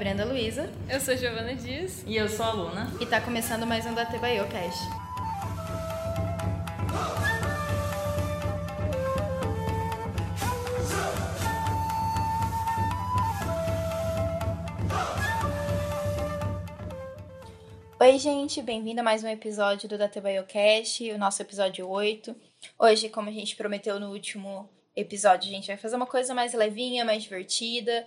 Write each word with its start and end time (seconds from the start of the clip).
Brenda 0.00 0.24
Luiza. 0.24 0.72
Eu 0.88 0.98
sou 0.98 1.14
Giovana 1.14 1.54
Dias. 1.54 2.02
E 2.06 2.16
eu 2.16 2.26
sou 2.26 2.46
a 2.46 2.52
Luna. 2.52 2.90
E 2.98 3.04
tá 3.04 3.20
começando 3.20 3.66
mais 3.66 3.84
um 3.84 3.92
da 3.92 4.06
Cast. 4.06 4.80
Oi, 18.00 18.18
gente, 18.18 18.62
bem-vindo 18.62 19.00
a 19.00 19.04
mais 19.04 19.22
um 19.22 19.28
episódio 19.28 19.86
do 19.86 19.98
Cast, 20.46 21.10
o 21.10 21.18
nosso 21.18 21.42
episódio 21.42 21.86
8. 21.86 22.34
Hoje, 22.78 23.10
como 23.10 23.28
a 23.28 23.32
gente 23.32 23.54
prometeu 23.54 24.00
no 24.00 24.10
último 24.10 24.66
episódio, 24.96 25.50
a 25.50 25.52
gente 25.52 25.66
vai 25.66 25.76
fazer 25.76 25.96
uma 25.96 26.06
coisa 26.06 26.32
mais 26.32 26.54
levinha, 26.54 27.04
mais 27.04 27.22
divertida. 27.22 28.06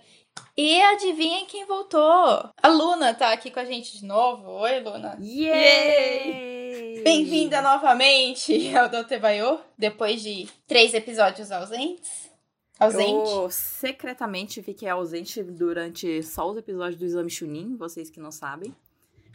E 0.56 0.80
adivinhem 0.80 1.46
quem 1.46 1.66
voltou? 1.66 2.00
A 2.00 2.68
Luna 2.68 3.12
tá 3.12 3.32
aqui 3.32 3.50
com 3.50 3.58
a 3.58 3.64
gente 3.64 3.98
de 3.98 4.06
novo. 4.06 4.48
Oi, 4.48 4.78
Luna. 4.78 5.18
Yay! 5.20 7.02
Bem-vinda 7.02 7.60
novamente 7.60 8.70
ao 8.76 8.88
Dotebayo, 8.88 9.58
depois 9.76 10.22
de 10.22 10.48
três 10.66 10.94
episódios 10.94 11.50
ausentes. 11.50 12.30
Ausente. 12.78 13.30
Eu 13.32 13.50
secretamente 13.50 14.62
fiquei 14.62 14.88
ausente 14.88 15.42
durante 15.42 16.22
só 16.22 16.48
os 16.48 16.56
episódios 16.56 16.98
do 17.00 17.04
Exame 17.04 17.30
Chunin, 17.30 17.76
vocês 17.76 18.08
que 18.08 18.20
não 18.20 18.30
sabem. 18.30 18.72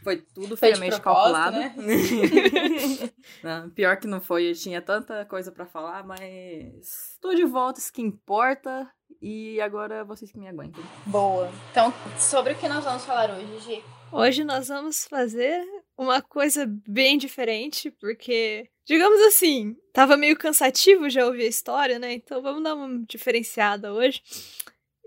Foi 0.02 0.16
tudo 0.34 0.56
foi 0.56 0.70
friamente 0.70 1.00
calculado. 1.00 1.58
Né? 1.58 1.74
não, 3.44 3.68
pior 3.68 3.98
que 3.98 4.06
não 4.06 4.20
foi, 4.20 4.50
eu 4.50 4.54
tinha 4.54 4.80
tanta 4.80 5.24
coisa 5.26 5.52
para 5.52 5.66
falar, 5.66 6.02
mas 6.02 7.12
estou 7.12 7.34
de 7.34 7.44
volta, 7.44 7.78
isso 7.78 7.92
que 7.92 8.00
importa. 8.00 8.90
E 9.20 9.60
agora 9.60 10.04
vocês 10.04 10.30
que 10.32 10.38
me 10.38 10.48
aguentem. 10.48 10.82
Boa. 11.06 11.50
Então, 11.70 11.92
sobre 12.18 12.52
o 12.52 12.56
que 12.56 12.68
nós 12.68 12.84
vamos 12.84 13.04
falar 13.04 13.30
hoje, 13.30 13.58
Gi? 13.60 13.84
Hoje 14.12 14.42
nós 14.42 14.68
vamos 14.68 15.06
fazer 15.06 15.62
uma 15.96 16.20
coisa 16.20 16.66
bem 16.66 17.16
diferente, 17.16 17.90
porque, 17.92 18.68
digamos 18.84 19.20
assim, 19.22 19.76
tava 19.92 20.16
meio 20.16 20.36
cansativo 20.36 21.08
já 21.08 21.24
ouvir 21.24 21.44
a 21.44 21.48
história, 21.48 21.98
né? 21.98 22.14
Então 22.14 22.42
vamos 22.42 22.62
dar 22.62 22.74
uma 22.74 23.04
diferenciada 23.06 23.92
hoje. 23.92 24.20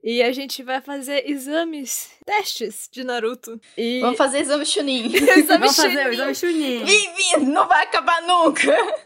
E 0.04 0.22
a 0.22 0.34
gente 0.34 0.62
vai 0.62 0.82
fazer 0.82 1.30
exames, 1.30 2.12
testes 2.26 2.90
de 2.92 3.06
Naruto. 3.06 3.58
E... 3.78 4.02
Vamos 4.02 4.18
fazer 4.18 4.40
exame 4.40 4.66
Chunin. 4.66 5.06
exame 5.16 5.45
Vamos 5.45 5.76
Chunin. 5.76 5.95
fazer 5.95 6.08
o 6.10 6.14
exame 6.14 6.36
Chunin. 6.36 6.84
Vivi, 6.84 7.45
não 7.45 7.66
vai 7.68 7.84
acabar 7.84 8.22
nunca. 8.23 8.64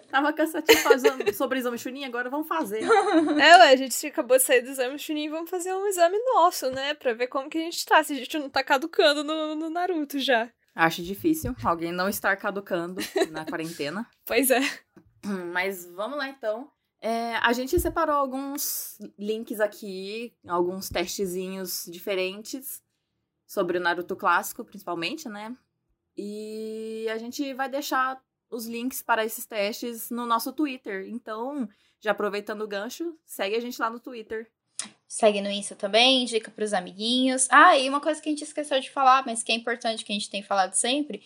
Tava 0.10 0.34
cansativo 0.34 0.80
fazer 0.80 1.34
sobre 1.36 1.60
exame 1.60 1.78
Chunin, 1.78 2.06
agora 2.06 2.30
vamos 2.32 2.48
fazer. 2.48 2.82
É, 3.40 3.58
ué, 3.58 3.70
a 3.72 3.76
gente 3.76 4.08
acabou 4.08 4.38
de 4.38 4.44
sair 4.44 4.62
do 4.62 4.70
exame 4.72 4.98
Chunin 4.98 5.26
e 5.26 5.30
vamos 5.30 5.50
fazer 5.50 5.72
um 5.72 5.86
exame 5.86 6.18
nosso, 6.34 6.72
né? 6.72 6.96
Pra 6.96 7.14
ver 7.14 7.28
como 7.28 7.48
que 7.50 7.60
a 7.60 7.62
gente 7.62 7.86
tá, 7.86 8.04
se 8.04 8.14
a 8.14 8.16
gente 8.16 8.40
não 8.40 8.50
tá 8.50 8.64
caducando 8.64 9.24
no, 9.24 9.54
no 9.54 9.70
Naruto 9.70 10.18
já. 10.18 10.50
Acho 10.74 11.04
difícil 11.04 11.56
alguém 11.64 11.92
não 11.92 12.10
estar 12.10 12.36
caducando 12.38 13.02
na 13.32 13.46
quarentena. 13.46 14.08
Pois 14.26 14.50
é. 14.52 14.62
Mas 15.54 15.86
vamos 15.86 16.18
lá 16.18 16.28
então. 16.30 16.70
É, 17.00 17.36
a 17.36 17.54
gente 17.54 17.80
separou 17.80 18.16
alguns 18.16 18.98
links 19.18 19.60
aqui, 19.60 20.34
alguns 20.48 20.90
testezinhos 20.90 21.86
diferentes 21.90 22.82
sobre 23.46 23.78
o 23.78 23.82
Naruto 23.82 24.16
clássico, 24.16 24.66
principalmente, 24.66 25.30
né? 25.30 25.56
E 26.18 27.08
a 27.12 27.18
gente 27.18 27.54
vai 27.54 27.70
deixar 27.70 28.20
os 28.50 28.66
links 28.66 29.02
para 29.02 29.24
esses 29.24 29.46
testes 29.46 30.10
no 30.10 30.26
nosso 30.26 30.52
Twitter. 30.52 31.08
Então, 31.08 31.70
já 32.00 32.12
aproveitando 32.12 32.62
o 32.62 32.68
gancho, 32.68 33.18
segue 33.26 33.56
a 33.56 33.60
gente 33.60 33.80
lá 33.80 33.90
no 33.90 34.00
Twitter. 34.00 34.50
Segue 35.08 35.42
no 35.42 35.50
Insta 35.50 35.76
também, 35.76 36.26
dica 36.26 36.52
para 36.52 36.66
os 36.66 36.74
amiguinhos. 36.74 37.48
Ah, 37.50 37.78
e 37.78 37.88
uma 37.88 38.02
coisa 38.02 38.22
que 38.22 38.28
a 38.28 38.32
gente 38.32 38.44
esqueceu 38.44 38.80
de 38.80 38.90
falar, 38.90 39.26
mas 39.26 39.42
que 39.42 39.52
é 39.52 39.56
importante 39.56 40.04
que 40.04 40.12
a 40.12 40.16
gente 40.16 40.30
tem 40.30 40.44
falado 40.44 40.74
sempre: 40.74 41.24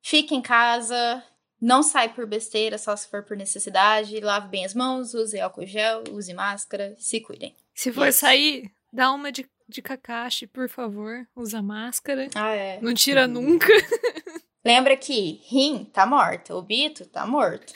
fique 0.00 0.34
em 0.34 0.40
casa, 0.40 1.22
não 1.60 1.82
sai 1.82 2.08
por 2.08 2.26
besteira, 2.26 2.78
só 2.78 2.94
se 2.94 3.08
for 3.08 3.22
por 3.22 3.36
necessidade. 3.36 4.20
Lave 4.20 4.48
bem 4.48 4.64
as 4.64 4.74
mãos, 4.74 5.14
use 5.14 5.38
álcool 5.40 5.66
gel, 5.66 6.04
use 6.12 6.32
máscara, 6.32 6.94
se 6.98 7.20
cuidem. 7.20 7.54
Se 7.74 7.92
for 7.92 8.06
yes. 8.06 8.16
sair, 8.16 8.70
dá 8.92 9.12
uma 9.12 9.30
de, 9.32 9.48
de 9.68 9.82
Kakashi, 9.82 10.46
por 10.46 10.68
favor. 10.68 11.26
Usa 11.34 11.62
máscara. 11.62 12.28
Ah, 12.34 12.50
é. 12.50 12.80
Não 12.80 12.94
tira 12.94 13.26
nunca. 13.26 13.66
Lembra 14.64 14.96
que 14.96 15.40
Rin 15.48 15.84
tá 15.84 16.04
morta, 16.04 16.54
o 16.54 16.60
Bito 16.60 17.06
tá 17.06 17.26
morto. 17.26 17.72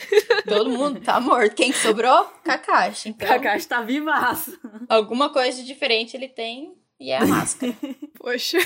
Todo 0.46 0.68
mundo 0.68 1.00
tá 1.00 1.20
morto. 1.20 1.54
Quem 1.54 1.72
sobrou? 1.72 2.24
Kakashi. 2.44 3.10
Então, 3.10 3.26
Kakashi 3.26 3.66
tá 3.66 3.80
vivaço. 3.80 4.58
Alguma 4.88 5.32
coisa 5.32 5.58
de 5.58 5.66
diferente 5.66 6.16
ele 6.16 6.28
tem 6.28 6.74
e 7.00 7.10
é 7.10 7.18
a 7.18 7.26
máscara. 7.26 7.74
Poxa. 8.18 8.58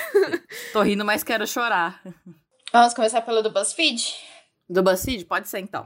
Tô 0.73 0.83
rindo, 0.83 1.05
mas 1.05 1.23
quero 1.23 1.47
chorar. 1.47 2.03
Vamos 2.73 2.93
começar 2.95 3.23
pelo 3.23 3.43
do 3.43 3.51
BuzzFeed? 3.51 4.15
Do 4.69 4.83
BuzzFeed? 4.83 5.25
Pode 5.25 5.49
ser 5.49 5.61
então. 5.61 5.85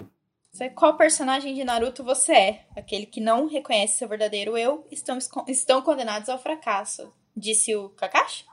Qual 0.75 0.97
personagem 0.97 1.55
de 1.55 1.65
Naruto 1.65 2.03
você 2.03 2.33
é? 2.33 2.67
Aquele 2.77 3.07
que 3.07 3.21
não 3.21 3.47
reconhece 3.47 3.99
seu 3.99 4.09
verdadeiro 4.09 4.57
eu 4.57 4.87
estão, 4.91 5.19
estão 5.47 5.81
condenados 5.81 6.29
ao 6.29 6.43
fracasso. 6.43 7.13
Disse 7.37 7.75
o 7.77 7.91
Kakashi? 7.91 8.45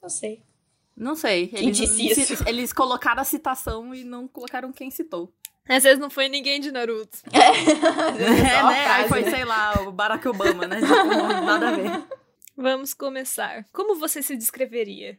Não 0.00 0.08
sei. 0.08 0.42
Não 0.96 1.14
sei. 1.14 1.48
Quem 1.48 1.64
eles, 1.64 1.76
disse 1.76 2.06
isso? 2.06 2.44
Eles 2.48 2.72
colocaram 2.72 3.20
a 3.20 3.24
citação 3.24 3.94
e 3.94 4.04
não 4.04 4.28
colocaram 4.28 4.72
quem 4.72 4.90
citou. 4.90 5.32
Às 5.68 5.82
vezes 5.82 5.98
não 5.98 6.10
foi 6.10 6.28
ninguém 6.28 6.60
de 6.60 6.70
Naruto. 6.70 7.18
É, 7.32 7.38
é 8.58 8.62
né? 8.62 8.86
Aí 8.86 9.08
foi, 9.08 9.24
sei 9.24 9.44
lá, 9.44 9.82
o 9.82 9.92
Barack 9.92 10.26
Obama, 10.28 10.66
né? 10.66 10.80
Tipo, 10.80 10.94
nada 10.94 11.68
a 11.68 11.72
ver. 11.72 12.06
Vamos 12.56 12.94
começar. 12.94 13.66
Como 13.72 13.96
você 13.96 14.22
se 14.22 14.36
descreveria? 14.36 15.18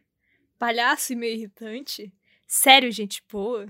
Palhaço 0.57 1.13
e 1.13 1.15
meio 1.15 1.35
irritante? 1.35 2.13
Sério, 2.47 2.91
gente 2.91 3.21
boa? 3.29 3.67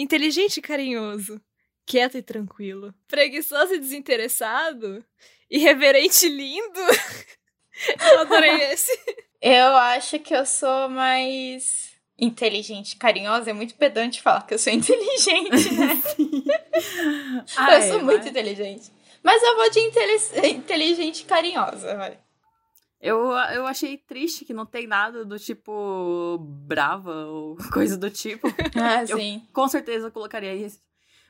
Inteligente 0.00 0.58
e 0.58 0.62
carinhoso, 0.62 1.40
quieto 1.84 2.16
e 2.16 2.22
tranquilo, 2.22 2.94
preguiçoso 3.08 3.74
e 3.74 3.80
desinteressado, 3.80 5.04
irreverente 5.50 6.24
e 6.24 6.28
lindo. 6.28 6.80
eu 8.12 8.20
adorei 8.20 8.62
esse. 8.70 8.96
Eu 9.42 9.74
acho 9.76 10.20
que 10.20 10.32
eu 10.32 10.46
sou 10.46 10.88
mais 10.88 11.98
inteligente, 12.16 12.94
carinhosa. 12.96 13.50
É 13.50 13.52
muito 13.52 13.74
pedante 13.74 14.22
falar 14.22 14.46
que 14.46 14.54
eu 14.54 14.58
sou 14.58 14.70
inteligente, 14.72 15.74
né? 15.74 16.00
Eu 17.72 17.82
sou 17.82 18.04
muito 18.04 18.18
mas... 18.18 18.26
inteligente. 18.26 18.92
Mas 19.20 19.42
eu 19.42 19.56
vou 19.56 19.68
de 19.68 19.80
inteligente 19.80 21.22
e 21.22 21.24
carinhosa, 21.24 21.96
vai. 21.96 22.18
Eu, 23.00 23.30
eu 23.54 23.66
achei 23.66 23.96
triste 23.96 24.44
que 24.44 24.52
não 24.52 24.66
tem 24.66 24.86
nada 24.86 25.24
do 25.24 25.38
tipo 25.38 26.38
brava 26.38 27.26
ou 27.26 27.56
coisa 27.72 27.96
do 27.96 28.10
tipo. 28.10 28.48
Ah, 28.74 29.06
sim. 29.06 29.36
Eu, 29.36 29.52
com 29.52 29.68
certeza 29.68 30.10
colocaria 30.10 30.54
isso. 30.54 30.80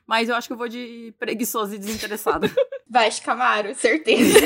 Mas 0.07 0.27
eu 0.27 0.35
acho 0.35 0.47
que 0.47 0.53
eu 0.53 0.57
vou 0.57 0.67
de 0.67 1.13
preguiçoso 1.19 1.75
e 1.75 1.77
desinteressado. 1.77 2.47
Vai, 2.89 3.11
Camaro, 3.23 3.75
certeza. 3.75 4.39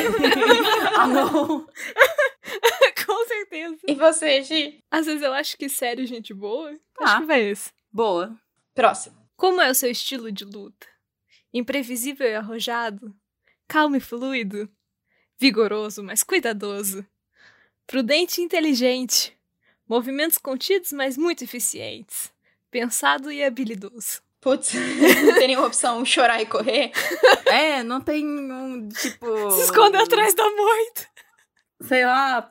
ah, 1.00 1.08
não. 1.08 1.66
com 3.06 3.28
certeza. 3.28 3.78
E 3.88 3.96
você, 3.96 4.44
Gi? 4.44 4.84
Às 4.92 5.06
vezes 5.06 5.22
eu 5.22 5.32
acho 5.32 5.58
que 5.58 5.70
sério, 5.70 6.06
gente 6.06 6.34
boa. 6.34 6.78
Ah, 7.00 7.06
acho 7.06 7.20
que 7.22 7.26
vai 7.26 7.42
esse. 7.44 7.72
Boa. 7.90 8.38
Próximo. 8.76 9.16
Como 9.38 9.62
é 9.62 9.72
o 9.72 9.76
seu 9.76 9.90
estilo 9.90 10.30
de 10.30 10.44
luta? 10.44 10.86
Imprevisível 11.54 12.28
e 12.28 12.36
arrojado? 12.36 13.16
Calmo 13.66 13.96
e 13.96 14.02
fluido? 14.02 14.70
Vigoroso, 15.40 16.04
mas 16.04 16.24
cuidadoso? 16.24 17.06
Prudente 17.86 18.42
e 18.42 18.44
inteligente. 18.44 19.38
Movimentos 19.88 20.38
contidos, 20.38 20.92
mas 20.92 21.18
muito 21.18 21.44
eficientes. 21.44 22.32
Pensado 22.72 23.32
e 23.32 23.44
habilidoso. 23.44 24.22
Putz, 24.42 24.74
não 25.26 25.34
tem 25.36 25.48
nenhuma 25.48 25.68
opção 25.68 26.04
chorar 26.04 26.42
e 26.42 26.46
correr? 26.46 26.92
É, 27.46 27.84
não 27.84 28.02
tem 28.02 28.26
um 28.26 28.90
tipo. 28.90 29.52
Se 29.52 29.62
esconder 29.62 30.00
atrás 30.00 30.34
da 30.34 30.44
moita. 30.44 31.08
Sei 31.84 32.04
lá. 32.04 32.50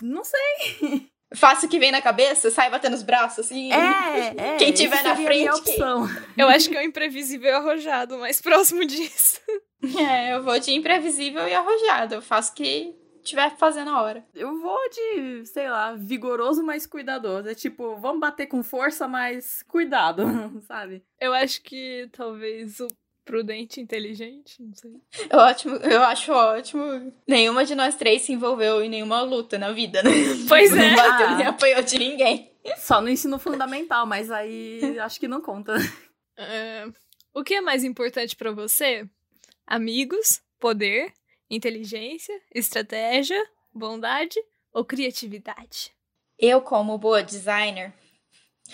Não 0.00 0.24
sei. 0.24 1.10
Faça 1.34 1.66
o 1.66 1.68
que 1.68 1.78
vem 1.78 1.92
na 1.92 2.00
cabeça, 2.00 2.50
sai 2.50 2.70
batendo 2.70 2.94
os 2.94 3.02
braços, 3.02 3.44
assim. 3.44 3.70
É, 3.70 4.34
é. 4.54 4.56
Quem 4.56 4.72
tiver 4.72 5.02
na 5.02 5.14
frente. 5.14 5.48
A 5.48 5.54
opção. 5.54 6.08
Eu 6.34 6.48
acho 6.48 6.70
que 6.70 6.76
é 6.76 6.80
o 6.80 6.84
imprevisível 6.84 7.50
e 7.50 7.52
arrojado, 7.52 8.16
mais 8.16 8.40
próximo 8.40 8.86
disso. 8.86 9.38
É, 9.98 10.34
eu 10.34 10.42
vou 10.42 10.58
de 10.58 10.72
imprevisível 10.72 11.46
e 11.46 11.54
arrojado. 11.54 12.14
Eu 12.14 12.22
faço 12.22 12.54
que 12.54 12.94
tiver 13.22 13.56
fazendo 13.56 13.90
a 13.90 14.02
hora. 14.02 14.24
Eu 14.34 14.60
vou 14.60 14.78
de, 14.90 15.46
sei 15.46 15.68
lá, 15.68 15.94
vigoroso, 15.94 16.62
mas 16.62 16.86
cuidadoso. 16.86 17.48
É 17.48 17.54
tipo, 17.54 17.96
vamos 17.96 18.20
bater 18.20 18.46
com 18.46 18.62
força, 18.62 19.06
mas 19.06 19.62
cuidado, 19.68 20.22
sabe? 20.66 21.02
Eu 21.20 21.32
acho 21.32 21.62
que 21.62 22.08
talvez 22.12 22.80
o 22.80 22.88
prudente 23.24 23.80
inteligente, 23.80 24.60
não 24.60 24.74
sei. 24.74 25.00
É 25.28 25.36
ótimo, 25.36 25.76
eu 25.76 26.02
acho 26.02 26.32
ótimo. 26.32 27.12
Nenhuma 27.28 27.64
de 27.64 27.74
nós 27.74 27.94
três 27.94 28.22
se 28.22 28.32
envolveu 28.32 28.82
em 28.82 28.88
nenhuma 28.88 29.20
luta 29.22 29.56
na 29.56 29.70
vida, 29.70 30.02
né? 30.02 30.10
Pois 30.48 30.72
é. 30.72 30.90
Não 30.90 30.96
bateu 30.96 31.26
ah. 31.28 31.36
nem 31.36 31.46
apanhou 31.46 31.82
de 31.82 31.98
ninguém. 31.98 32.50
Só 32.76 33.00
no 33.00 33.08
ensino 33.08 33.38
fundamental, 33.38 34.04
mas 34.04 34.30
aí 34.30 34.98
acho 34.98 35.20
que 35.20 35.28
não 35.28 35.40
conta. 35.40 35.74
É, 36.36 36.86
o 37.32 37.44
que 37.44 37.54
é 37.54 37.60
mais 37.60 37.84
importante 37.84 38.34
para 38.34 38.50
você? 38.50 39.08
Amigos, 39.66 40.42
poder, 40.58 41.12
inteligência, 41.50 42.40
estratégia, 42.54 43.42
bondade 43.74 44.38
ou 44.72 44.84
criatividade? 44.84 45.92
Eu, 46.38 46.62
como 46.62 46.96
boa 46.96 47.22
designer, 47.22 47.92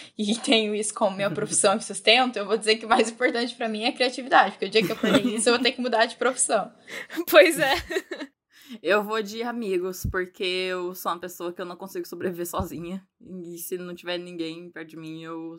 e 0.16 0.36
tenho 0.36 0.74
isso 0.74 0.94
como 0.94 1.16
minha 1.16 1.30
profissão 1.32 1.76
e 1.76 1.82
sustento, 1.82 2.36
eu 2.36 2.46
vou 2.46 2.56
dizer 2.56 2.76
que 2.76 2.86
o 2.86 2.88
mais 2.88 3.10
importante 3.10 3.54
para 3.54 3.68
mim 3.68 3.82
é 3.82 3.88
a 3.88 3.92
criatividade, 3.92 4.52
porque 4.52 4.66
o 4.66 4.70
dia 4.70 4.84
que 4.84 4.92
eu 4.92 4.96
perder 4.96 5.26
isso, 5.26 5.48
eu 5.48 5.54
vou 5.54 5.62
ter 5.62 5.72
que 5.72 5.80
mudar 5.80 6.06
de 6.06 6.16
profissão. 6.16 6.72
Pois 7.30 7.58
é. 7.58 7.74
Eu 8.82 9.04
vou 9.04 9.22
de 9.22 9.42
amigos, 9.42 10.04
porque 10.10 10.42
eu 10.42 10.94
sou 10.94 11.12
uma 11.12 11.20
pessoa 11.20 11.52
que 11.52 11.60
eu 11.60 11.64
não 11.64 11.76
consigo 11.76 12.06
sobreviver 12.06 12.46
sozinha. 12.46 13.06
E 13.20 13.58
se 13.58 13.78
não 13.78 13.94
tiver 13.94 14.18
ninguém 14.18 14.70
perto 14.70 14.90
de 14.90 14.96
mim, 14.96 15.22
eu 15.22 15.56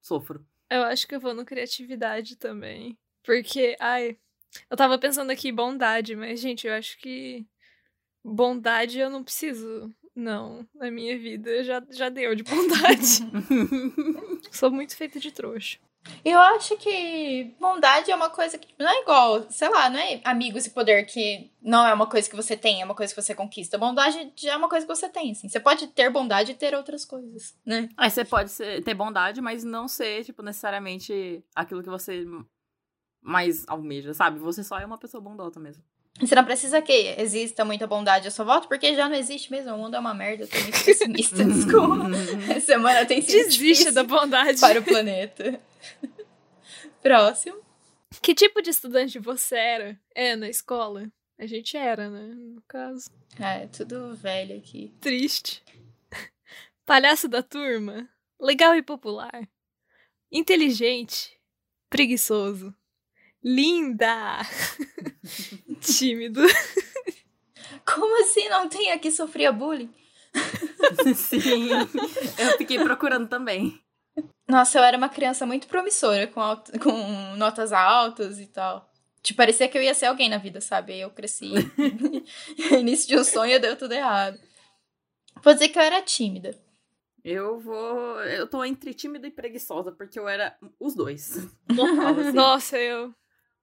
sofro. 0.00 0.44
Eu 0.70 0.82
acho 0.84 1.06
que 1.06 1.14
eu 1.14 1.20
vou 1.20 1.34
no 1.34 1.44
criatividade 1.44 2.36
também. 2.36 2.98
Porque, 3.22 3.76
ai, 3.78 4.16
eu 4.70 4.76
tava 4.76 4.98
pensando 4.98 5.30
aqui 5.30 5.52
bondade, 5.52 6.16
mas, 6.16 6.40
gente, 6.40 6.66
eu 6.66 6.74
acho 6.74 6.98
que 6.98 7.46
bondade 8.24 8.98
eu 8.98 9.10
não 9.10 9.22
preciso 9.22 9.94
não, 10.16 10.66
na 10.74 10.90
minha 10.90 11.18
vida 11.18 11.62
já, 11.62 11.82
já 11.90 12.08
deu 12.08 12.34
de 12.34 12.42
bondade. 12.42 13.20
Sou 14.50 14.70
muito 14.70 14.96
feita 14.96 15.20
de 15.20 15.30
trouxa. 15.30 15.78
Eu 16.24 16.38
acho 16.38 16.76
que 16.76 17.54
bondade 17.60 18.10
é 18.10 18.16
uma 18.16 18.30
coisa 18.30 18.56
que 18.56 18.68
não 18.78 18.88
é 18.88 19.02
igual, 19.02 19.44
sei 19.50 19.68
lá, 19.68 19.90
não 19.90 19.98
é 19.98 20.20
amigos 20.24 20.66
e 20.66 20.70
poder 20.70 21.04
que 21.04 21.50
não 21.60 21.86
é 21.86 21.92
uma 21.92 22.06
coisa 22.06 22.30
que 22.30 22.36
você 22.36 22.56
tem, 22.56 22.80
é 22.80 22.84
uma 22.84 22.94
coisa 22.94 23.12
que 23.14 23.20
você 23.20 23.34
conquista. 23.34 23.76
Bondade 23.76 24.32
já 24.36 24.52
é 24.52 24.56
uma 24.56 24.68
coisa 24.68 24.86
que 24.86 24.94
você 24.94 25.08
tem, 25.08 25.32
assim. 25.32 25.48
Você 25.48 25.60
pode 25.60 25.88
ter 25.88 26.08
bondade 26.08 26.52
e 26.52 26.54
ter 26.54 26.74
outras 26.74 27.04
coisas, 27.04 27.54
né? 27.64 27.88
Aí 27.96 28.10
você 28.10 28.24
pode 28.24 28.50
ser, 28.50 28.82
ter 28.82 28.94
bondade, 28.94 29.40
mas 29.40 29.64
não 29.64 29.88
ser, 29.88 30.24
tipo, 30.24 30.42
necessariamente 30.42 31.44
aquilo 31.54 31.82
que 31.82 31.90
você 31.90 32.24
mais 33.26 33.64
almeja, 33.66 34.14
sabe? 34.14 34.38
Você 34.38 34.62
só 34.62 34.78
é 34.78 34.86
uma 34.86 34.96
pessoa 34.96 35.20
bondosa 35.20 35.58
mesmo. 35.58 35.82
Você 36.20 36.34
não 36.34 36.44
precisa 36.44 36.80
que 36.80 36.92
exista 37.18 37.64
muita 37.64 37.86
bondade 37.86 38.26
à 38.26 38.30
sua 38.30 38.44
volta, 38.44 38.68
porque 38.68 38.94
já 38.94 39.06
não 39.08 39.16
existe 39.16 39.50
mesmo. 39.50 39.74
O 39.74 39.78
mundo 39.78 39.96
é 39.96 39.98
uma 39.98 40.14
merda, 40.14 40.44
eu 40.44 40.48
tô 40.48 40.58
muito 40.58 40.82
pessimista, 40.82 41.44
desculpa. 41.44 42.08
Essa 42.48 42.66
semana 42.66 43.04
tem 43.04 43.20
sido 43.20 43.44
Desiste 43.44 43.90
da 43.90 44.02
bondade 44.02 44.58
para 44.58 44.80
o 44.80 44.84
planeta. 44.84 45.60
Próximo. 47.02 47.58
Que 48.22 48.34
tipo 48.34 48.62
de 48.62 48.70
estudante 48.70 49.18
você 49.18 49.56
era? 49.56 50.00
É, 50.14 50.36
na 50.36 50.48
escola? 50.48 51.10
A 51.38 51.44
gente 51.44 51.76
era, 51.76 52.08
né? 52.08 52.32
No 52.34 52.62
caso. 52.62 53.10
Ah, 53.38 53.56
é 53.56 53.66
tudo 53.66 54.14
velho 54.14 54.56
aqui. 54.56 54.94
Triste. 55.00 55.62
Palhaço 56.86 57.28
da 57.28 57.42
turma. 57.42 58.08
Legal 58.40 58.74
e 58.74 58.82
popular. 58.82 59.46
Inteligente. 60.32 61.38
Preguiçoso. 61.90 62.74
Linda! 63.46 64.40
Tímido. 65.80 66.42
Como 67.84 68.22
assim 68.24 68.48
não 68.48 68.68
tem 68.68 68.90
aqui 68.90 69.12
sofria 69.12 69.52
bullying? 69.52 69.94
Sim, 71.14 71.68
eu 71.70 72.58
fiquei 72.58 72.80
procurando 72.80 73.28
também. 73.28 73.80
Nossa, 74.48 74.78
eu 74.78 74.82
era 74.82 74.96
uma 74.96 75.08
criança 75.08 75.46
muito 75.46 75.68
promissora, 75.68 76.26
com, 76.26 76.40
alto, 76.40 76.76
com 76.80 77.36
notas 77.36 77.72
altas 77.72 78.40
e 78.40 78.46
tal. 78.48 78.90
Tipo, 79.22 79.36
parecia 79.36 79.68
que 79.68 79.78
eu 79.78 79.82
ia 79.82 79.94
ser 79.94 80.06
alguém 80.06 80.28
na 80.28 80.38
vida, 80.38 80.60
sabe? 80.60 80.94
Aí 80.94 81.00
eu 81.02 81.10
cresci. 81.10 81.52
Início 82.80 83.06
de 83.06 83.16
um 83.16 83.24
sonho 83.24 83.60
deu 83.60 83.76
tudo 83.76 83.92
errado. 83.92 84.40
Vou 85.40 85.52
dizer 85.52 85.68
que 85.68 85.78
eu 85.78 85.82
era 85.82 86.02
tímida. 86.02 86.58
Eu 87.24 87.60
vou. 87.60 88.20
Eu 88.22 88.48
tô 88.48 88.64
entre 88.64 88.92
tímida 88.92 89.26
e 89.26 89.30
preguiçosa, 89.30 89.92
porque 89.92 90.18
eu 90.18 90.28
era 90.28 90.56
os 90.80 90.96
dois. 90.96 91.48
Total, 91.68 92.20
assim. 92.20 92.32
Nossa, 92.32 92.78
eu. 92.78 93.14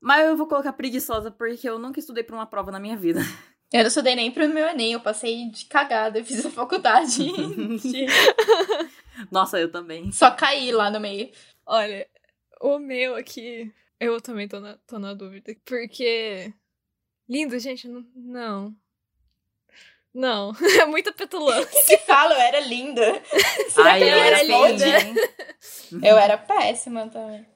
Mas 0.03 0.27
eu 0.27 0.35
vou 0.35 0.45
colocar 0.47 0.73
preguiçosa 0.73 1.31
porque 1.31 1.67
eu 1.67 1.79
nunca 1.79 1.97
estudei 1.97 2.25
pra 2.25 2.35
uma 2.35 2.45
prova 2.45 2.69
na 2.69 2.79
minha 2.79 2.97
vida. 2.97 3.21
Eu 3.71 3.79
não 3.79 3.87
estudei 3.87 4.13
nem 4.13 4.29
pro 4.29 4.47
meu 4.47 4.67
Enem, 4.67 4.93
eu 4.93 4.99
passei 4.99 5.49
de 5.49 5.65
cagada, 5.65 6.19
eu 6.19 6.23
fiz 6.23 6.45
a 6.45 6.51
faculdade. 6.51 7.25
Nossa, 9.31 9.59
eu 9.59 9.71
também. 9.71 10.11
Só 10.11 10.29
caí 10.29 10.71
lá 10.71 10.91
no 10.91 10.99
meio. 10.99 11.31
Olha, 11.65 12.07
o 12.61 12.77
meu 12.77 13.15
aqui, 13.15 13.73
eu 13.99 14.21
também 14.21 14.47
tô 14.47 14.59
na, 14.59 14.77
tô 14.85 14.99
na 14.99 15.15
dúvida. 15.15 15.55
Porque. 15.65 16.53
Lindo, 17.27 17.57
gente, 17.57 17.87
não. 18.15 18.75
Não, 20.13 20.53
é 20.79 20.85
muita 20.85 21.11
petulância. 21.11 21.83
Que 21.87 21.97
fala, 22.05 22.35
eu 22.35 22.41
era 22.41 22.59
linda. 22.59 23.23
Ai, 23.77 24.03
eu, 24.03 24.07
eu 24.07 24.19
era 24.19 24.43
linda. 24.43 24.85
eu 25.93 26.15
era 26.15 26.37
péssima 26.37 27.09
também. 27.09 27.52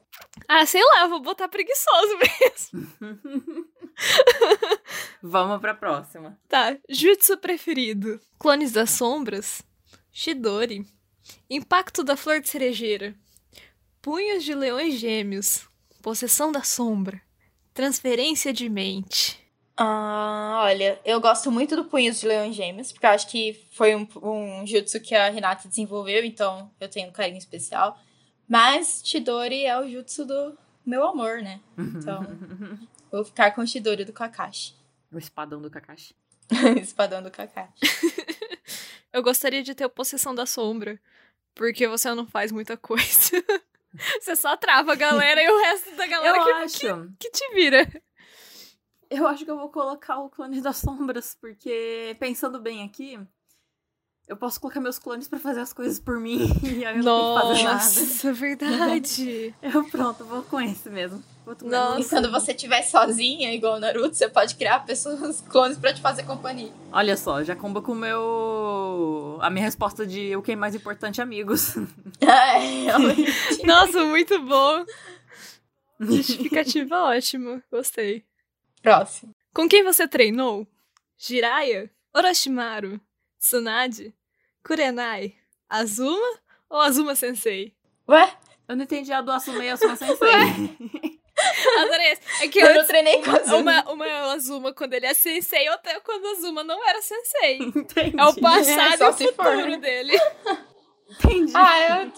Ah, 0.47 0.65
sei 0.65 0.81
lá, 0.83 1.07
vou 1.07 1.21
botar 1.21 1.47
preguiçoso 1.47 2.17
mesmo. 2.21 2.87
Vamos 5.21 5.59
pra 5.59 5.73
próxima. 5.73 6.39
Tá, 6.47 6.77
jutsu 6.89 7.37
preferido. 7.37 8.19
Clones 8.39 8.71
das 8.71 8.91
Sombras. 8.91 9.61
Shidori. 10.11 10.85
Impacto 11.49 12.03
da 12.03 12.15
Flor 12.15 12.39
de 12.39 12.49
Cerejeira. 12.49 13.15
Punhos 14.01 14.43
de 14.43 14.53
Leões 14.53 14.95
Gêmeos. 14.95 15.67
Possessão 16.01 16.51
da 16.51 16.63
Sombra. 16.63 17.21
Transferência 17.73 18.53
de 18.53 18.69
mente. 18.69 19.39
Ah, 19.75 20.61
olha, 20.63 20.99
eu 21.05 21.21
gosto 21.21 21.51
muito 21.51 21.75
do 21.75 21.85
Punhos 21.85 22.19
de 22.19 22.27
Leões 22.27 22.55
Gêmeos, 22.55 22.91
porque 22.91 23.05
eu 23.05 23.11
acho 23.11 23.27
que 23.29 23.67
foi 23.71 23.95
um, 23.95 24.07
um 24.23 24.65
jutsu 24.65 24.99
que 24.99 25.13
a 25.13 25.29
Renata 25.29 25.67
desenvolveu, 25.67 26.25
então 26.25 26.71
eu 26.79 26.89
tenho 26.89 27.09
um 27.09 27.11
carinho 27.11 27.37
especial. 27.37 27.95
Mas 28.47 29.01
Chidori 29.03 29.65
é 29.65 29.77
o 29.77 29.88
jutsu 29.88 30.25
do 30.25 30.57
meu 30.85 31.05
amor, 31.05 31.41
né? 31.41 31.59
Então, 31.77 32.21
vou 33.11 33.25
ficar 33.25 33.51
com 33.51 33.61
o 33.61 33.67
Chidori 33.67 34.05
do 34.05 34.13
Kakashi. 34.13 34.73
O 35.11 35.17
espadão 35.17 35.61
do 35.61 35.69
Kakashi. 35.69 36.15
espadão 36.81 37.21
do 37.21 37.29
Kakashi. 37.29 37.81
Eu 39.11 39.21
gostaria 39.21 39.63
de 39.63 39.73
ter 39.73 39.83
a 39.83 39.89
possessão 39.89 40.33
da 40.33 40.45
sombra, 40.45 40.99
porque 41.55 41.88
você 41.88 42.13
não 42.13 42.27
faz 42.27 42.51
muita 42.51 42.77
coisa. 42.77 43.31
você 44.21 44.35
só 44.35 44.55
trava 44.55 44.94
a 44.94 44.95
galera 44.95 45.41
e 45.41 45.49
o 45.49 45.59
resto 45.59 45.95
da 45.95 46.05
galera 46.05 46.38
eu 46.38 46.44
que, 46.44 46.51
acho. 46.51 46.79
Que, 47.17 47.17
que 47.19 47.31
te 47.31 47.53
vira. 47.53 47.89
Eu 49.09 49.25
acho 49.25 49.45
que 49.45 49.49
eu 49.49 49.57
vou 49.57 49.69
colocar 49.69 50.19
o 50.19 50.29
clone 50.29 50.61
das 50.61 50.77
sombras, 50.77 51.35
porque 51.39 52.15
pensando 52.19 52.59
bem 52.59 52.83
aqui, 52.83 53.17
eu 54.27 54.35
posso 54.35 54.59
colocar 54.59 54.81
meus 54.81 55.00
clones 55.00 55.27
para 55.27 55.39
fazer 55.39 55.62
as 55.62 55.71
coisas 55.71 56.00
por 56.00 56.19
mim 56.19 56.50
e 56.62 56.85
aí 56.85 56.97
eu 56.97 57.03
Nossa, 57.03 57.45
não 57.45 57.53
tenho 57.56 57.57
que 57.57 57.63
fazer 57.63 57.63
nada. 57.63 57.74
Nossa, 57.74 58.33
verdade. 58.33 59.56
eu 59.62 59.83
pronto, 59.85 60.25
vou 60.25 60.44
com 60.44 60.59
esse 60.59 60.89
mesmo. 60.89 61.24
Nossa. 61.62 62.01
E 62.01 62.06
quando 62.06 62.29
você 62.29 62.51
estiver 62.51 62.81
sozinha, 62.81 63.53
igual 63.53 63.77
o 63.77 63.79
Naruto, 63.79 64.13
você 64.13 64.27
pode 64.27 64.56
criar 64.56 64.79
pessoas, 64.79 65.39
clones 65.47 65.77
para 65.77 65.94
te 65.94 66.01
fazer 66.01 66.24
companhia. 66.24 66.74
Olha 66.91 67.15
só, 67.15 67.41
já 67.41 67.56
comba 67.56 67.81
com 67.81 67.94
o 67.94 67.95
meu. 67.95 69.38
A 69.41 69.50
minha 69.50 69.63
resposta 69.63 70.06
de 70.06 70.35
o 70.35 70.41
que 70.41 70.51
é 70.51 70.56
mais 70.57 70.75
importante, 70.75 71.21
amigos. 71.21 71.78
é, 72.19 73.66
Nossa, 73.66 74.04
muito 74.04 74.42
bom. 74.42 74.83
Justificativa 76.01 77.04
ótima. 77.04 77.63
Gostei. 77.71 78.25
Próximo. 78.81 79.33
Com 79.54 79.69
quem 79.69 79.85
você 79.85 80.06
treinou? 80.06 80.68
Jiraiya? 81.18 81.90
Orochimaru? 82.13 82.99
Tsunade? 83.40 84.13
Kurenai? 84.68 85.33
Azuma 85.69 86.40
ou 86.69 86.81
Azuma 86.81 87.16
Sensei? 87.16 87.74
Ué? 88.09 88.38
Eu 88.68 88.76
não 88.76 88.83
entendi 88.83 89.14
a 89.14 89.21
do 89.21 89.31
Azuma 89.31 89.64
e 89.64 89.69
Azuma 89.69 89.95
Sensei. 89.95 90.28
Adorei. 91.80 92.18
É 92.42 92.47
que 92.50 92.59
eu, 92.59 92.66
eu 92.68 92.76
não 92.76 92.86
treinei 92.86 93.21
com 93.24 93.31
Azuma. 93.31 93.59
Uma, 93.83 93.92
uma 93.94 94.06
é 94.07 94.24
o 94.26 94.30
Azuma 94.31 94.74
quando 94.74 94.94
ele 94.94 95.06
é 95.06 95.14
sensei, 95.14 95.69
outra 95.69 95.94
é 95.94 96.00
quando 96.02 96.26
o 96.26 96.28
Azuma 96.31 96.64
não 96.64 96.86
era 96.86 97.02
sensei. 97.02 97.59
Entendi. 97.76 98.19
É 98.19 98.26
o 98.26 98.33
passado 98.36 99.04
É, 99.04 99.06
e 99.06 99.09
o 99.09 99.14
futuro 99.14 99.36
for, 99.36 99.56
né? 99.56 99.78
dele. 99.78 100.19
Entendi. 101.12 101.54
Ah, 101.56 102.02
eu. 102.02 102.12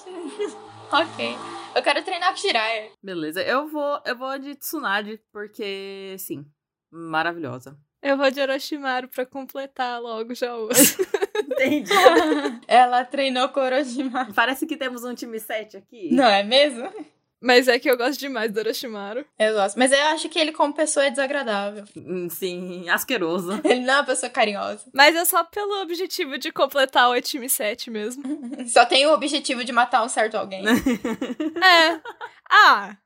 ok. 0.99 1.37
Eu 1.75 1.83
quero 1.83 2.03
treinar 2.03 2.31
com 2.31 2.37
Jiraiya. 2.37 2.91
Beleza, 3.03 3.43
eu 3.43 3.67
vou, 3.67 4.01
eu 4.05 4.17
vou 4.17 4.39
de 4.39 4.55
Tsunade, 4.55 5.21
porque, 5.31 6.15
sim, 6.17 6.45
maravilhosa. 6.89 7.77
Eu 8.01 8.17
vou 8.17 8.31
de 8.31 8.41
Orochimaru 8.41 9.07
pra 9.09 9.25
completar 9.25 10.01
logo 10.01 10.33
já 10.33 10.55
os. 10.55 10.97
Entendi. 11.63 11.91
Ela 12.67 13.03
treinou 13.05 13.49
com 13.49 13.59
Orochimaru. 13.59 14.33
Parece 14.33 14.65
que 14.65 14.77
temos 14.77 15.03
um 15.03 15.13
time 15.13 15.39
7 15.39 15.77
aqui. 15.77 16.09
Não 16.13 16.25
é 16.25 16.43
mesmo? 16.43 16.89
Mas 17.41 17.69
é 17.69 17.79
que 17.79 17.89
eu 17.89 17.95
gosto 17.95 18.19
demais 18.19 18.51
do 18.51 18.59
Orochimaru. 18.59 19.25
Eu 19.39 19.53
gosto. 19.53 19.77
Mas 19.79 19.93
eu 19.93 20.01
acho 20.07 20.27
que 20.27 20.37
ele, 20.37 20.51
como 20.51 20.73
pessoa, 20.73 21.05
é 21.05 21.09
desagradável. 21.09 21.85
Hum, 21.95 22.29
Sim, 22.29 22.89
asqueroso. 22.89 23.59
Ele 23.63 23.79
não 23.79 23.93
é 23.93 23.97
uma 23.97 24.03
pessoa 24.03 24.29
carinhosa. 24.29 24.83
Mas 24.93 25.15
é 25.15 25.23
só 25.23 25.43
pelo 25.45 25.81
objetivo 25.81 26.37
de 26.37 26.51
completar 26.51 27.09
o 27.09 27.21
time 27.21 27.47
7 27.47 27.89
mesmo. 27.89 28.23
Só 28.67 28.85
tem 28.85 29.07
o 29.07 29.13
objetivo 29.13 29.63
de 29.63 29.71
matar 29.71 30.03
um 30.03 30.09
certo 30.09 30.35
alguém. 30.35 30.65
é. 30.67 32.01
Ah, 32.51 32.97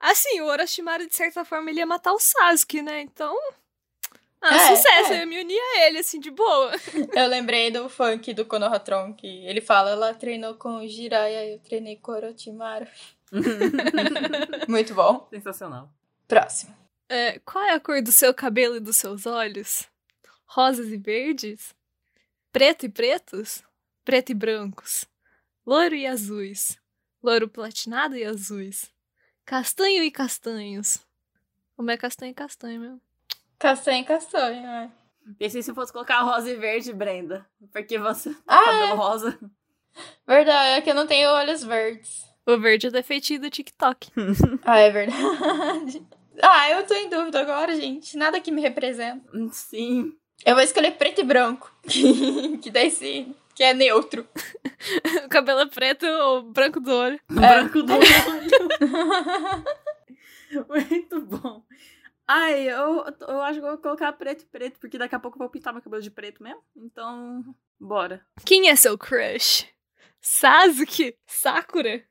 assim, 0.00 0.40
o 0.40 0.46
Orochimaru, 0.46 1.06
de 1.06 1.14
certa 1.14 1.44
forma, 1.44 1.68
ele 1.70 1.80
ia 1.80 1.86
matar 1.86 2.14
o 2.14 2.18
Sasuke, 2.18 2.80
né? 2.80 3.02
Então. 3.02 3.36
Ah, 4.44 4.54
É, 4.54 4.76
sucesso, 4.76 5.12
é. 5.12 5.16
eu 5.16 5.20
ia 5.20 5.26
me 5.26 5.40
unir 5.40 5.58
a 5.58 5.86
ele, 5.86 5.98
assim, 5.98 6.20
de 6.20 6.30
boa. 6.30 6.72
Eu 7.16 7.26
lembrei 7.28 7.70
do 7.70 7.88
funk 7.88 8.34
do 8.34 8.44
Konohatron, 8.44 9.14
que 9.14 9.26
ele 9.46 9.60
fala, 9.60 9.90
ela 9.90 10.14
treinou 10.14 10.54
com 10.54 10.76
o 10.76 10.86
Jiraiya, 10.86 11.52
eu 11.52 11.58
treinei 11.60 11.96
com 11.96 12.12
o 12.12 12.14
Orochimaru. 12.16 12.86
Muito 14.68 14.94
bom. 14.94 15.26
Sensacional. 15.30 15.90
Próximo. 16.28 16.76
É, 17.08 17.38
qual 17.40 17.64
é 17.64 17.72
a 17.72 17.80
cor 17.80 18.02
do 18.02 18.12
seu 18.12 18.34
cabelo 18.34 18.76
e 18.76 18.80
dos 18.80 18.96
seus 18.96 19.26
olhos? 19.26 19.88
Rosas 20.46 20.88
e 20.88 20.96
verdes? 20.96 21.74
Preto 22.52 22.86
e 22.86 22.88
pretos? 22.88 23.62
preto 24.04 24.30
e 24.30 24.34
brancos, 24.34 25.06
loiro 25.64 25.94
e 25.94 26.06
azuis, 26.06 26.78
loiro 27.22 27.48
platinado 27.48 28.16
e 28.16 28.24
azuis, 28.24 28.92
castanho 29.46 30.04
e 30.04 30.10
castanhos. 30.10 31.00
Como 31.74 31.90
é 31.90 31.96
castanho 31.96 32.32
e 32.32 32.34
castanho 32.34 32.80
mesmo? 32.80 33.00
Castanho 33.64 34.02
e 34.02 34.04
castanho, 34.04 34.66
é. 34.66 34.90
Pensei 35.38 35.62
se 35.62 35.72
fosse 35.72 35.90
colocar 35.90 36.20
rosa 36.20 36.50
e 36.50 36.54
verde, 36.54 36.92
Brenda. 36.92 37.46
Porque 37.72 37.98
você 37.98 38.28
tem 38.28 38.38
Ah, 38.46 38.62
cabelo 38.62 38.96
rosa. 38.96 39.38
Verdade, 40.28 40.68
é 40.78 40.80
que 40.82 40.90
eu 40.90 40.94
não 40.94 41.06
tenho 41.06 41.30
olhos 41.30 41.64
verdes. 41.64 42.26
O 42.46 42.58
verde 42.58 42.88
é 42.88 42.90
defeitinho 42.90 43.40
do 43.40 43.48
TikTok. 43.48 44.10
Ah, 44.66 44.78
é 44.80 44.90
verdade. 44.90 46.06
Ah, 46.42 46.68
eu 46.68 46.84
tô 46.84 46.92
em 46.94 47.08
dúvida 47.08 47.40
agora, 47.40 47.74
gente. 47.74 48.16
Nada 48.18 48.38
que 48.40 48.50
me 48.50 48.60
representa. 48.60 49.24
Sim. 49.52 50.12
Eu 50.44 50.54
vou 50.56 50.62
escolher 50.64 50.90
preto 50.98 51.20
e 51.20 51.24
branco. 51.24 51.72
que 52.60 52.70
daí 52.70 52.90
sim, 52.90 53.34
que 53.54 53.62
é 53.62 53.72
neutro. 53.72 54.28
o 55.24 55.28
cabelo 55.30 55.60
é 55.60 55.66
preto 55.66 56.04
ou 56.04 56.42
branco 56.42 56.80
do 56.80 56.92
olho. 56.92 57.20
Branco 57.30 57.82
do 57.82 57.92
olho. 57.94 58.04
Muito 60.68 61.20
bom. 61.22 61.43
Ai, 62.26 62.62
eu, 62.70 63.04
eu 63.28 63.40
acho 63.42 63.60
que 63.60 63.66
eu 63.66 63.70
vou 63.70 63.78
colocar 63.78 64.12
preto 64.14 64.42
e 64.42 64.46
preto, 64.46 64.78
porque 64.80 64.96
daqui 64.98 65.14
a 65.14 65.18
pouco 65.18 65.36
eu 65.36 65.40
vou 65.40 65.50
pintar 65.50 65.72
meu 65.74 65.82
cabelo 65.82 66.02
de 66.02 66.10
preto 66.10 66.42
mesmo. 66.42 66.62
Então, 66.76 67.44
bora. 67.78 68.24
Quem 68.46 68.70
é 68.70 68.76
seu 68.76 68.96
crush? 68.96 69.66
Sasuke? 70.20 71.16
Sakura? 71.26 72.02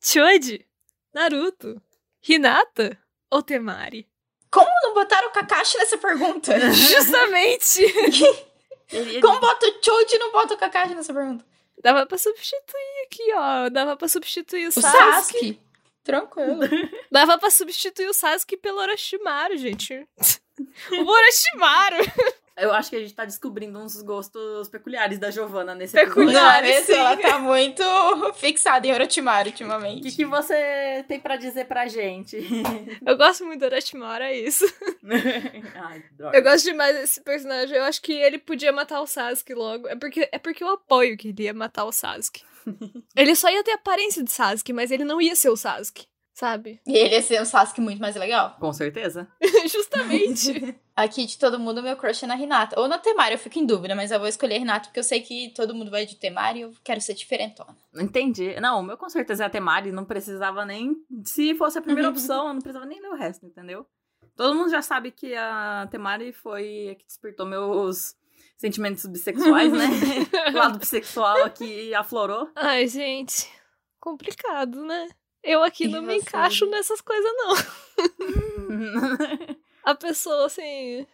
Choji? 0.00 0.64
Naruto? 1.12 1.80
Hinata? 2.26 2.96
Ou 3.30 3.42
Temari? 3.42 4.08
Como 4.50 4.70
não 4.82 4.94
botaram 4.94 5.28
o 5.28 5.32
Kakashi 5.32 5.76
nessa 5.76 5.98
pergunta? 5.98 6.58
Justamente! 6.70 7.82
Ele, 8.90 9.10
ele- 9.16 9.20
Como 9.20 9.38
bota 9.38 9.66
o 9.66 9.84
Choji 9.84 10.14
e 10.14 10.18
não 10.18 10.32
bota 10.32 10.54
o 10.54 10.56
Kakashi 10.56 10.94
nessa 10.94 11.12
pergunta? 11.12 11.44
Dava 11.82 12.06
pra 12.06 12.16
substituir 12.16 13.04
aqui, 13.06 13.32
ó. 13.34 13.68
Dava 13.68 13.96
pra 13.98 14.08
substituir 14.08 14.64
o, 14.64 14.68
O 14.68 14.72
Sasuke. 14.72 14.98
Sasuke. 14.98 15.60
Tranquilo. 16.08 16.60
Dava 17.12 17.36
pra 17.36 17.50
substituir 17.50 18.08
o 18.08 18.14
Sasuke 18.14 18.56
pelo 18.56 18.80
Orochimaru, 18.80 19.58
gente. 19.58 19.94
o 20.90 21.06
Orochimaru! 21.06 21.98
Eu 22.60 22.72
acho 22.72 22.90
que 22.90 22.96
a 22.96 22.98
gente 22.98 23.14
tá 23.14 23.24
descobrindo 23.24 23.78
uns 23.78 24.02
gostos 24.02 24.68
peculiares 24.68 25.16
da 25.16 25.30
Giovanna 25.30 25.76
nesse 25.76 25.92
Peculiar. 25.92 26.64
episódio. 26.64 26.86
Sim. 26.86 26.98
ela 27.00 27.16
tá 27.16 27.38
muito 27.38 27.84
fixada 28.34 28.84
em 28.84 28.92
Orochimaru 28.92 29.42
O 29.42 29.44
que, 29.44 29.62
ultimamente. 29.62 30.10
que 30.16 30.24
você 30.24 31.04
tem 31.06 31.20
pra 31.20 31.36
dizer 31.36 31.66
pra 31.66 31.86
gente? 31.86 32.36
Eu 33.06 33.16
gosto 33.16 33.44
muito 33.46 33.60
do 33.60 33.66
Orochimaru, 33.66 34.24
é 34.24 34.36
isso. 34.38 34.64
Ai, 35.76 36.02
droga. 36.16 36.36
Eu 36.36 36.42
gosto 36.42 36.64
demais 36.64 36.96
desse 36.96 37.20
personagem. 37.20 37.76
Eu 37.76 37.84
acho 37.84 38.02
que 38.02 38.12
ele 38.12 38.38
podia 38.38 38.72
matar 38.72 39.02
o 39.02 39.06
Sasuke 39.06 39.54
logo. 39.54 39.86
É 39.86 39.94
porque, 39.94 40.28
é 40.32 40.38
porque 40.40 40.64
eu 40.64 40.70
apoio 40.70 41.16
que 41.16 41.28
ele 41.28 41.44
ia 41.44 41.54
matar 41.54 41.84
o 41.84 41.92
Sasuke. 41.92 42.42
ele 43.16 43.34
só 43.34 43.50
ia 43.50 43.62
ter 43.62 43.72
a 43.72 43.76
aparência 43.76 44.22
de 44.22 44.30
Sasuke, 44.30 44.72
mas 44.72 44.90
ele 44.90 45.04
não 45.04 45.20
ia 45.20 45.34
ser 45.36 45.50
o 45.50 45.56
Sasuke, 45.56 46.06
sabe? 46.34 46.80
E 46.86 46.96
ele 46.96 47.14
ia 47.14 47.22
ser 47.22 47.40
um 47.40 47.44
Sasuke 47.44 47.80
muito 47.80 48.00
mais 48.00 48.16
legal. 48.16 48.56
Com 48.58 48.72
certeza. 48.72 49.28
Justamente. 49.70 50.76
Aqui 50.96 51.26
de 51.26 51.38
todo 51.38 51.60
mundo, 51.60 51.82
meu 51.82 51.96
crush 51.96 52.24
é 52.24 52.26
na 52.26 52.34
Renata. 52.34 52.80
Ou 52.80 52.88
na 52.88 52.98
Temari, 52.98 53.34
eu 53.34 53.38
fico 53.38 53.58
em 53.58 53.64
dúvida, 53.64 53.94
mas 53.94 54.10
eu 54.10 54.18
vou 54.18 54.26
escolher 54.26 54.56
a 54.56 54.58
Renata 54.58 54.88
porque 54.88 54.98
eu 54.98 55.04
sei 55.04 55.20
que 55.20 55.52
todo 55.54 55.74
mundo 55.74 55.90
vai 55.90 56.04
de 56.04 56.16
Temari 56.16 56.58
e 56.58 56.62
eu 56.62 56.72
quero 56.82 57.00
ser 57.00 57.14
diferentona. 57.14 57.76
Entendi. 57.94 58.58
Não, 58.60 58.80
o 58.80 58.82
meu 58.82 58.96
com 58.96 59.08
certeza 59.08 59.44
é 59.44 59.46
a 59.46 59.50
Temari, 59.50 59.92
não 59.92 60.04
precisava 60.04 60.64
nem. 60.64 60.96
Se 61.24 61.54
fosse 61.54 61.78
a 61.78 61.82
primeira 61.82 62.08
opção, 62.08 62.48
eu 62.48 62.54
não 62.54 62.60
precisava 62.60 62.86
nem 62.86 63.00
ler 63.00 63.10
o 63.10 63.16
resto, 63.16 63.46
entendeu? 63.46 63.86
Todo 64.34 64.54
mundo 64.54 64.70
já 64.70 64.80
sabe 64.80 65.10
que 65.10 65.34
a 65.34 65.88
Temari 65.90 66.32
foi 66.32 66.90
a 66.90 66.94
que 66.94 67.04
despertou 67.04 67.44
meus 67.44 68.14
sentimentos 68.58 69.06
bissexuais, 69.06 69.72
né? 69.72 69.86
o 70.50 70.52
lado 70.56 70.78
bissexual 70.78 71.44
aqui 71.44 71.94
aflorou. 71.94 72.50
Ai, 72.54 72.86
gente. 72.86 73.50
Complicado, 73.98 74.84
né? 74.84 75.08
Eu 75.42 75.62
aqui 75.62 75.84
E 75.84 75.88
não 75.88 76.02
me 76.02 76.14
você? 76.14 76.20
encaixo 76.20 76.66
nessas 76.66 77.00
coisas, 77.00 77.30
não. 77.36 77.54
A 79.84 79.94
pessoa, 79.94 80.46
assim. 80.46 81.06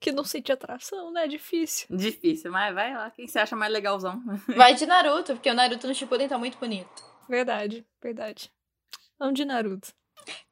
Que 0.00 0.12
não 0.12 0.24
sente 0.24 0.52
atração, 0.52 1.10
né? 1.10 1.24
É 1.24 1.28
difícil. 1.28 1.86
Difícil, 1.90 2.52
mas 2.52 2.74
vai 2.74 2.94
lá. 2.94 3.10
Quem 3.10 3.26
você 3.26 3.38
acha 3.38 3.56
mais 3.56 3.72
legalzão? 3.72 4.22
Vai 4.56 4.74
de 4.74 4.86
Naruto, 4.86 5.34
porque 5.34 5.50
o 5.50 5.54
Naruto 5.54 5.86
no 5.88 5.94
Shippuden 5.94 6.28
tá 6.28 6.38
muito 6.38 6.58
bonito. 6.58 7.02
Verdade, 7.28 7.84
verdade. 8.02 8.50
Vamos 9.18 9.34
de 9.34 9.44
Naruto. 9.44 9.92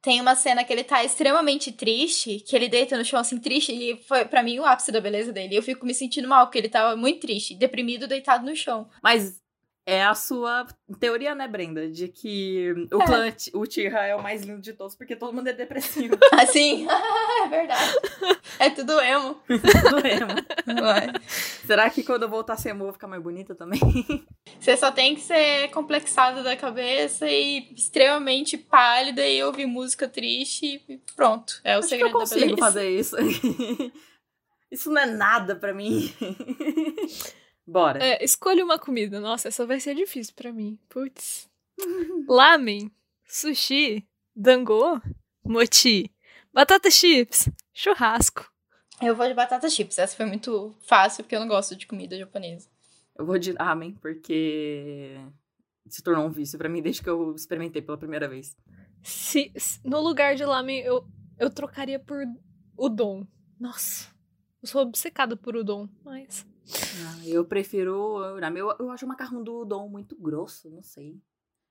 Tem 0.01 0.21
uma 0.21 0.35
cena 0.35 0.63
que 0.63 0.71
ele 0.71 0.83
tá 0.83 1.03
extremamente 1.03 1.71
triste, 1.71 2.39
que 2.39 2.55
ele 2.55 2.69
deita 2.69 2.97
no 2.97 3.05
chão 3.05 3.19
assim, 3.19 3.39
triste, 3.39 3.71
e 3.71 3.97
foi 4.03 4.25
pra 4.25 4.43
mim 4.43 4.59
o 4.59 4.65
ápice 4.65 4.91
da 4.91 5.01
beleza 5.01 5.31
dele. 5.31 5.55
Eu 5.55 5.63
fico 5.63 5.85
me 5.85 5.93
sentindo 5.93 6.27
mal, 6.27 6.45
porque 6.45 6.57
ele 6.57 6.69
tava 6.69 6.95
muito 6.95 7.21
triste, 7.21 7.55
deprimido, 7.55 8.07
deitado 8.07 8.45
no 8.45 8.55
chão. 8.55 8.89
Mas 9.01 9.41
é 9.89 10.03
a 10.03 10.13
sua 10.13 10.67
teoria, 10.99 11.33
né, 11.33 11.47
Brenda? 11.47 11.89
De 11.89 12.09
que 12.09 12.73
o 12.91 13.01
É. 13.01 13.05
clã 13.05 13.31
T- 13.31 13.51
Uchiha 13.55 13.99
é 13.99 14.13
o 14.13 14.21
mais 14.21 14.41
lindo 14.43 14.61
de 14.61 14.73
todos, 14.73 14.95
porque 14.95 15.15
todo 15.15 15.33
mundo 15.33 15.47
é 15.47 15.53
depressivo. 15.53 16.17
Assim, 16.33 16.85
é 17.45 17.47
verdade. 17.47 17.95
É 18.59 18.69
tudo 18.69 18.99
emo. 18.99 19.35
Tudo 19.47 20.05
emo. 20.05 20.81
Vai. 20.81 21.07
Será 21.65 21.89
que 21.89 22.03
quando 22.03 22.23
eu 22.23 22.29
voltar 22.29 22.53
a 22.53 22.57
ser 22.57 22.69
emo, 22.71 22.81
eu 22.81 22.85
vou 22.87 22.93
ficar 22.93 23.07
mais 23.07 23.21
bonita 23.23 23.55
também? 23.55 23.79
Você 24.59 24.75
só 24.75 24.91
tem 24.91 25.15
que 25.15 25.21
ser 25.21 25.69
complexado 25.69 26.43
da 26.43 26.57
cabeça 26.57 27.25
e 27.29 27.71
extremamente 27.73 28.57
pálida 28.57 29.25
e 29.25 29.41
ouvir 29.43 29.67
música 29.67 30.07
triste 30.07 30.83
e 30.89 30.97
pronto. 31.15 31.61
É 31.63 31.75
o 31.77 31.79
Acho 31.79 31.87
que 31.89 31.93
eu 31.95 31.97
segredo 31.99 32.13
da 32.13 32.19
consigo 32.19 32.41
beleza. 32.41 32.57
fazer 32.59 32.89
isso. 32.89 33.15
isso 34.69 34.91
não 34.91 35.01
é 35.01 35.05
nada 35.05 35.55
pra 35.55 35.73
mim. 35.73 36.11
Bora. 37.67 38.01
É, 38.03 38.23
escolha 38.23 38.63
uma 38.63 38.79
comida. 38.79 39.19
Nossa, 39.19 39.49
essa 39.49 39.65
vai 39.65 39.79
ser 39.79 39.93
difícil 39.95 40.33
pra 40.35 40.53
mim. 40.53 40.79
Putz. 40.87 41.49
Lamen, 42.27 42.89
sushi, 43.25 44.07
dango, 44.35 45.01
mochi, 45.45 46.11
batata 46.53 46.89
chips, 46.89 47.49
churrasco. 47.73 48.49
Eu 49.01 49.15
vou 49.15 49.27
de 49.27 49.33
batata 49.33 49.69
chips. 49.69 49.99
Essa 49.99 50.15
foi 50.15 50.25
muito 50.25 50.75
fácil 50.81 51.23
porque 51.23 51.35
eu 51.35 51.39
não 51.39 51.47
gosto 51.47 51.75
de 51.75 51.85
comida 51.85 52.17
japonesa. 52.17 52.67
Eu 53.15 53.25
vou 53.25 53.37
de 53.37 53.51
ramen, 53.51 53.93
porque 53.95 55.17
se 55.87 56.01
tornou 56.01 56.25
um 56.25 56.31
vício 56.31 56.57
pra 56.57 56.69
mim 56.69 56.81
desde 56.81 57.01
que 57.03 57.09
eu 57.09 57.35
experimentei 57.35 57.81
pela 57.81 57.97
primeira 57.97 58.27
vez. 58.27 58.55
Se, 59.03 59.51
se- 59.55 59.79
no 59.83 59.99
lugar 60.01 60.35
de 60.35 60.45
lamen, 60.45 60.79
eu, 60.81 61.05
eu 61.39 61.49
trocaria 61.49 61.99
por 61.99 62.23
udon. 62.77 63.25
Nossa, 63.59 64.07
eu 64.61 64.67
sou 64.67 64.81
obcecada 64.81 65.35
por 65.35 65.55
udon, 65.55 65.87
mas... 66.03 66.45
Ah, 67.05 67.27
eu 67.27 67.45
prefiro 67.45 67.95
o. 67.95 68.23
Eu, 68.39 68.75
eu 68.79 68.91
acho 68.91 69.05
o 69.05 69.07
macarrão 69.07 69.43
do 69.43 69.61
udon 69.61 69.87
muito 69.87 70.15
grosso, 70.15 70.69
não 70.69 70.83
sei. 70.83 71.21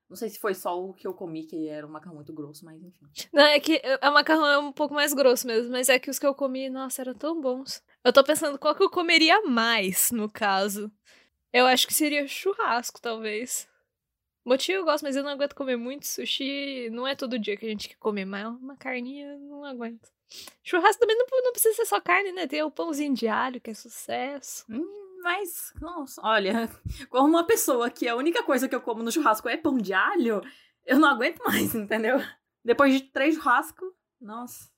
Não 0.09 0.15
sei 0.15 0.29
se 0.29 0.39
foi 0.39 0.53
só 0.53 0.81
o 0.81 0.93
que 0.93 1.05
eu 1.05 1.13
comi 1.13 1.43
que 1.43 1.67
era 1.67 1.85
um 1.85 1.89
macarrão 1.89 2.15
muito 2.15 2.33
grosso, 2.33 2.63
mas 2.63 2.81
enfim. 2.81 3.05
Não, 3.33 3.43
é 3.43 3.59
que 3.59 3.81
a 4.01 4.09
macarrão 4.09 4.45
é 4.47 4.57
um 4.57 4.71
pouco 4.71 4.93
mais 4.93 5.13
grosso 5.13 5.45
mesmo, 5.45 5.71
mas 5.71 5.89
é 5.89 5.99
que 5.99 6.09
os 6.09 6.17
que 6.17 6.25
eu 6.25 6.33
comi, 6.33 6.69
nossa, 6.69 7.01
eram 7.01 7.13
tão 7.13 7.41
bons. 7.41 7.83
Eu 8.03 8.13
tô 8.13 8.23
pensando 8.23 8.57
qual 8.57 8.73
que 8.73 8.81
eu 8.81 8.89
comeria 8.89 9.41
mais, 9.41 10.11
no 10.11 10.31
caso. 10.31 10.89
Eu 11.51 11.65
acho 11.65 11.85
que 11.85 11.93
seria 11.93 12.25
churrasco, 12.27 13.01
talvez. 13.01 13.67
Mochi 14.45 14.71
eu 14.71 14.85
gosto, 14.85 15.03
mas 15.03 15.17
eu 15.17 15.23
não 15.23 15.31
aguento 15.31 15.55
comer 15.55 15.75
muito. 15.75 16.07
Sushi 16.07 16.89
não 16.89 17.05
é 17.05 17.15
todo 17.15 17.37
dia 17.37 17.57
que 17.57 17.65
a 17.65 17.69
gente 17.69 17.89
quer 17.89 17.97
comer, 17.97 18.23
mas 18.23 18.47
uma 18.47 18.77
carninha 18.77 19.33
eu 19.33 19.39
não 19.39 19.65
aguento. 19.65 20.09
Churrasco 20.63 20.99
também 20.99 21.17
não, 21.17 21.25
não 21.43 21.51
precisa 21.51 21.75
ser 21.75 21.85
só 21.85 21.99
carne, 22.01 22.31
né? 22.31 22.47
Tem 22.47 22.61
o 22.63 22.71
pãozinho 22.71 23.13
de 23.13 23.27
alho, 23.27 23.61
que 23.61 23.69
é 23.71 23.73
sucesso. 23.73 24.65
Hum, 24.69 25.19
mas, 25.23 25.73
nossa, 25.79 26.21
olha, 26.23 26.69
como 27.09 27.27
uma 27.27 27.45
pessoa 27.45 27.89
que 27.89 28.07
a 28.07 28.15
única 28.15 28.43
coisa 28.43 28.67
que 28.67 28.75
eu 28.75 28.81
como 28.81 29.01
no 29.03 29.11
churrasco 29.11 29.47
é 29.49 29.57
pão 29.57 29.77
de 29.77 29.93
alho, 29.93 30.41
eu 30.85 30.99
não 30.99 31.09
aguento 31.09 31.39
mais, 31.43 31.73
entendeu? 31.75 32.17
Depois 32.63 32.93
de 32.93 33.01
três 33.01 33.35
churrascos, 33.35 33.89
nossa. 34.19 34.69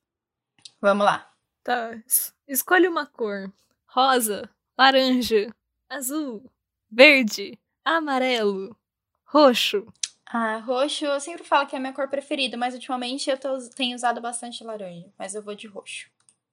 Vamos 0.82 1.06
lá. 1.06 1.32
Tá, 1.64 1.94
es- 2.06 2.34
escolhe 2.48 2.88
uma 2.88 3.06
cor. 3.06 3.52
Rosa, 3.88 4.50
laranja, 4.78 5.54
azul, 5.90 6.44
verde, 6.90 7.60
amarelo, 7.84 8.76
roxo. 9.26 9.86
Ah, 10.32 10.58
roxo, 10.60 11.06
eu 11.06 11.20
sempre 11.20 11.44
falo 11.44 11.68
que 11.68 11.76
é 11.76 11.80
a 11.80 11.82
minha 11.82 11.94
cor 11.94 12.08
preferida, 12.08 12.56
mas 12.56 12.74
ultimamente 12.76 13.30
eu 13.30 13.38
tô- 13.38 13.58
tenho 13.76 13.96
usado 13.96 14.22
bastante 14.22 14.64
laranja. 14.64 15.12
Mas 15.18 15.34
eu 15.34 15.42
vou 15.42 15.56
de 15.56 15.66
roxo. 15.68 16.08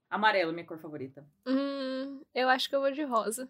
Amarelo, 0.08 0.52
minha 0.52 0.64
cor 0.64 0.78
favorita. 0.78 1.26
Hum, 1.46 2.22
eu 2.34 2.48
acho 2.48 2.68
que 2.70 2.74
eu 2.74 2.80
vou 2.80 2.90
de 2.90 3.02
rosa. 3.02 3.48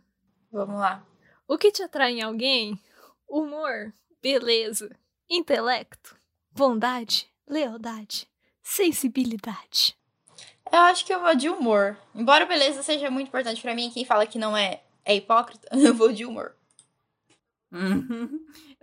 Vamos 0.51 0.81
lá. 0.81 1.05
O 1.47 1.57
que 1.57 1.71
te 1.71 1.83
atrai 1.83 2.13
em 2.15 2.23
alguém? 2.23 2.81
Humor, 3.29 3.93
beleza, 4.21 4.97
intelecto, 5.31 6.17
bondade, 6.51 7.29
lealdade, 7.47 8.29
sensibilidade. 8.63 9.97
Eu 10.73 10.81
acho 10.81 11.05
que 11.07 11.15
eu 11.15 11.21
vou 11.21 11.37
de 11.37 11.49
humor. 11.49 11.97
Embora 12.15 12.47
beleza 12.47 12.83
seja 12.83 13.11
muito 13.11 13.29
importante 13.29 13.63
pra 13.63 13.75
mim, 13.75 13.91
quem 13.91 14.05
fala 14.05 14.27
que 14.27 14.39
não 14.39 14.57
é 14.57 14.83
é 15.05 15.15
hipócrita, 15.15 15.69
eu 15.77 15.95
vou 15.95 16.13
de 16.13 16.25
humor. 16.25 16.57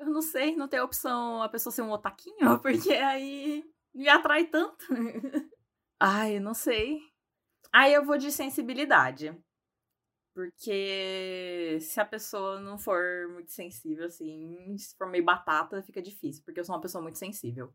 Eu 0.03 0.11
não 0.11 0.21
sei, 0.21 0.55
não 0.55 0.67
tem 0.67 0.79
a 0.79 0.83
opção 0.83 1.41
a 1.41 1.49
pessoa 1.49 1.71
ser 1.71 1.81
um 1.81 1.91
otaquinho, 1.91 2.35
porque 2.61 2.93
aí 2.93 3.63
me 3.93 4.09
atrai 4.09 4.45
tanto. 4.45 4.85
Ai, 5.99 6.39
não 6.39 6.53
sei. 6.53 6.99
Aí 7.71 7.93
eu 7.93 8.03
vou 8.03 8.17
de 8.17 8.31
sensibilidade. 8.31 9.35
Porque 10.33 11.77
se 11.79 11.99
a 11.99 12.05
pessoa 12.05 12.59
não 12.59 12.77
for 12.77 13.29
muito 13.31 13.51
sensível, 13.51 14.05
assim, 14.05 14.75
se 14.77 14.95
for 14.97 15.07
meio 15.07 15.23
batata, 15.23 15.81
fica 15.83 16.01
difícil. 16.01 16.43
Porque 16.43 16.59
eu 16.59 16.65
sou 16.65 16.75
uma 16.75 16.81
pessoa 16.81 17.01
muito 17.01 17.19
sensível. 17.19 17.73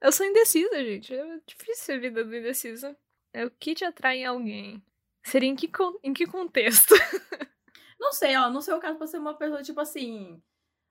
Eu 0.00 0.12
sou 0.12 0.26
indecisa, 0.26 0.84
gente. 0.84 1.14
É 1.14 1.40
difícil 1.46 1.94
a 1.94 1.98
vida 1.98 2.24
do 2.24 2.36
indecisa. 2.36 2.96
É 3.32 3.46
o 3.46 3.50
que 3.50 3.74
te 3.74 3.84
atrai 3.84 4.18
em 4.18 4.26
alguém. 4.26 4.82
Seria 5.24 5.48
em 5.48 5.54
que, 5.56 5.70
em 6.02 6.12
que 6.12 6.26
contexto? 6.26 6.94
não 7.98 8.12
sei, 8.12 8.36
ó. 8.36 8.50
Não 8.50 8.60
sei 8.60 8.74
o 8.74 8.80
caso 8.80 8.98
pra 8.98 9.06
ser 9.06 9.18
uma 9.18 9.34
pessoa, 9.34 9.62
tipo 9.62 9.80
assim. 9.80 10.42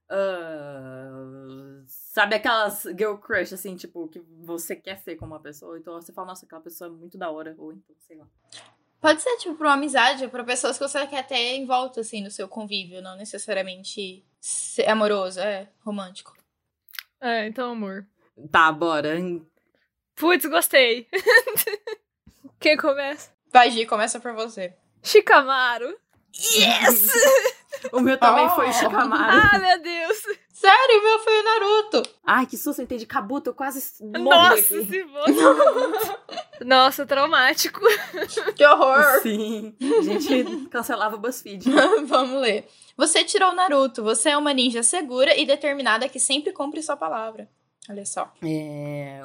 Uh, 0.09 1.83
sabe 1.85 2.35
aquelas 2.35 2.83
girl 2.83 3.15
crush, 3.15 3.53
assim, 3.53 3.75
tipo, 3.75 4.07
que 4.07 4.19
você 4.41 4.75
quer 4.75 4.97
ser 4.97 5.15
como 5.15 5.33
uma 5.33 5.39
pessoa. 5.39 5.77
Então 5.77 5.93
você 5.93 6.13
fala, 6.13 6.27
nossa, 6.27 6.45
aquela 6.45 6.61
pessoa 6.61 6.89
é 6.89 6.91
muito 6.91 7.17
da 7.17 7.29
hora. 7.29 7.55
Ou 7.57 7.73
então, 7.73 7.95
sei 8.07 8.17
lá. 8.17 8.27
Pode 8.99 9.21
ser, 9.21 9.37
tipo, 9.37 9.55
pra 9.55 9.67
uma 9.67 9.73
amizade, 9.75 10.27
pra 10.27 10.43
pessoas 10.43 10.77
que 10.77 10.87
você 10.87 11.05
quer 11.05 11.25
ter 11.27 11.35
em 11.35 11.65
volta, 11.65 12.01
assim, 12.01 12.23
no 12.23 12.31
seu 12.31 12.47
convívio, 12.47 13.01
não 13.01 13.15
necessariamente 13.15 14.25
amoroso, 14.87 15.39
é 15.39 15.69
romântico. 15.83 16.35
É, 17.21 17.47
então, 17.47 17.71
amor. 17.71 18.07
Tá, 18.51 18.71
bora. 18.71 19.15
Putz, 20.15 20.45
gostei. 20.45 21.07
Quem 22.59 22.75
começa? 22.75 23.31
Vai, 23.51 23.71
Gi, 23.71 23.85
começa 23.85 24.19
por 24.19 24.33
você. 24.33 24.73
Shikamaru. 25.03 25.95
Yes! 26.35 27.07
o 27.91 28.00
meu 28.00 28.17
também 28.19 28.46
oh. 28.46 28.50
foi 28.50 28.72
Shikamaru. 28.72 29.41
Ah, 29.53 29.60
meu 29.60 29.81
Deus. 29.81 30.17
Sério, 30.51 31.00
o 31.00 31.03
meu 31.03 31.19
foi 31.19 31.39
o 31.39 31.43
Naruto. 31.43 32.10
Ai, 32.25 32.46
que 32.48 32.57
susto, 32.57 32.79
eu 32.79 32.84
entendi 32.84 33.05
Kabuto, 33.05 33.51
eu 33.51 33.53
quase 33.53 34.03
morri 34.03 34.24
Nossa, 34.24 34.53
aqui. 34.55 34.86
se 34.86 35.03
fosse 35.05 36.63
Nossa, 36.65 37.05
traumático. 37.05 37.79
Que 38.55 38.65
horror. 38.65 39.22
Sim, 39.22 39.75
a 39.79 40.01
gente 40.01 40.65
cancelava 40.69 41.15
o 41.15 41.19
BuzzFeed. 41.19 41.69
Vamos 42.05 42.41
ler. 42.41 42.67
Você 42.98 43.24
tirou 43.24 43.51
o 43.51 43.55
Naruto, 43.55 44.03
você 44.03 44.29
é 44.29 44.38
uma 44.38 44.51
ninja 44.51 44.81
segura 44.81 45.38
e 45.38 45.46
determinada 45.46 46.10
que 46.10 46.19
sempre 46.19 46.51
cumpre 46.51 46.81
sua 46.81 46.98
palavra. 46.98 47.48
Olha 47.89 48.05
só. 48.05 48.34
É, 48.43 49.22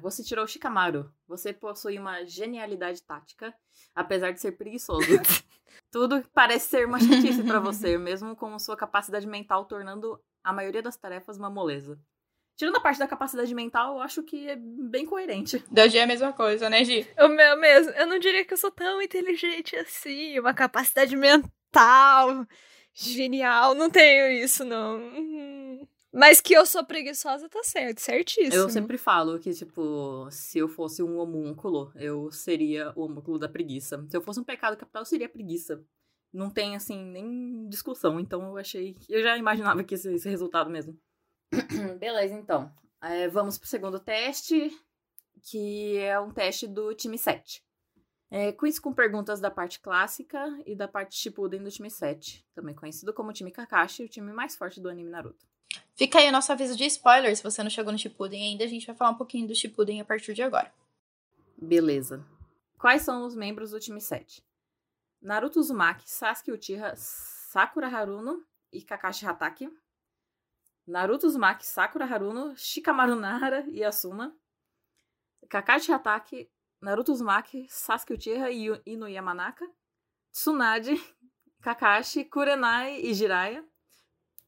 você 0.00 0.22
tirou 0.22 0.44
o 0.44 0.48
Shikamaru. 0.48 1.10
Você 1.28 1.52
possui 1.52 1.98
uma 1.98 2.24
genialidade 2.24 3.02
tática, 3.02 3.52
apesar 3.96 4.30
de 4.32 4.40
ser 4.40 4.52
preguiçoso. 4.52 5.08
Tudo 5.90 6.22
parece 6.34 6.68
ser 6.68 6.86
uma 6.86 7.00
chatice 7.00 7.42
para 7.42 7.58
você, 7.58 7.96
mesmo 7.96 8.36
com 8.36 8.58
sua 8.58 8.76
capacidade 8.76 9.26
mental 9.26 9.64
tornando 9.64 10.20
a 10.44 10.52
maioria 10.52 10.82
das 10.82 10.96
tarefas 10.96 11.38
uma 11.38 11.48
moleza. 11.48 11.98
Tirando 12.56 12.76
a 12.76 12.80
parte 12.80 12.98
da 12.98 13.06
capacidade 13.06 13.54
mental, 13.54 13.96
eu 13.96 14.02
acho 14.02 14.22
que 14.22 14.48
é 14.48 14.56
bem 14.56 15.04
coerente. 15.04 15.62
Da 15.70 15.88
G 15.88 15.98
é 15.98 16.02
a 16.02 16.06
mesma 16.06 16.32
coisa, 16.32 16.70
né, 16.70 16.82
Gi? 16.84 17.06
O 17.18 17.28
meu 17.28 17.56
mesmo. 17.58 17.92
Eu 17.92 18.06
não 18.06 18.18
diria 18.18 18.44
que 18.44 18.54
eu 18.54 18.58
sou 18.58 18.70
tão 18.70 19.00
inteligente 19.02 19.76
assim. 19.76 20.38
Uma 20.38 20.54
capacidade 20.54 21.14
mental 21.16 22.46
genial. 22.94 23.74
Não 23.74 23.90
tenho 23.90 24.30
isso, 24.42 24.64
não. 24.64 24.96
Uhum. 24.96 25.86
Mas 26.16 26.40
que 26.40 26.54
eu 26.54 26.64
sou 26.64 26.82
preguiçosa, 26.82 27.46
tá 27.46 27.62
certo, 27.62 28.00
certíssimo. 28.00 28.54
Eu 28.54 28.70
sempre 28.70 28.96
falo 28.96 29.38
que, 29.38 29.52
tipo, 29.52 30.26
se 30.30 30.58
eu 30.58 30.66
fosse 30.66 31.02
um 31.02 31.18
homúnculo, 31.18 31.92
eu 31.94 32.32
seria 32.32 32.90
o 32.96 33.02
homúnculo 33.02 33.38
da 33.38 33.50
preguiça. 33.50 34.02
Se 34.08 34.16
eu 34.16 34.22
fosse 34.22 34.40
um 34.40 34.44
pecado 34.44 34.78
capital, 34.78 35.02
eu 35.02 35.06
seria 35.06 35.28
preguiça. 35.28 35.84
Não 36.32 36.48
tem, 36.48 36.74
assim, 36.74 37.04
nem 37.04 37.68
discussão. 37.68 38.18
Então 38.18 38.48
eu 38.48 38.56
achei. 38.56 38.96
Eu 39.10 39.22
já 39.22 39.36
imaginava 39.36 39.84
que 39.84 39.94
esse, 39.94 40.10
esse 40.14 40.26
resultado 40.26 40.70
mesmo. 40.70 40.98
Beleza, 42.00 42.32
então. 42.32 42.72
É, 43.02 43.28
vamos 43.28 43.58
pro 43.58 43.68
segundo 43.68 44.00
teste, 44.00 44.74
que 45.50 45.98
é 45.98 46.18
um 46.18 46.32
teste 46.32 46.66
do 46.66 46.94
time 46.94 47.18
7. 47.18 47.62
É, 48.30 48.50
quiz 48.52 48.78
com 48.78 48.92
perguntas 48.92 49.40
da 49.40 49.50
parte 49.50 49.78
clássica 49.78 50.60
e 50.66 50.74
da 50.74 50.88
parte 50.88 51.14
Shippuden 51.14 51.62
do 51.62 51.70
time 51.70 51.88
7, 51.88 52.44
também 52.54 52.74
conhecido 52.74 53.12
como 53.14 53.32
time 53.32 53.52
Kakashi, 53.52 54.04
o 54.04 54.08
time 54.08 54.32
mais 54.32 54.56
forte 54.56 54.80
do 54.80 54.88
anime 54.88 55.10
Naruto. 55.10 55.46
Fica 55.94 56.18
aí 56.18 56.28
o 56.28 56.32
nosso 56.32 56.50
aviso 56.50 56.76
de 56.76 56.84
spoiler, 56.86 57.34
se 57.36 57.42
você 57.42 57.62
não 57.62 57.70
chegou 57.70 57.92
no 57.92 57.98
Shippuden 57.98 58.42
ainda, 58.42 58.64
a 58.64 58.68
gente 58.68 58.86
vai 58.86 58.96
falar 58.96 59.10
um 59.10 59.16
pouquinho 59.16 59.46
do 59.46 59.54
Shippuden 59.54 60.00
a 60.00 60.04
partir 60.04 60.34
de 60.34 60.42
agora. 60.42 60.72
Beleza. 61.56 62.24
Quais 62.78 63.02
são 63.02 63.24
os 63.24 63.34
membros 63.34 63.70
do 63.70 63.80
time 63.80 64.00
7? 64.00 64.44
Naruto 65.22 65.58
Uzumaki, 65.58 66.08
Sasuke 66.10 66.52
Uchiha, 66.52 66.94
Sakura 66.96 67.88
Haruno 67.88 68.44
e 68.72 68.82
Kakashi 68.82 69.24
Hatake. 69.24 69.70
Naruto 70.86 71.26
Uzumaki, 71.26 71.66
Sakura 71.66 72.04
Haruno, 72.04 72.54
Shikamaru 72.56 73.16
Nara 73.16 73.64
e 73.70 73.82
Asuma. 73.82 74.36
Kakashi 75.48 75.90
Hatake, 75.90 76.50
Naruto 76.86 77.10
Uzumaki, 77.10 77.66
Sasuke 77.68 78.12
Uchiha 78.12 78.48
e 78.48 78.68
Ino 78.86 79.08
Yamanaka. 79.08 79.68
Tsunade, 80.32 80.94
Kakashi, 81.60 82.24
Kurenai 82.24 83.00
e 83.00 83.12
Jiraiya. 83.12 83.64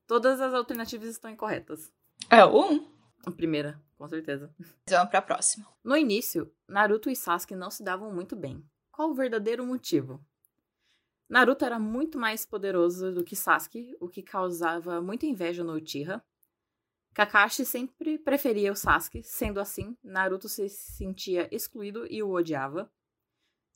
Todas 0.06 0.40
as 0.40 0.54
alternativas 0.54 1.08
estão 1.08 1.32
incorretas. 1.32 1.92
É 2.30 2.44
o 2.44 2.74
1. 2.74 2.92
A 3.26 3.30
primeira, 3.32 3.82
com 3.96 4.08
certeza. 4.08 4.54
Vamos 4.88 5.10
pra 5.10 5.20
próxima. 5.20 5.66
No 5.82 5.96
início, 5.96 6.54
Naruto 6.68 7.10
e 7.10 7.16
Sasuke 7.16 7.56
não 7.56 7.72
se 7.72 7.82
davam 7.82 8.14
muito 8.14 8.36
bem. 8.36 8.64
Qual 8.92 9.10
o 9.10 9.14
verdadeiro 9.14 9.66
motivo? 9.66 10.24
Naruto 11.28 11.64
era 11.64 11.76
muito 11.76 12.20
mais 12.20 12.46
poderoso 12.46 13.12
do 13.12 13.24
que 13.24 13.34
Sasuke, 13.34 13.96
o 13.98 14.08
que 14.08 14.22
causava 14.22 15.02
muita 15.02 15.26
inveja 15.26 15.64
no 15.64 15.72
Uchiha. 15.72 16.24
Kakashi 17.18 17.64
sempre 17.64 18.16
preferia 18.16 18.70
o 18.70 18.76
Sasuke, 18.76 19.24
sendo 19.24 19.58
assim, 19.58 19.98
Naruto 20.04 20.48
se 20.48 20.68
sentia 20.68 21.52
excluído 21.52 22.06
e 22.08 22.22
o 22.22 22.30
odiava. 22.30 22.88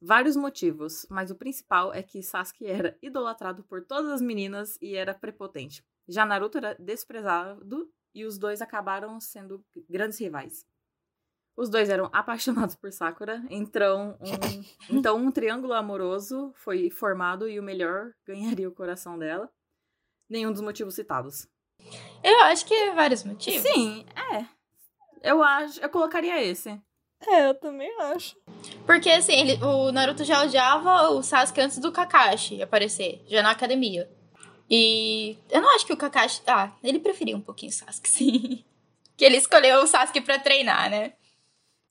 Vários 0.00 0.36
motivos, 0.36 1.04
mas 1.10 1.28
o 1.28 1.34
principal 1.34 1.92
é 1.92 2.04
que 2.04 2.22
Sasuke 2.22 2.64
era 2.64 2.96
idolatrado 3.02 3.64
por 3.64 3.84
todas 3.84 4.12
as 4.12 4.22
meninas 4.22 4.78
e 4.80 4.94
era 4.94 5.12
prepotente. 5.12 5.84
Já 6.06 6.24
Naruto 6.24 6.58
era 6.58 6.76
desprezado 6.76 7.92
e 8.14 8.24
os 8.24 8.38
dois 8.38 8.62
acabaram 8.62 9.18
sendo 9.18 9.66
grandes 9.90 10.20
rivais. 10.20 10.64
Os 11.56 11.68
dois 11.68 11.88
eram 11.88 12.08
apaixonados 12.14 12.76
por 12.76 12.92
Sakura, 12.92 13.44
então 13.50 14.16
um, 14.20 14.64
então 14.96 15.16
um 15.16 15.32
triângulo 15.32 15.72
amoroso 15.72 16.52
foi 16.54 16.90
formado 16.90 17.48
e 17.48 17.58
o 17.58 17.62
melhor 17.62 18.14
ganharia 18.24 18.68
o 18.68 18.72
coração 18.72 19.18
dela. 19.18 19.50
Nenhum 20.30 20.52
dos 20.52 20.60
motivos 20.60 20.94
citados. 20.94 21.51
Eu 22.22 22.40
acho 22.42 22.64
que 22.64 22.74
é 22.74 22.94
vários 22.94 23.24
motivos. 23.24 23.62
Sim, 23.62 24.06
é. 24.32 24.46
Eu 25.22 25.42
acho, 25.42 25.80
eu 25.80 25.88
colocaria 25.88 26.42
esse. 26.42 26.80
É, 27.26 27.48
eu 27.48 27.54
também 27.54 27.90
acho. 28.00 28.36
Porque 28.84 29.08
assim, 29.08 29.32
ele, 29.32 29.64
o 29.64 29.92
Naruto 29.92 30.24
já 30.24 30.42
odiava 30.42 31.10
o 31.10 31.22
Sasuke 31.22 31.60
antes 31.60 31.78
do 31.78 31.92
Kakashi 31.92 32.60
aparecer, 32.62 33.24
já 33.26 33.42
na 33.42 33.50
academia. 33.50 34.10
E 34.68 35.38
eu 35.50 35.60
não 35.60 35.74
acho 35.74 35.86
que 35.86 35.92
o 35.92 35.96
Kakashi. 35.96 36.42
Ah, 36.46 36.72
ele 36.82 36.98
preferia 36.98 37.36
um 37.36 37.40
pouquinho 37.40 37.70
o 37.70 37.74
Sasuke, 37.74 38.08
sim. 38.10 38.64
que 39.16 39.24
ele 39.24 39.36
escolheu 39.36 39.82
o 39.82 39.86
Sasuke 39.86 40.20
pra 40.20 40.38
treinar, 40.38 40.90
né? 40.90 41.14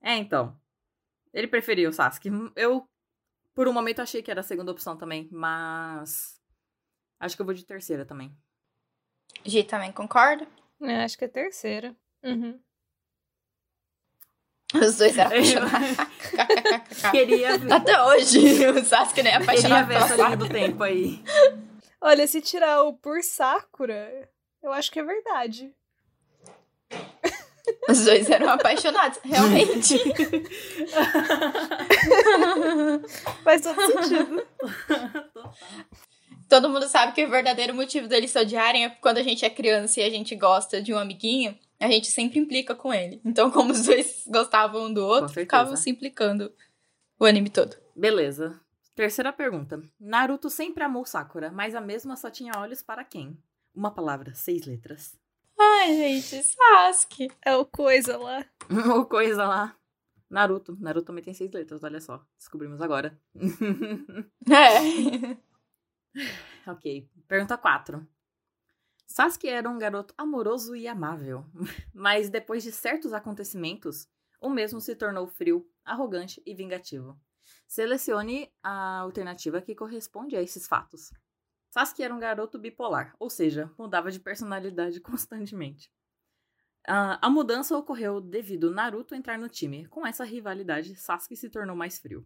É, 0.02 0.16
então. 0.16 0.58
Ele 1.34 1.48
preferia 1.48 1.88
o 1.88 1.94
Sasuke. 1.94 2.30
Eu, 2.56 2.86
por 3.54 3.68
um 3.68 3.74
momento, 3.74 4.02
achei 4.02 4.22
que 4.22 4.32
era 4.32 4.42
a 4.42 4.44
segunda 4.44 4.72
opção 4.72 4.98
também, 4.98 5.30
mas. 5.32 6.40
Acho 7.20 7.36
que 7.36 7.42
eu 7.42 7.46
vou 7.46 7.56
de 7.56 7.64
terceira 7.64 8.06
também. 8.06 8.36
Gi 9.46 9.64
também 9.64 9.92
concorda? 9.92 10.48
É, 10.82 11.04
acho 11.04 11.18
que 11.18 11.26
é 11.26 11.28
terceira. 11.28 11.96
Uhum. 12.24 12.60
Os 14.74 14.98
dois 14.98 15.18
eram 15.18 15.32
apaixonados. 15.32 15.98
Queria 17.12 17.58
ver. 17.58 17.74
Até 17.74 18.04
hoje, 18.04 18.68
o 18.70 18.86
Sasuke 18.86 19.22
nem 19.22 19.34
é 19.34 19.36
apaixonado 19.36 19.88
Queria 19.88 20.00
ver 20.00 20.06
essa 20.06 20.16
linha 20.16 20.38
do 20.38 20.48
tempo 20.48 20.84
aí. 20.84 21.22
Olha, 22.00 22.26
se 22.26 22.42
tirar 22.42 22.84
o 22.84 22.94
por 22.94 23.22
Sakura, 23.22 24.30
eu 24.64 24.72
acho 24.72 24.92
que 24.92 25.00
é 25.00 25.04
verdade. 25.04 25.74
Os 27.90 28.06
dois 28.06 28.30
eram 28.30 28.50
apaixonados, 28.50 29.20
realmente. 29.24 29.98
Faz 33.44 33.62
todo 33.62 33.82
sentido. 33.82 34.48
Todo 36.52 36.70
mundo 36.70 36.86
sabe 36.90 37.14
que 37.14 37.24
o 37.24 37.30
verdadeiro 37.30 37.74
motivo 37.74 38.10
deles 38.10 38.30
se 38.30 38.38
odiarem 38.38 38.84
é 38.84 38.90
quando 38.90 39.20
a 39.20 39.24
gente 39.24 39.46
é 39.46 39.50
criança 39.50 40.02
e 40.02 40.04
a 40.04 40.10
gente 40.10 40.36
gosta 40.36 40.82
de 40.82 40.94
um 40.94 40.98
amiguinho, 40.98 41.58
a 41.80 41.88
gente 41.88 42.08
sempre 42.08 42.40
implica 42.40 42.76
com 42.76 42.94
ele. 42.94 43.22
Então, 43.24 43.50
como 43.50 43.72
os 43.72 43.86
dois 43.86 44.26
gostavam 44.28 44.88
um 44.88 44.94
do 44.94 45.02
outro, 45.02 45.34
ficavam 45.34 45.78
se 45.78 45.90
implicando 45.90 46.52
o 47.18 47.24
anime 47.24 47.50
todo. 47.50 47.78
Beleza. 47.96 48.60
Terceira 48.94 49.32
pergunta. 49.32 49.82
Naruto 49.98 50.50
sempre 50.50 50.84
amou 50.84 51.06
Sakura, 51.06 51.50
mas 51.54 51.74
a 51.74 51.80
mesma 51.80 52.18
só 52.18 52.30
tinha 52.30 52.52
olhos 52.58 52.82
para 52.82 53.06
quem? 53.06 53.38
Uma 53.74 53.92
palavra, 53.92 54.34
seis 54.34 54.66
letras. 54.66 55.18
Ai, 55.58 55.96
gente, 55.96 56.44
Sasuke. 56.44 57.32
É 57.46 57.56
o 57.56 57.64
coisa 57.64 58.18
lá. 58.18 58.46
o 59.00 59.06
coisa 59.06 59.48
lá. 59.48 59.74
Naruto. 60.30 60.78
Naruto 60.82 61.06
também 61.06 61.24
tem 61.24 61.34
seis 61.34 61.50
letras, 61.50 61.82
olha 61.82 62.02
só. 62.02 62.22
Descobrimos 62.38 62.82
agora. 62.82 63.18
é. 64.52 65.51
ok. 66.68 67.10
Pergunta 67.28 67.58
4. 67.58 68.08
Sasuke 69.08 69.48
era 69.50 69.70
um 69.70 69.78
garoto 69.78 70.14
amoroso 70.18 70.76
e 70.76 70.88
amável, 70.88 71.46
mas 71.94 72.30
depois 72.30 72.64
de 72.64 72.72
certos 72.72 73.12
acontecimentos, 73.12 74.08
o 74.40 74.50
mesmo 74.50 74.80
se 74.80 74.96
tornou 74.96 75.28
frio, 75.28 75.70
arrogante 75.84 76.42
e 76.46 76.56
vingativo. 76.56 77.20
Selecione 77.68 78.50
a 78.64 79.00
alternativa 79.00 79.62
que 79.62 79.76
corresponde 79.76 80.36
a 80.36 80.42
esses 80.42 80.68
fatos. 80.68 81.12
Sasuke 81.70 82.04
era 82.04 82.14
um 82.14 82.20
garoto 82.20 82.60
bipolar, 82.60 83.16
ou 83.20 83.30
seja, 83.30 83.72
mudava 83.78 84.12
de 84.12 84.20
personalidade 84.20 85.00
constantemente. 85.02 85.92
Uh, 86.88 87.20
a 87.22 87.30
mudança 87.30 87.78
ocorreu 87.78 88.20
devido 88.20 88.72
Naruto 88.72 89.14
entrar 89.14 89.38
no 89.38 89.48
time. 89.48 89.86
Com 89.88 90.06
essa 90.06 90.24
rivalidade, 90.24 90.96
Sasuke 90.96 91.36
se 91.36 91.50
tornou 91.50 91.76
mais 91.76 92.00
frio. 92.00 92.26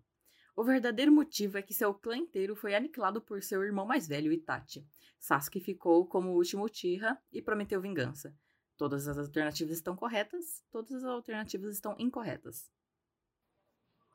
O 0.56 0.64
verdadeiro 0.64 1.12
motivo 1.12 1.58
é 1.58 1.62
que 1.62 1.74
seu 1.74 1.94
clã 1.94 2.16
inteiro 2.16 2.56
foi 2.56 2.74
aniquilado 2.74 3.20
por 3.20 3.44
seu 3.44 3.62
irmão 3.64 3.86
mais 3.86 4.08
velho, 4.08 4.32
Itachi. 4.32 4.86
Sasuke 5.20 5.60
ficou 5.60 6.06
como 6.06 6.30
o 6.30 6.36
último 6.36 6.64
Uchiha 6.64 7.18
e 7.32 7.42
prometeu 7.42 7.82
vingança. 7.82 8.34
Todas 8.78 9.08
as 9.08 9.18
alternativas 9.18 9.78
estão 9.78 9.96
corretas, 9.96 10.64
todas 10.72 10.92
as 10.94 11.04
alternativas 11.04 11.74
estão 11.74 11.96
incorretas. 11.98 12.70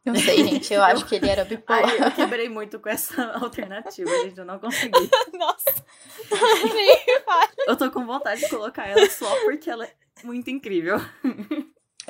Não 0.04 0.14
sei, 0.14 0.46
gente. 0.46 0.72
Eu 0.72 0.82
acho 0.84 1.06
que 1.06 1.16
ele 1.16 1.28
era 1.28 1.44
bipolar. 1.44 1.84
Ai, 1.84 2.08
eu 2.08 2.12
quebrei 2.12 2.48
muito 2.48 2.78
com 2.78 2.88
essa 2.88 3.22
alternativa, 3.36 4.10
gente. 4.22 4.38
Eu 4.38 4.44
não 4.46 4.58
consegui. 4.58 5.10
Nossa. 5.34 5.84
eu 7.66 7.76
tô 7.76 7.90
com 7.90 8.06
vontade 8.06 8.40
de 8.40 8.48
colocar 8.48 8.86
ela 8.86 9.08
só 9.10 9.34
porque 9.44 9.68
ela 9.68 9.84
é 9.84 9.94
muito 10.24 10.48
incrível. 10.48 10.96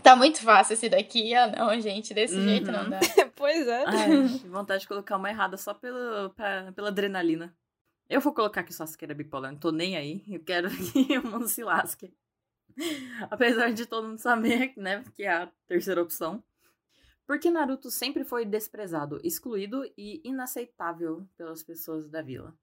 Tá 0.03 0.14
muito 0.14 0.40
fácil 0.40 0.75
esse 0.75 0.88
daqui. 0.88 1.35
Ah, 1.35 1.49
não, 1.49 1.81
gente. 1.81 2.14
Desse 2.14 2.37
uhum. 2.37 2.45
jeito 2.45 2.71
não 2.71 2.88
dá. 2.88 3.01
Pois 3.40 3.66
é. 3.66 3.85
Ai, 3.87 4.26
vontade 4.50 4.83
de 4.83 4.88
colocar 4.88 5.16
uma 5.16 5.31
errada 5.31 5.57
só 5.57 5.72
pelo, 5.72 6.29
pra, 6.31 6.70
pela 6.72 6.88
adrenalina. 6.88 7.57
Eu 8.07 8.20
vou 8.20 8.35
colocar 8.35 8.62
que 8.62 8.70
o 8.70 8.74
Sasuke 8.74 9.05
era 9.05 9.14
bipolar. 9.14 9.50
Não 9.50 9.59
tô 9.59 9.72
nem 9.72 9.96
aí. 9.96 10.22
Eu 10.29 10.44
quero 10.44 10.68
que 10.92 11.16
o 11.18 11.26
mundo 11.26 11.48
se 11.48 11.64
lasque. 11.64 12.12
Apesar 13.31 13.72
de 13.72 13.87
todo 13.87 14.09
mundo 14.09 14.18
saber, 14.18 14.74
né, 14.76 15.03
que 15.16 15.22
é 15.22 15.31
a 15.31 15.53
terceira 15.66 16.03
opção. 16.03 16.44
Porque 17.26 17.50
Naruto 17.50 17.90
sempre 17.90 18.24
foi 18.24 18.44
desprezado, 18.44 19.20
excluído 19.24 19.85
e 19.96 20.20
inaceitável 20.24 21.26
pelas 21.37 21.62
pessoas 21.62 22.09
da 22.09 22.20
vila. 22.20 22.55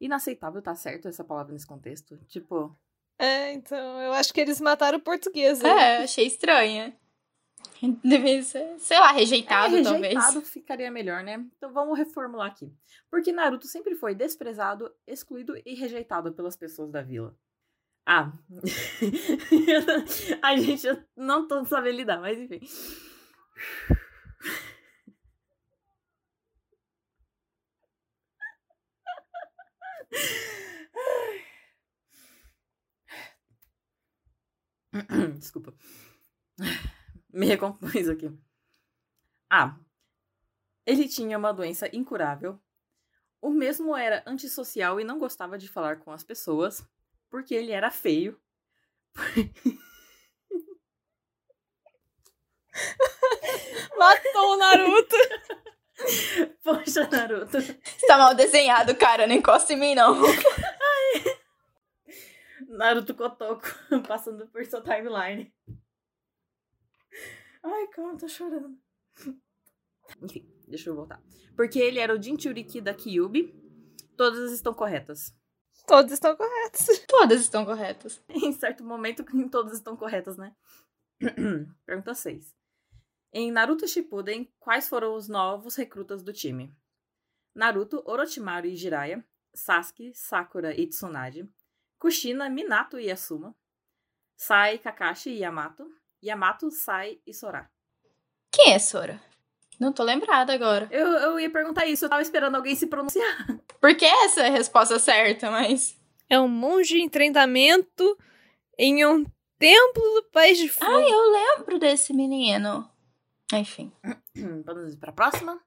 Inaceitável, 0.00 0.60
tá 0.60 0.74
certo 0.74 1.08
essa 1.08 1.24
palavra 1.24 1.52
nesse 1.52 1.66
contexto? 1.66 2.18
Tipo. 2.28 2.76
É, 3.18 3.52
então, 3.52 4.00
eu 4.02 4.12
acho 4.12 4.34
que 4.34 4.40
eles 4.40 4.60
mataram 4.60 4.98
o 4.98 5.02
português. 5.02 5.62
É, 5.62 5.98
achei 5.98 6.26
estranha. 6.26 6.94
Deve 8.04 8.42
ser, 8.42 8.78
sei 8.78 8.98
lá, 8.98 9.12
rejeitado, 9.12 9.76
é, 9.76 9.78
rejeitado 9.78 10.32
talvez. 10.32 10.48
ficaria 10.48 10.90
melhor, 10.90 11.22
né? 11.22 11.44
Então 11.56 11.72
vamos 11.72 11.96
reformular 11.98 12.48
aqui. 12.48 12.72
Porque 13.10 13.32
Naruto 13.32 13.66
sempre 13.66 13.94
foi 13.94 14.14
desprezado, 14.14 14.92
excluído 15.06 15.54
e 15.64 15.74
rejeitado 15.74 16.32
pelas 16.32 16.56
pessoas 16.56 16.90
da 16.90 17.02
vila. 17.02 17.36
Ah, 18.06 18.32
a 20.42 20.56
gente 20.56 20.86
não 21.16 21.46
tô 21.46 21.64
sabendo 21.64 21.96
lidar, 21.96 22.20
mas 22.20 22.38
enfim. 22.38 22.60
Desculpa. 35.38 35.74
Me 37.30 37.46
recompus 37.46 38.08
aqui. 38.08 38.30
Ah, 39.50 39.76
ele 40.86 41.08
tinha 41.08 41.36
uma 41.36 41.52
doença 41.52 41.88
incurável. 41.94 42.58
O 43.40 43.50
mesmo 43.50 43.96
era 43.96 44.22
antissocial 44.26 44.98
e 44.98 45.04
não 45.04 45.18
gostava 45.18 45.58
de 45.58 45.68
falar 45.68 46.00
com 46.00 46.10
as 46.10 46.24
pessoas, 46.24 46.82
porque 47.30 47.54
ele 47.54 47.72
era 47.72 47.90
feio. 47.90 48.40
Matou 53.98 54.52
o 54.52 54.56
Naruto. 54.56 55.16
Poxa, 56.64 57.06
Naruto. 57.08 57.60
Você 57.60 58.06
tá 58.06 58.16
mal 58.16 58.34
desenhado, 58.34 58.94
cara. 58.96 59.26
Não 59.26 59.34
encosta 59.34 59.72
em 59.72 59.76
mim, 59.76 59.94
não. 59.94 60.14
Ai. 60.24 61.38
Naruto 62.68 63.14
Kotoko 63.14 63.68
passando 64.06 64.46
por 64.48 64.64
sua 64.64 64.80
timeline. 64.80 65.52
Ai, 67.62 67.86
calma, 67.88 68.16
tô 68.16 68.28
chorando. 68.28 68.78
Enfim, 70.22 70.48
deixa 70.66 70.90
eu 70.90 70.94
voltar. 70.94 71.22
Porque 71.56 71.78
ele 71.78 71.98
era 71.98 72.14
o 72.14 72.22
Jinchuriki 72.22 72.80
da 72.80 72.94
Kyubi. 72.94 73.54
Todas 74.16 74.52
estão 74.52 74.72
corretas. 74.72 75.34
Todas 75.86 76.12
estão 76.12 76.36
corretas. 76.36 76.86
Todas 77.06 77.40
estão 77.40 77.64
corretas. 77.64 78.22
em 78.28 78.52
certo 78.52 78.84
momento, 78.84 79.24
todas 79.50 79.74
estão 79.74 79.96
corretas, 79.96 80.36
né? 80.36 80.54
Pergunta 81.86 82.14
6. 82.14 82.54
Em 83.32 83.50
Naruto 83.50 83.86
Shippuden, 83.86 84.52
quais 84.58 84.88
foram 84.88 85.14
os 85.14 85.28
novos 85.28 85.74
recrutas 85.76 86.22
do 86.22 86.32
time? 86.32 86.74
Naruto, 87.54 88.02
Orochimaru 88.06 88.66
e 88.66 88.76
Jiraiya, 88.76 89.24
Sasuke, 89.54 90.12
Sakura 90.14 90.78
e 90.78 90.86
Tsunade, 90.86 91.48
Kushina, 91.98 92.48
Minato 92.48 92.98
e 92.98 93.10
Asuma, 93.10 93.54
Sai, 94.36 94.78
Kakashi 94.78 95.30
e 95.30 95.38
Yamato, 95.38 95.90
Yamato, 96.22 96.70
Sai 96.70 97.18
e 97.26 97.32
Sora. 97.32 97.70
Quem 98.50 98.72
é 98.72 98.78
Sora? 98.78 99.20
Não 99.78 99.92
tô 99.92 100.02
lembrada 100.02 100.52
agora. 100.52 100.88
Eu, 100.90 101.06
eu 101.06 101.40
ia 101.40 101.50
perguntar 101.50 101.86
isso, 101.86 102.04
eu 102.04 102.08
tava 102.08 102.22
esperando 102.22 102.56
alguém 102.56 102.74
se 102.74 102.86
pronunciar. 102.86 103.46
Porque 103.80 104.04
essa 104.04 104.42
é 104.42 104.48
a 104.48 104.52
resposta 104.52 104.98
certa, 104.98 105.50
mas. 105.50 105.96
É 106.28 106.38
um 106.38 106.48
monge 106.48 106.98
em 106.98 107.08
treinamento 107.08 108.18
em 108.76 109.06
um 109.06 109.24
templo 109.58 110.02
do 110.02 110.24
País 110.32 110.58
de 110.58 110.68
Fogo. 110.68 110.90
Ah, 110.90 111.00
eu 111.00 111.30
lembro 111.30 111.78
desse 111.78 112.12
menino. 112.12 112.90
Enfim. 113.52 113.92
Vamos 114.64 114.96
para 114.96 115.10
a 115.10 115.14
próxima? 115.14 115.60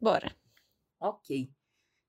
Bora. 0.00 0.34
Ok. 1.00 1.50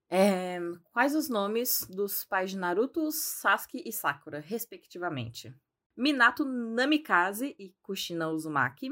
É, 0.10 0.60
quais 0.92 1.16
os 1.16 1.30
nomes 1.30 1.88
dos 1.90 2.26
pais 2.26 2.52
de 2.52 2.58
Naruto, 2.58 3.10
Sasuke 3.12 3.82
e 3.86 3.94
Sakura, 3.94 4.42
respectivamente? 4.42 5.56
Minato 5.97 6.45
Namikaze 6.45 7.56
e 7.60 7.73
Kushina 7.82 8.30
Uzumaki. 8.30 8.91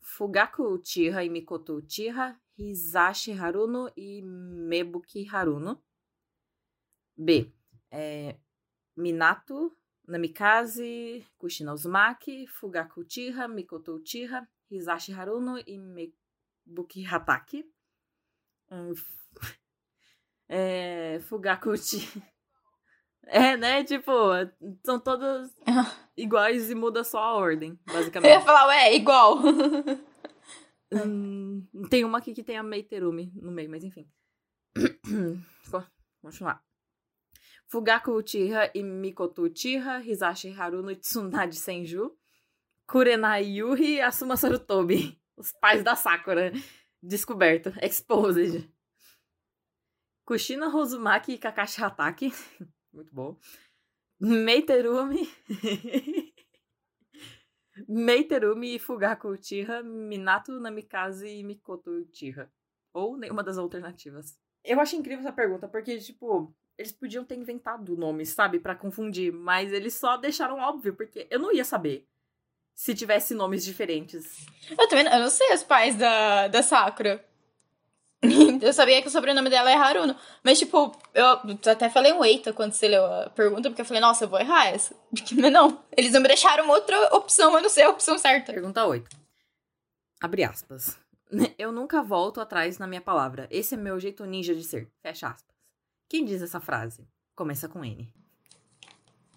Fugaku 0.00 0.62
Uchiha 0.62 1.24
e 1.24 1.28
Mikoto 1.28 1.76
Uchiha. 1.76 2.36
Hizashi 2.56 3.32
Haruno 3.32 3.90
e 3.96 4.22
Mebuki 4.22 5.24
Haruno. 5.24 5.82
B. 7.16 7.52
É, 7.90 8.36
Minato 8.96 9.72
Namikaze, 10.08 11.24
Kushina 11.38 11.74
Uzumaki, 11.74 12.46
Fugaku 12.46 13.00
Uchiha, 13.00 13.46
Mikoto 13.48 13.94
Uchiha, 13.94 14.46
Hisashi 14.70 15.12
Haruno 15.12 15.58
e 15.58 15.78
Mebuki 15.78 17.02
Hataki. 17.02 17.64
Um, 18.70 18.94
é, 20.48 21.20
Fugakuchi. 21.20 22.22
É, 23.28 23.56
né? 23.56 23.84
Tipo, 23.84 24.10
são 24.84 24.98
todas 24.98 25.54
iguais 26.16 26.70
e 26.70 26.74
muda 26.74 27.04
só 27.04 27.18
a 27.18 27.34
ordem, 27.34 27.78
basicamente. 27.86 28.30
Eu 28.30 28.38
ia 28.38 28.44
falar, 28.44 28.66
ué, 28.68 28.94
igual. 28.94 29.38
hum, 30.92 31.66
tem 31.90 32.04
uma 32.04 32.18
aqui 32.18 32.32
que 32.32 32.42
tem 32.42 32.56
a 32.56 32.62
Meiterumi 32.62 33.30
no 33.36 33.52
meio, 33.52 33.70
mas 33.70 33.84
enfim. 33.84 34.08
Continuar. 36.22 36.62
Fugaku 37.66 38.12
Uchiha 38.12 38.70
e 38.74 38.82
Mikoto 38.82 39.42
Uchiha, 39.42 40.00
Hisashi 40.00 40.50
Haruno 40.50 40.90
e 40.90 40.96
Tsunade 40.96 41.56
Senju. 41.56 42.10
Kurenai 42.86 43.44
Yuri 43.44 43.96
e 43.96 44.00
Asuma 44.00 44.36
Sarutobi. 44.38 45.20
Os 45.36 45.52
pais 45.52 45.84
da 45.84 45.94
Sakura. 45.94 46.50
Descoberto. 47.02 47.72
Exposed. 47.82 48.66
Kushina 50.24 50.68
Hozumaki 50.68 51.34
e 51.34 51.38
Kakashi 51.38 51.80
Hataki. 51.82 52.32
Muito 52.98 53.14
bom. 53.14 53.36
Meiterumi. 54.18 55.30
Meiterumi 57.88 58.74
e 58.74 58.78
Fugaku 58.80 59.28
Uchiha, 59.28 59.84
Minato 59.84 60.50
Namikaze 60.58 61.28
e 61.28 61.44
Mikoto 61.44 61.92
Uchiha. 61.92 62.50
Ou 62.92 63.16
nenhuma 63.16 63.44
das 63.44 63.56
alternativas. 63.56 64.36
Eu 64.64 64.80
acho 64.80 64.96
incrível 64.96 65.20
essa 65.20 65.32
pergunta, 65.32 65.68
porque, 65.68 65.96
tipo, 65.98 66.52
eles 66.76 66.90
podiam 66.90 67.24
ter 67.24 67.36
inventado 67.36 67.96
nomes, 67.96 68.30
sabe, 68.30 68.58
para 68.58 68.74
confundir, 68.74 69.32
mas 69.32 69.72
eles 69.72 69.94
só 69.94 70.16
deixaram 70.16 70.58
óbvio, 70.58 70.96
porque 70.96 71.28
eu 71.30 71.38
não 71.38 71.52
ia 71.52 71.64
saber 71.64 72.08
se 72.74 72.96
tivesse 72.96 73.32
nomes 73.32 73.64
diferentes. 73.64 74.44
Eu 74.68 74.88
também 74.88 75.06
eu 75.06 75.20
não 75.20 75.30
sei 75.30 75.54
os 75.54 75.62
pais 75.62 75.94
da, 75.94 76.48
da 76.48 76.64
Sakura. 76.64 77.24
Eu 78.60 78.72
sabia 78.72 79.00
que 79.02 79.08
o 79.08 79.10
sobrenome 79.10 79.50
dela 79.50 79.70
é 79.70 79.74
Haruno. 79.74 80.16
Mas, 80.42 80.58
tipo, 80.58 80.92
eu 81.14 81.26
até 81.70 81.88
falei 81.88 82.12
um 82.12 82.24
eita 82.24 82.52
quando 82.52 82.72
você 82.72 82.88
leu 82.88 83.04
a 83.04 83.30
pergunta, 83.30 83.68
porque 83.68 83.82
eu 83.82 83.86
falei, 83.86 84.00
nossa, 84.00 84.24
eu 84.24 84.28
vou 84.28 84.40
errar 84.40 84.68
essa. 84.68 84.94
Mas 85.36 85.52
não, 85.52 85.82
eles 85.96 86.12
não 86.12 86.20
me 86.20 86.28
deixaram 86.28 86.68
outra 86.68 87.14
opção, 87.14 87.54
eu 87.54 87.62
não 87.62 87.68
sei 87.68 87.84
a 87.84 87.90
opção 87.90 88.18
certa. 88.18 88.52
Pergunta 88.52 88.84
8. 88.84 89.16
Abre 90.20 90.44
aspas. 90.44 90.98
Eu 91.58 91.72
nunca 91.72 92.02
volto 92.02 92.40
atrás 92.40 92.78
na 92.78 92.86
minha 92.86 93.00
palavra. 93.00 93.46
Esse 93.50 93.74
é 93.74 93.76
meu 93.76 93.98
jeito 94.00 94.24
ninja 94.24 94.54
de 94.54 94.64
ser. 94.64 94.90
Fecha 95.02 95.28
aspas. 95.28 95.54
Quem 96.08 96.24
diz 96.24 96.42
essa 96.42 96.60
frase? 96.60 97.06
Começa 97.34 97.68
com 97.68 97.84
N. 97.84 98.12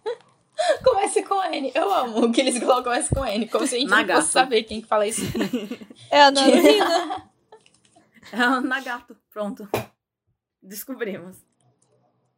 Começa 0.84 1.22
com 1.24 1.44
N. 1.44 1.72
Eu 1.76 1.94
amo 1.94 2.32
que 2.32 2.42
eles 2.42 2.58
colocam 2.60 2.84
começa 2.84 3.14
com 3.14 3.26
N. 3.26 3.48
Como 3.50 3.68
se 3.68 3.76
a 3.76 3.80
gente 3.80 3.90
não 3.90 4.16
fosse 4.16 4.32
saber 4.32 4.64
quem 4.64 4.82
que 4.82 4.88
fala 4.88 5.06
isso. 5.06 5.22
é 6.10 6.24
a 6.24 6.32
Narina. 6.32 7.31
É 8.34 8.48
o 8.48 8.62
Nagato. 8.62 9.17
Pronto. 9.30 9.67
Descobrimos. 10.62 11.38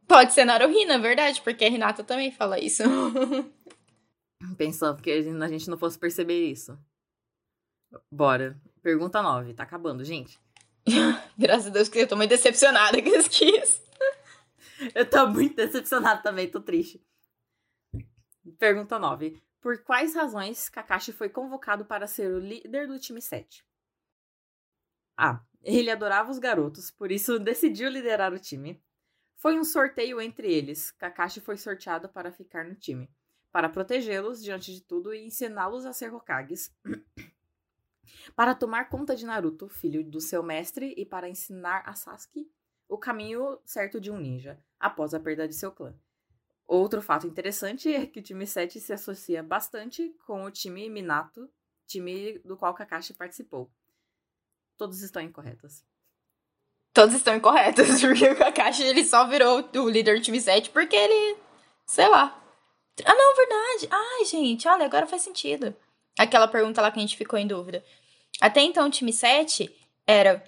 Pode 0.08 0.34
ser 0.34 0.46
Naruhina, 0.46 1.00
verdade, 1.00 1.42
porque 1.42 1.66
a 1.66 1.70
Renata 1.70 2.04
também 2.04 2.32
fala 2.32 2.60
isso. 2.60 2.84
Pensando 4.58 5.02
que 5.02 5.12
a 5.12 5.48
gente 5.48 5.70
não 5.70 5.78
fosse 5.78 5.98
perceber 5.98 6.50
isso. 6.50 6.78
Bora. 8.12 8.60
Pergunta 8.82 9.22
9. 9.22 9.54
Tá 9.54 9.64
acabando, 9.64 10.04
gente. 10.04 10.40
Graças 11.38 11.68
a 11.68 11.70
Deus 11.70 11.88
que 11.88 12.00
eu 12.00 12.08
tô 12.08 12.16
muito 12.16 12.30
decepcionada 12.30 13.02
com 13.02 13.10
esse 13.10 13.30
quis. 13.30 13.82
Eu 14.94 15.10
tô 15.10 15.28
muito 15.28 15.56
decepcionada 15.56 16.22
também, 16.22 16.50
tô 16.50 16.60
triste. 16.60 17.02
Pergunta 18.60 19.00
9. 19.00 19.42
Por 19.62 19.82
quais 19.84 20.14
razões 20.14 20.68
Kakashi 20.68 21.14
foi 21.14 21.30
convocado 21.30 21.86
para 21.86 22.06
ser 22.06 22.30
o 22.30 22.40
líder 22.40 22.88
do 22.88 23.00
time 23.00 23.22
7? 23.22 23.66
A. 25.16 25.42
Ele 25.64 25.90
adorava 25.90 26.30
os 26.30 26.40
garotos, 26.40 26.92
por 26.92 27.12
isso 27.12 27.40
decidiu 27.40 27.90
liderar 27.90 28.34
o 28.34 28.40
time. 28.40 28.84
Foi 29.38 29.58
um 29.58 29.64
sorteio 29.64 30.20
entre 30.20 30.52
eles. 30.52 30.92
Kakashi 30.92 31.40
foi 31.40 31.58
sorteado 31.58 32.10
para 32.10 32.32
ficar 32.32 32.66
no 32.66 32.76
time, 32.76 33.10
para 33.52 33.70
protegê-los 33.70 34.44
diante 34.44 34.74
de 34.74 34.82
tudo 34.82 35.14
e 35.14 35.26
ensiná-los 35.26 35.86
a 35.86 35.94
ser 35.94 36.14
Hokages. 36.14 36.76
para 38.36 38.54
tomar 38.54 38.90
conta 38.90 39.16
de 39.16 39.26
Naruto, 39.26 39.70
filho 39.70 40.04
do 40.04 40.20
seu 40.20 40.44
mestre, 40.44 40.94
e 40.98 41.06
para 41.06 41.30
ensinar 41.30 41.84
a 41.86 41.94
Sasuke 41.94 42.52
o 42.88 42.98
caminho 42.98 43.58
certo 43.66 44.00
de 44.00 44.12
um 44.12 44.20
ninja, 44.20 44.62
após 44.80 45.14
a 45.14 45.20
perda 45.20 45.48
de 45.48 45.56
seu 45.56 45.72
clã. 45.72 45.96
Outro 46.68 47.02
fato 47.02 47.28
interessante 47.28 47.94
é 47.94 48.06
que 48.06 48.20
o 48.20 48.24
time 48.24 48.46
7 48.46 48.80
se 48.80 48.94
associa 48.94 49.42
bastante 49.42 50.16
com 50.26 50.44
o 50.44 50.52
time 50.52 50.90
Minato, 50.90 51.50
time 51.86 52.40
do 52.40 52.56
qual 52.56 52.74
Kakashi 52.74 53.14
participou. 53.14 53.72
Todos 54.84 55.02
estão 55.02 55.22
incorretos. 55.22 55.82
Todos 56.94 57.16
estão 57.16 57.38
incorretos, 57.38 57.88
porque 58.04 58.28
o 58.28 58.36
Kakashi 58.36 58.84
ele 58.84 59.06
só 59.06 59.26
virou 59.26 59.64
o 59.76 59.90
líder 59.90 60.18
do 60.18 60.22
time 60.22 60.42
7 60.42 60.72
porque 60.72 60.94
ele. 60.94 61.38
sei 61.86 62.06
lá. 62.10 62.38
Ah, 63.06 63.16
não, 63.16 63.34
verdade. 63.34 63.88
Ai, 63.90 64.26
gente, 64.26 64.68
olha, 64.68 64.86
agora 64.86 65.08
faz 65.08 65.22
sentido. 65.22 65.74
Aquela 66.20 66.50
pergunta 66.50 66.82
lá 66.82 66.92
que 66.92 67.00
a 67.00 67.02
gente 67.02 67.16
ficou 67.16 67.40
em 67.40 67.48
dúvida. 67.48 67.82
Até 68.42 68.60
então, 68.60 68.86
o 68.86 68.92
time 68.92 69.14
7 69.14 69.74
era 70.06 70.44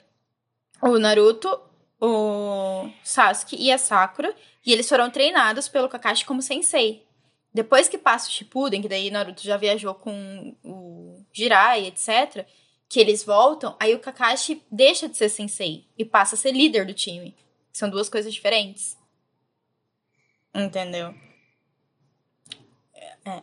o 0.81 0.99
Naruto, 0.99 1.57
o 2.01 2.89
Sasuke 3.05 3.55
e 3.55 3.71
a 3.71 3.77
Sakura, 3.77 4.35
e 4.65 4.73
eles 4.73 4.89
foram 4.89 5.09
treinados 5.09 5.69
pelo 5.69 5.87
Kakashi 5.87 6.25
como 6.25 6.41
sensei. 6.41 7.07
Depois 7.53 7.87
que 7.87 7.97
passa 7.97 8.27
o 8.27 8.31
Shippuden, 8.33 8.81
que 8.81 8.89
daí 8.89 9.09
Naruto 9.09 9.41
já 9.41 9.55
viajou 9.55 9.95
com 9.95 10.53
o 10.61 11.25
Jirai, 11.31 11.85
etc., 11.85 12.45
que 12.87 12.99
eles 12.99 13.23
voltam, 13.23 13.75
aí 13.79 13.93
o 13.93 13.99
Kakashi 13.99 14.63
deixa 14.71 15.09
de 15.09 15.17
ser 15.17 15.29
sensei 15.29 15.87
e 15.97 16.05
passa 16.05 16.35
a 16.35 16.37
ser 16.37 16.51
líder 16.51 16.85
do 16.85 16.93
time. 16.93 17.35
São 17.73 17.89
duas 17.89 18.09
coisas 18.09 18.33
diferentes. 18.33 18.97
Entendeu? 20.53 21.13
É. 23.25 23.41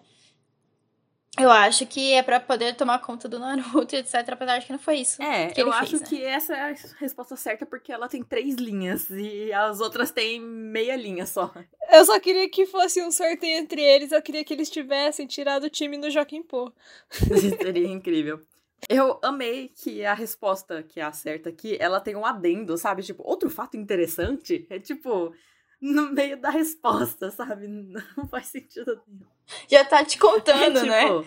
Eu 1.39 1.51
acho 1.51 1.87
que 1.87 2.13
é 2.13 2.23
para 2.23 2.39
poder 2.39 2.77
tomar 2.77 2.99
conta 2.99 3.27
do 3.27 3.39
Naruto, 3.39 3.97
etc. 3.97 4.15
Apesar 4.29 4.59
de 4.59 4.67
que 4.67 4.73
não 4.73 4.79
foi 4.79 4.97
isso. 4.97 5.23
É, 5.23 5.49
que 5.49 5.63
eu 5.63 5.73
acho 5.73 5.99
fez, 5.99 6.03
né? 6.03 6.09
que 6.09 6.25
essa 6.25 6.55
é 6.55 6.73
a 6.73 6.75
resposta 6.99 7.37
certa 7.37 7.65
porque 7.65 7.91
ela 7.91 8.07
tem 8.07 8.23
três 8.23 8.57
linhas 8.57 9.09
e 9.09 9.51
as 9.53 9.81
outras 9.81 10.11
têm 10.11 10.39
meia 10.41 10.95
linha 10.95 11.25
só. 11.25 11.53
Eu 11.91 12.05
só 12.05 12.21
queria 12.21 12.49
que 12.51 12.67
fosse 12.67 13.03
um 13.03 13.11
sorteio 13.11 13.59
entre 13.59 13.81
eles. 13.81 14.13
Eu 14.13 14.21
queria 14.21 14.45
que 14.45 14.53
eles 14.53 14.69
tivessem 14.69 15.27
tirado 15.27 15.65
o 15.65 15.71
time 15.71 15.97
no 15.97 16.11
Joaquim 16.11 16.43
Pô. 16.43 16.71
Seria 17.11 17.89
incrível. 17.89 18.41
Eu 18.89 19.19
amei 19.23 19.69
que 19.69 20.05
a 20.05 20.15
resposta 20.15 20.83
que 20.83 21.01
é 21.01 21.05
a 21.05 21.13
certa 21.13 21.49
aqui, 21.51 21.77
ela 21.81 22.01
tem 22.01 22.17
um 22.17 22.27
adendo, 22.27 22.77
sabe? 22.77 23.03
Tipo, 23.03 23.23
outro 23.27 23.49
fato 23.49 23.77
interessante 23.77 24.67
é 24.69 24.79
tipo 24.79 25.35
no 25.81 26.13
meio 26.13 26.41
da 26.41 26.51
resposta, 26.51 27.31
sabe? 27.33 27.67
Não 27.69 28.29
faz 28.29 28.47
sentido 28.47 29.01
nenhum. 29.07 29.27
Já 29.69 29.85
tá 29.85 30.05
te 30.05 30.19
contando, 30.19 30.79
É, 30.81 30.87
né? 30.87 31.03
tipo, 31.03 31.27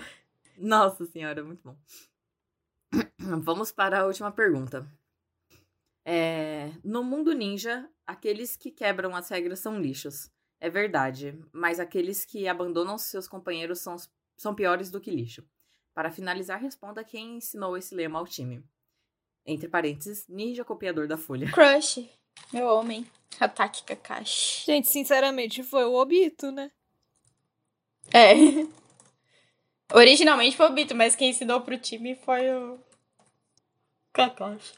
Nossa 0.57 1.05
senhora, 1.05 1.43
muito 1.43 1.61
bom. 1.63 1.77
Vamos 3.41 3.71
para 3.71 4.01
a 4.01 4.05
última 4.05 4.31
pergunta. 4.31 4.89
É, 6.05 6.71
no 6.83 7.03
mundo 7.03 7.33
ninja, 7.33 7.89
aqueles 8.05 8.55
que 8.55 8.69
quebram 8.71 9.15
as 9.15 9.27
regras 9.29 9.59
são 9.59 9.79
lixos. 9.81 10.29
É 10.59 10.69
verdade, 10.69 11.37
mas 11.51 11.79
aqueles 11.79 12.25
que 12.25 12.47
abandonam 12.47 12.97
seus 12.97 13.27
companheiros 13.27 13.79
são, 13.79 13.95
são 14.37 14.55
piores 14.55 14.89
do 14.89 15.01
que 15.01 15.11
lixo. 15.11 15.43
Para 15.95 16.11
finalizar, 16.11 16.59
responda 16.61 17.05
quem 17.05 17.37
ensinou 17.37 17.77
esse 17.77 17.95
lema 17.95 18.19
ao 18.19 18.27
time. 18.27 18.61
Entre 19.45 19.69
parênteses, 19.69 20.25
ninja 20.27 20.65
copiador 20.65 21.07
da 21.07 21.17
folha. 21.17 21.49
Crush. 21.51 22.05
Meu 22.51 22.67
homem. 22.67 23.09
Ataque 23.39 23.81
Kakashi. 23.83 24.65
Gente, 24.65 24.89
sinceramente, 24.89 25.63
foi 25.63 25.85
o 25.85 25.93
Obito, 25.93 26.51
né? 26.51 26.69
É. 28.13 28.33
Originalmente 29.93 30.57
foi 30.57 30.67
o 30.67 30.73
Bito, 30.73 30.93
mas 30.93 31.15
quem 31.15 31.29
ensinou 31.29 31.61
pro 31.61 31.77
time 31.77 32.13
foi 32.15 32.51
o. 32.53 32.77
Kakashi. 34.11 34.73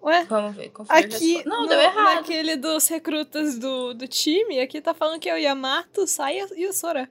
Ué? 0.00 0.24
Vamos 0.26 0.54
ver. 0.54 0.70
Aqui. 0.88 1.44
Não, 1.44 1.62
no- 1.62 1.68
deu 1.68 1.80
errado. 1.80 2.14
naquele 2.16 2.56
dos 2.56 2.86
recrutas 2.86 3.58
do, 3.58 3.92
do 3.92 4.06
time, 4.06 4.60
aqui 4.60 4.80
tá 4.80 4.94
falando 4.94 5.20
que 5.20 5.28
é 5.28 5.34
o 5.34 5.38
Yamato, 5.38 6.06
Sai 6.06 6.38
e 6.56 6.66
o 6.68 6.72
Sora. 6.72 7.10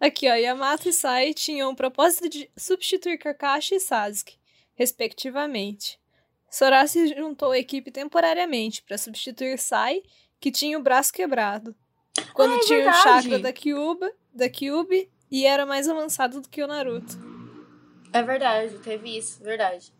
Aqui, 0.00 0.30
ó, 0.30 0.34
Yamato 0.34 0.88
e 0.88 0.92
Sai 0.92 1.34
tinham 1.34 1.70
o 1.72 1.76
propósito 1.76 2.28
de 2.28 2.48
substituir 2.56 3.18
Kakashi 3.18 3.74
e 3.76 3.80
Sasuke, 3.80 4.36
respectivamente. 4.74 5.98
Sora 6.50 6.86
se 6.86 7.08
juntou 7.14 7.50
à 7.52 7.58
equipe 7.58 7.90
temporariamente 7.90 8.82
para 8.82 8.96
substituir 8.96 9.58
Sai, 9.58 10.02
que 10.40 10.50
tinha 10.50 10.78
o 10.78 10.82
braço 10.82 11.12
quebrado. 11.12 11.74
Quando 12.32 12.52
Ah, 12.52 12.56
é 12.56 12.60
tinha 12.60 12.78
o 12.78 12.82
verdade. 12.84 13.02
chakra 13.22 13.38
da 13.40 13.52
Kyuba, 13.52 14.10
da 14.32 14.48
Kyubi 14.48 15.10
e 15.30 15.44
era 15.44 15.66
mais 15.66 15.88
avançado 15.88 16.40
do 16.40 16.48
que 16.48 16.62
o 16.62 16.66
Naruto. 16.66 17.18
É 18.12 18.22
verdade, 18.22 18.78
teve 18.78 19.18
isso, 19.18 19.42
verdade. 19.42 19.92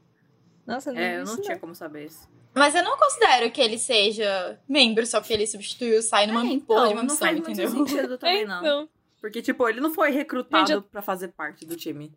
Nossa, 0.67 0.93
não 0.93 1.01
É, 1.01 1.17
eu 1.17 1.25
não 1.25 1.35
isso, 1.35 1.43
tinha 1.43 1.59
como 1.59 1.75
saber 1.75 2.07
isso. 2.07 2.29
Mas 2.55 2.75
eu 2.75 2.83
não 2.83 2.97
considero 2.97 3.51
que 3.51 3.61
ele 3.61 3.79
seja 3.79 4.59
membro 4.69 5.07
só 5.07 5.21
porque 5.21 5.33
ele 5.35 5.47
substituiu 5.47 5.99
o 5.99 6.03
Sai 6.03 6.27
numa 6.27 6.47
É, 6.47 6.59
porra 6.61 6.89
de 6.89 6.95
uma 6.95 7.03
não 7.03 7.11
missão, 7.13 7.19
faz 7.19 7.39
entendeu? 7.39 7.71
muito 7.71 7.91
sentido 7.91 8.17
também, 8.19 8.43
É, 8.43 8.47
não. 8.47 8.63
não. 8.65 8.89
Porque, 9.21 9.43
tipo, 9.43 9.69
ele 9.69 9.81
não 9.81 9.93
foi 9.93 10.11
recrutado 10.11 10.67
Gente, 10.67 10.85
pra 10.89 11.03
fazer 11.03 11.29
parte 11.29 11.67
do 11.67 11.77
time. 11.77 12.13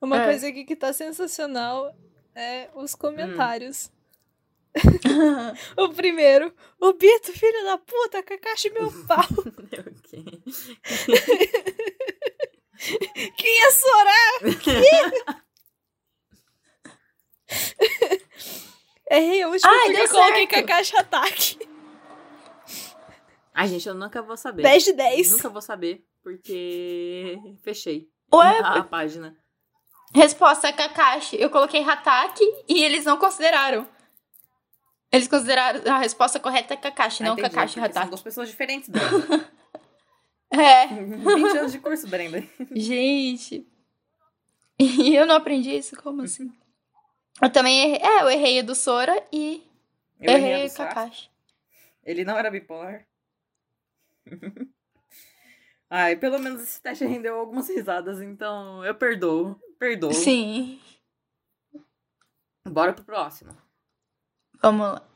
Uma 0.00 0.20
É. 0.22 0.24
coisa 0.26 0.48
aqui 0.48 0.64
que 0.64 0.76
tá 0.76 0.92
sensacional 0.92 1.96
é 2.34 2.68
os 2.74 2.94
comentários. 2.94 3.90
o 5.76 5.88
primeiro, 5.90 6.54
o 6.80 6.92
Bito, 6.94 7.32
filho 7.32 7.64
da 7.64 7.78
puta, 7.78 8.22
Kakashi 8.22 8.70
meu 8.70 8.90
pau. 9.06 9.18
ok. 9.20 10.42
Quem 13.36 13.60
ia 13.60 13.70
chorar? 13.72 14.40
Errei 19.10 19.42
a 19.42 19.48
última 19.48 19.70
Ai, 19.70 19.86
porque 19.86 20.00
eu 20.00 20.08
coloquei. 20.08 20.46
Kakashi 20.46 20.96
ataque. 20.96 21.71
Ai, 23.54 23.68
gente, 23.68 23.86
eu 23.88 23.94
nunca 23.94 24.22
vou 24.22 24.36
saber. 24.36 24.62
10 24.62 24.84
de 24.84 24.92
10. 24.94 25.30
Nunca 25.32 25.48
vou 25.48 25.60
saber, 25.62 26.04
porque 26.22 27.38
fechei 27.62 28.08
Ué, 28.32 28.58
a 28.62 28.82
página. 28.82 29.36
resposta 30.14 30.68
é 30.68 30.72
Kakashi. 30.72 31.36
Eu 31.40 31.50
coloquei 31.50 31.82
Hataki 31.82 32.44
e 32.68 32.82
eles 32.82 33.04
não 33.04 33.18
consideraram. 33.18 33.86
Eles 35.10 35.28
consideraram 35.28 35.80
a 35.92 35.98
resposta 35.98 36.40
correta 36.40 36.72
é 36.72 36.76
Kakashi, 36.76 37.22
Ah, 37.22 37.26
não 37.26 37.32
entendi, 37.34 37.50
Kakashi 37.50 37.78
porque 37.78 37.92
São 37.92 38.08
duas 38.08 38.22
pessoas 38.22 38.48
diferentes, 38.48 38.88
Brenda. 38.88 39.52
É, 40.54 40.86
20 40.86 41.56
anos 41.56 41.72
de 41.72 41.78
curso, 41.78 42.06
Brenda. 42.06 42.46
gente. 42.76 43.66
E 44.78 45.14
eu 45.14 45.24
não 45.24 45.36
aprendi 45.36 45.70
isso? 45.74 45.96
Como 45.96 46.20
assim? 46.20 46.52
Eu 47.40 47.50
também 47.50 47.80
errei. 47.80 48.00
É, 48.02 48.22
eu 48.22 48.28
errei 48.30 48.58
a 48.58 48.62
do 48.62 48.74
Sora 48.74 49.14
e 49.32 49.66
Eu 50.20 50.34
errei, 50.34 50.52
errei 50.52 50.66
a. 50.66 50.70
Kakashi. 50.70 51.30
Ele 52.04 52.22
não 52.22 52.36
era 52.36 52.50
bipolar. 52.50 53.06
Ai, 55.90 56.16
pelo 56.16 56.38
menos 56.38 56.62
esse 56.62 56.80
teste 56.80 57.04
rendeu 57.04 57.38
algumas 57.38 57.68
risadas, 57.68 58.22
então 58.22 58.84
eu 58.84 58.94
perdoo. 58.94 59.60
Perdoo. 59.78 60.12
Sim. 60.12 60.80
Bora 62.66 62.94
pro 62.94 63.04
próximo. 63.04 63.54
Vamos 64.62 64.86
lá. 64.86 65.12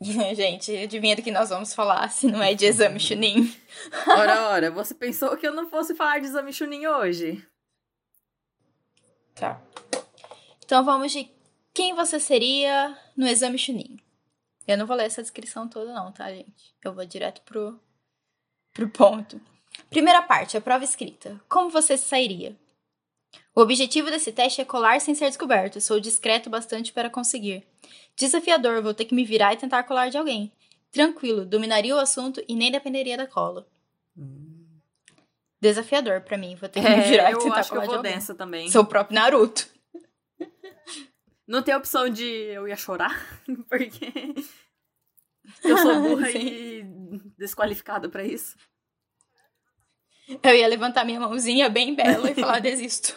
Gente, 0.34 0.76
adivinha 0.76 1.16
do 1.16 1.22
que 1.22 1.30
nós 1.30 1.50
vamos 1.50 1.74
falar 1.74 2.08
se 2.10 2.26
não 2.26 2.42
é 2.42 2.54
de 2.54 2.66
exame 2.66 3.00
Chunin? 3.00 3.54
Ora, 4.06 4.48
ora, 4.48 4.70
você 4.70 4.94
pensou 4.94 5.36
que 5.36 5.46
eu 5.46 5.52
não 5.52 5.68
fosse 5.68 5.94
falar 5.94 6.20
de 6.20 6.26
exame 6.26 6.52
Chunin 6.52 6.86
hoje? 6.86 7.46
Tá. 9.34 9.60
Então 10.64 10.84
vamos 10.84 11.12
de 11.12 11.30
quem 11.72 11.94
você 11.94 12.20
seria 12.20 12.96
no 13.16 13.26
exame 13.26 13.58
Chunin. 13.58 14.03
Eu 14.66 14.78
não 14.78 14.86
vou 14.86 14.96
ler 14.96 15.04
essa 15.06 15.22
descrição 15.22 15.68
toda, 15.68 15.92
não, 15.92 16.10
tá, 16.12 16.30
gente? 16.30 16.74
Eu 16.82 16.94
vou 16.94 17.04
direto 17.04 17.42
pro, 17.42 17.78
pro 18.72 18.88
ponto. 18.88 19.40
Primeira 19.90 20.22
parte, 20.22 20.56
a 20.56 20.60
prova 20.60 20.84
escrita. 20.84 21.40
Como 21.48 21.68
você 21.70 21.96
se 21.98 22.04
sairia? 22.08 22.56
O 23.54 23.60
objetivo 23.60 24.10
desse 24.10 24.32
teste 24.32 24.60
é 24.60 24.64
colar 24.64 25.00
sem 25.00 25.14
ser 25.14 25.26
descoberto. 25.26 25.80
Sou 25.80 26.00
discreto 26.00 26.48
bastante 26.48 26.92
para 26.92 27.10
conseguir. 27.10 27.66
Desafiador, 28.16 28.82
vou 28.82 28.94
ter 28.94 29.04
que 29.04 29.14
me 29.14 29.24
virar 29.24 29.52
e 29.52 29.56
tentar 29.56 29.82
colar 29.84 30.08
de 30.08 30.16
alguém. 30.16 30.52
Tranquilo, 30.92 31.44
dominaria 31.44 31.94
o 31.94 31.98
assunto 31.98 32.42
e 32.48 32.54
nem 32.54 32.70
dependeria 32.70 33.16
da 33.16 33.26
cola. 33.26 33.66
Hum. 34.16 34.64
Desafiador 35.60 36.20
para 36.20 36.36
mim, 36.38 36.54
vou 36.56 36.68
ter 36.68 36.80
que 36.80 36.88
me 36.88 37.00
virar 37.02 37.24
É, 37.24 37.30
e 37.30 37.32
eu 37.32 37.38
tentar 37.40 37.60
acho 37.60 37.70
que 37.70 37.76
eu 37.76 37.80
colar 37.80 37.86
de 37.86 37.88
vou 37.88 37.96
alguém. 37.96 38.12
dessa 38.14 38.34
também. 38.34 38.70
Sou 38.70 38.82
o 38.82 38.86
próprio 38.86 39.14
Naruto. 39.14 39.66
Não 41.46 41.62
tem 41.62 41.74
opção 41.74 42.08
de 42.08 42.24
eu 42.24 42.66
ia 42.66 42.76
chorar, 42.76 43.14
porque 43.68 44.12
eu 45.62 45.76
sou 45.78 46.00
burra 46.00 46.30
e 46.32 46.82
desqualificada 47.36 48.08
pra 48.08 48.24
isso. 48.24 48.56
Eu 50.42 50.54
ia 50.54 50.66
levantar 50.66 51.04
minha 51.04 51.20
mãozinha 51.20 51.68
bem 51.68 51.94
bela 51.94 52.30
e 52.30 52.34
falar 52.34 52.60
desisto. 52.60 53.16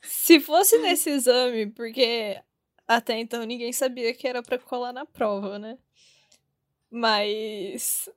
Se 0.00 0.40
fosse 0.40 0.78
nesse 0.78 1.10
exame, 1.10 1.66
porque 1.70 2.40
até 2.86 3.18
então 3.18 3.44
ninguém 3.44 3.72
sabia 3.72 4.12
que 4.12 4.26
era 4.26 4.42
pra 4.42 4.58
colar 4.58 4.92
na 4.92 5.06
prova, 5.06 5.58
né? 5.58 5.78
Mas 6.90 8.10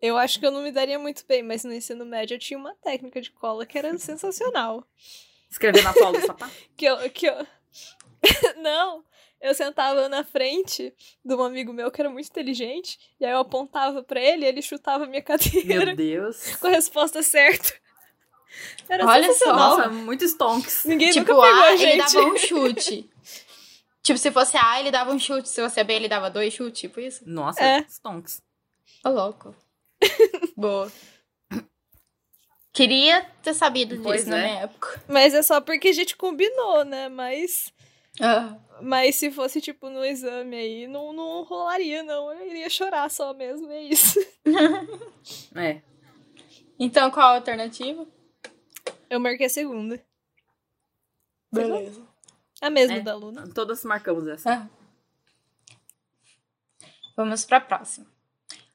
eu 0.00 0.18
acho 0.18 0.38
que 0.38 0.44
eu 0.46 0.50
não 0.50 0.62
me 0.62 0.72
daria 0.72 0.98
muito 0.98 1.24
bem, 1.26 1.42
mas 1.42 1.64
no 1.64 1.72
ensino 1.72 2.04
médio 2.04 2.34
eu 2.34 2.38
tinha 2.38 2.58
uma 2.58 2.74
técnica 2.74 3.20
de 3.20 3.30
cola 3.30 3.64
que 3.64 3.78
era 3.78 3.96
sensacional. 3.96 4.86
Escrever 5.54 5.84
na 5.84 5.92
sola 5.92 6.18
do 6.18 6.26
sapato. 6.26 6.52
Que 6.76 6.84
eu, 6.86 7.10
que 7.10 7.26
eu... 7.26 7.46
não, 8.60 9.04
eu 9.40 9.54
sentava 9.54 10.08
na 10.08 10.24
frente 10.24 10.92
de 11.24 11.34
um 11.34 11.42
amigo 11.44 11.72
meu 11.72 11.90
que 11.92 12.00
era 12.00 12.10
muito 12.10 12.28
inteligente, 12.28 12.98
e 13.20 13.24
aí 13.24 13.30
eu 13.30 13.38
apontava 13.38 14.02
pra 14.02 14.20
ele 14.20 14.44
e 14.44 14.48
ele 14.48 14.60
chutava 14.62 15.04
a 15.04 15.06
minha 15.06 15.22
cadeira 15.22 15.86
Meu 15.86 15.96
Deus. 15.96 16.56
com 16.56 16.66
a 16.66 16.70
resposta 16.70 17.22
certa. 17.22 17.72
Era 18.88 19.06
Olha 19.06 19.32
só. 19.34 19.54
Nossa, 19.54 19.88
muito 19.90 20.24
stonks. 20.24 20.84
Ninguém 20.84 21.10
tipo, 21.12 21.32
nunca 21.32 21.46
pegou 21.46 21.62
A, 21.62 21.66
a 21.66 21.72
ele 21.72 21.78
gente. 21.78 21.98
dava 22.14 22.26
um 22.26 22.36
chute. 22.36 23.10
tipo, 24.02 24.18
se 24.18 24.30
fosse 24.32 24.56
A, 24.56 24.80
ele 24.80 24.90
dava 24.90 25.12
um 25.12 25.18
chute. 25.18 25.48
Se 25.48 25.60
fosse 25.62 25.82
B, 25.84 25.92
ele 25.94 26.08
dava 26.08 26.30
dois 26.30 26.52
chutes. 26.52 26.80
Tipo 26.80 27.00
isso. 27.00 27.22
Nossa, 27.26 27.60
É. 27.62 27.80
stonks. 27.88 28.40
Ô, 29.04 29.08
louco. 29.10 29.54
Boa. 30.56 30.90
Queria 32.74 33.22
ter 33.42 33.54
sabido 33.54 34.00
Pois 34.02 34.22
disso 34.22 34.30
na 34.30 34.38
é. 34.38 34.46
minha 34.46 34.60
época. 34.64 35.02
Mas 35.08 35.32
é 35.32 35.42
só 35.42 35.60
porque 35.60 35.88
a 35.88 35.92
gente 35.92 36.16
combinou, 36.16 36.84
né? 36.84 37.08
Mas, 37.08 37.72
Ah, 38.20 38.56
mas 38.82 39.14
se 39.14 39.30
fosse, 39.30 39.60
tipo, 39.60 39.88
no 39.88 40.04
exame 40.04 40.56
aí, 40.56 40.86
não, 40.88 41.12
não 41.12 41.44
rolaria, 41.44 42.02
não. 42.02 42.32
Eu 42.32 42.46
iria 42.48 42.68
chorar 42.68 43.08
só 43.10 43.32
mesmo, 43.32 43.70
é 43.70 43.80
isso. 43.82 44.18
É. 45.56 45.80
Então, 46.78 47.10
qual 47.10 47.28
a 47.28 47.34
alternativa? 47.36 48.06
Eu 49.08 49.20
marquei 49.20 49.46
a 49.46 49.50
segunda. 49.50 50.04
Beleza. 51.52 52.02
A 52.60 52.68
mesma 52.68 52.96
É. 52.96 53.00
da 53.00 53.14
Luna. 53.14 53.48
Todas 53.54 53.84
marcamos 53.84 54.26
essa. 54.26 54.52
Ah. 54.52 54.68
Vamos 57.16 57.44
para 57.44 57.58
a 57.58 57.60
próxima. 57.60 58.06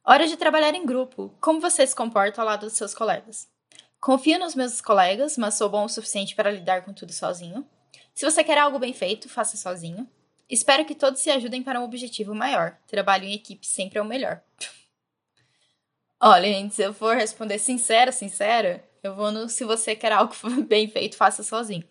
Hora 0.04 0.26
de 0.26 0.38
trabalhar 0.38 0.74
em 0.74 0.86
grupo. 0.86 1.36
Como 1.42 1.60
você 1.60 1.86
se 1.86 1.94
comporta 1.96 2.42
ao 2.42 2.48
lado 2.48 2.66
dos 2.66 2.74
seus 2.78 2.94
colegas? 2.96 3.48
Confio 4.00 4.40
nos 4.40 4.56
meus 4.56 4.80
colegas, 4.80 5.38
mas 5.38 5.56
sou 5.56 5.70
bom 5.70 5.84
o 5.86 5.90
suficiente 5.90 6.36
para 6.36 6.52
lidar 6.52 6.84
com 6.86 6.94
tudo 6.94 7.12
sozinho. 7.12 7.68
Se 8.16 8.26
você 8.26 8.44
quer 8.44 8.58
algo 8.58 8.80
bem 8.80 8.94
feito, 8.94 9.28
faça 9.28 9.58
sozinho. 9.58 10.10
Espero 10.50 10.86
que 10.86 10.96
todos 10.96 11.22
se 11.22 11.30
ajudem 11.30 11.62
para 11.62 11.80
um 11.80 11.84
objetivo 11.84 12.34
maior. 12.34 12.78
Trabalho 12.88 13.26
em 13.26 13.34
equipe 13.34 13.68
sempre 13.68 14.00
é 14.00 14.02
o 14.02 14.06
melhor. 14.06 14.42
Olha, 16.22 16.46
gente, 16.52 16.76
se 16.76 16.82
eu 16.82 16.94
for 16.94 17.16
responder 17.16 17.60
sincera, 17.60 18.12
sincera, 18.12 18.84
eu 19.04 19.16
vou 19.16 19.32
no 19.32 19.48
se 19.48 19.64
você 19.64 19.96
quer 19.96 20.12
algo 20.12 20.34
bem 20.68 20.88
feito, 20.90 21.16
faça 21.16 21.44
sozinho. 21.44 21.84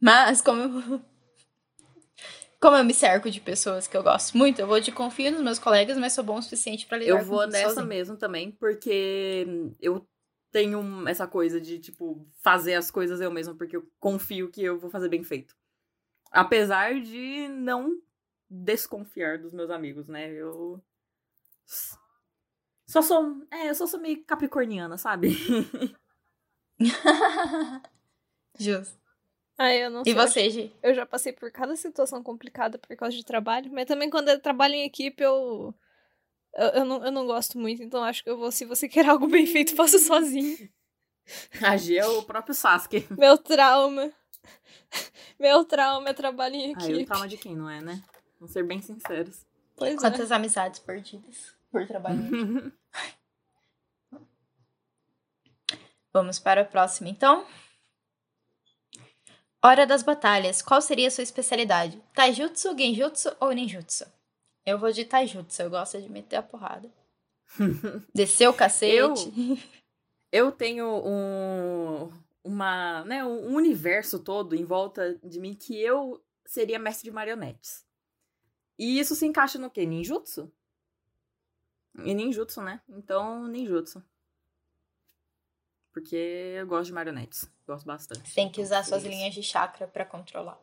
Mas 0.00 0.40
como 0.40 0.60
eu 0.60 1.00
como 2.60 2.76
eu 2.76 2.84
me 2.84 2.94
cerco 2.94 3.30
de 3.30 3.40
pessoas 3.40 3.86
que 3.86 3.96
eu 3.96 4.02
gosto 4.02 4.36
muito, 4.36 4.58
eu 4.58 4.66
vou 4.66 4.80
de 4.80 4.90
confio 4.90 5.30
nos 5.30 5.42
meus 5.42 5.58
colegas, 5.58 5.98
mas 5.98 6.14
sou 6.14 6.24
bom 6.24 6.38
o 6.38 6.42
suficiente 6.42 6.86
pra 6.86 6.96
lidar 6.96 7.10
Eu 7.10 7.18
com 7.18 7.24
vou 7.24 7.40
tudo 7.40 7.52
nessa 7.52 7.68
sozinho. 7.68 7.86
mesmo 7.86 8.16
também, 8.16 8.50
porque 8.52 9.46
eu 9.80 10.06
tenho 10.54 11.08
essa 11.08 11.26
coisa 11.26 11.60
de, 11.60 11.80
tipo, 11.80 12.24
fazer 12.40 12.74
as 12.74 12.88
coisas 12.88 13.20
eu 13.20 13.28
mesma, 13.28 13.56
porque 13.56 13.76
eu 13.76 13.90
confio 13.98 14.48
que 14.52 14.62
eu 14.62 14.78
vou 14.78 14.88
fazer 14.88 15.08
bem 15.08 15.24
feito. 15.24 15.52
Apesar 16.30 16.94
de 17.00 17.48
não 17.48 18.00
desconfiar 18.48 19.36
dos 19.36 19.52
meus 19.52 19.68
amigos, 19.68 20.06
né? 20.06 20.30
Eu. 20.30 20.80
Só 22.86 23.02
sou. 23.02 23.44
É, 23.50 23.68
eu 23.68 23.74
só 23.74 23.84
sou 23.88 23.98
meio 23.98 24.24
capricorniana, 24.24 24.96
sabe? 24.96 25.30
Justo. 28.56 28.96
Ah, 29.58 29.74
eu 29.74 29.90
não 29.90 30.02
E 30.02 30.04
sei. 30.04 30.14
você, 30.14 30.50
Gi? 30.50 30.72
Eu 30.84 30.94
já 30.94 31.04
passei 31.04 31.32
por 31.32 31.50
cada 31.50 31.74
situação 31.74 32.22
complicada 32.22 32.78
por 32.78 32.96
causa 32.96 33.16
de 33.16 33.24
trabalho, 33.24 33.72
mas 33.72 33.86
também 33.86 34.08
quando 34.08 34.28
eu 34.28 34.40
trabalho 34.40 34.74
em 34.74 34.84
equipe, 34.84 35.20
eu. 35.20 35.74
Eu, 36.56 36.68
eu 36.68 36.84
não, 36.84 37.04
eu 37.04 37.10
não 37.12 37.26
gosto 37.26 37.58
muito, 37.58 37.82
então 37.82 38.02
acho 38.04 38.22
que 38.22 38.30
eu 38.30 38.38
vou, 38.38 38.52
se 38.52 38.64
você 38.64 38.88
quer 38.88 39.08
algo 39.08 39.26
bem 39.26 39.46
feito, 39.46 39.74
faça 39.74 39.98
sozinho. 39.98 40.68
A 41.62 41.76
G 41.76 41.96
é 41.96 42.06
o 42.06 42.22
próprio 42.22 42.54
Sasuke. 42.54 43.06
Meu 43.10 43.36
trauma. 43.38 44.12
Meu 45.40 45.64
trauma 45.64 46.10
é 46.10 46.12
trabalho 46.12 46.54
em 46.54 46.66
Aí 46.66 46.72
o 46.74 46.90
equipe. 46.90 47.06
trauma 47.06 47.26
de 47.26 47.36
quem, 47.38 47.56
não 47.56 47.68
é, 47.68 47.80
né? 47.80 48.02
Vamos 48.38 48.52
ser 48.52 48.62
bem 48.62 48.80
sinceros. 48.82 49.44
Pois 49.74 49.94
é. 49.94 49.96
Quantas 49.96 50.30
amizades 50.30 50.80
perdidas 50.80 51.54
por 51.70 51.86
trabalho? 51.86 52.20
Vamos 56.12 56.38
para 56.38 56.60
a 56.60 56.64
próxima, 56.64 57.08
então. 57.08 57.44
Hora 59.62 59.86
das 59.86 60.02
batalhas. 60.02 60.60
Qual 60.62 60.80
seria 60.80 61.08
a 61.08 61.10
sua 61.10 61.24
especialidade? 61.24 62.00
Taijutsu, 62.14 62.76
Genjutsu 62.76 63.34
ou 63.40 63.50
Ninjutsu? 63.50 64.04
Eu 64.66 64.78
vou 64.78 64.90
de 64.92 65.04
Taijutsu, 65.04 65.62
eu 65.62 65.70
gosto 65.70 66.00
de 66.00 66.08
meter 66.08 66.36
a 66.36 66.42
porrada. 66.42 66.90
Descer 68.14 68.48
o 68.48 68.54
cacete. 68.54 68.94
Eu- 68.96 69.58
eu 70.32 70.50
tenho 70.52 70.86
um, 71.06 72.10
uma, 72.42 73.04
né, 73.04 73.24
um 73.24 73.54
universo 73.54 74.18
todo 74.18 74.54
em 74.56 74.64
volta 74.64 75.14
de 75.22 75.38
mim 75.38 75.54
que 75.54 75.78
eu 75.80 76.20
seria 76.44 76.78
mestre 76.78 77.04
de 77.04 77.10
marionetes. 77.14 77.84
E 78.78 78.98
isso 78.98 79.14
se 79.14 79.24
encaixa 79.26 79.58
no 79.58 79.70
quê? 79.70 79.86
Ninjutsu? 79.86 80.50
E 82.04 82.12
ninjutsu, 82.12 82.60
né? 82.60 82.80
Então, 82.88 83.46
ninjutsu. 83.46 84.02
Porque 85.92 86.16
eu 86.16 86.66
gosto 86.66 86.86
de 86.86 86.92
marionetes. 86.92 87.48
Gosto 87.64 87.86
bastante. 87.86 88.34
Tem 88.34 88.50
que 88.50 88.60
usar 88.60 88.78
Então, 88.78 88.88
suas 88.88 89.02
isso. 89.02 89.10
linhas 89.12 89.32
de 89.34 89.42
chakra 89.44 89.86
pra 89.86 90.04
controlar. 90.04 90.58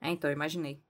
É, 0.00 0.10
então, 0.10 0.32
imaginei. 0.32 0.82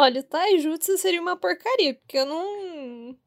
Olha, 0.00 0.20
o 0.22 0.24
Taijutsu 0.24 0.96
seria 0.96 1.20
uma 1.20 1.36
porcaria, 1.36 1.92
porque 1.94 2.16
eu 2.16 2.24
não. 2.24 3.18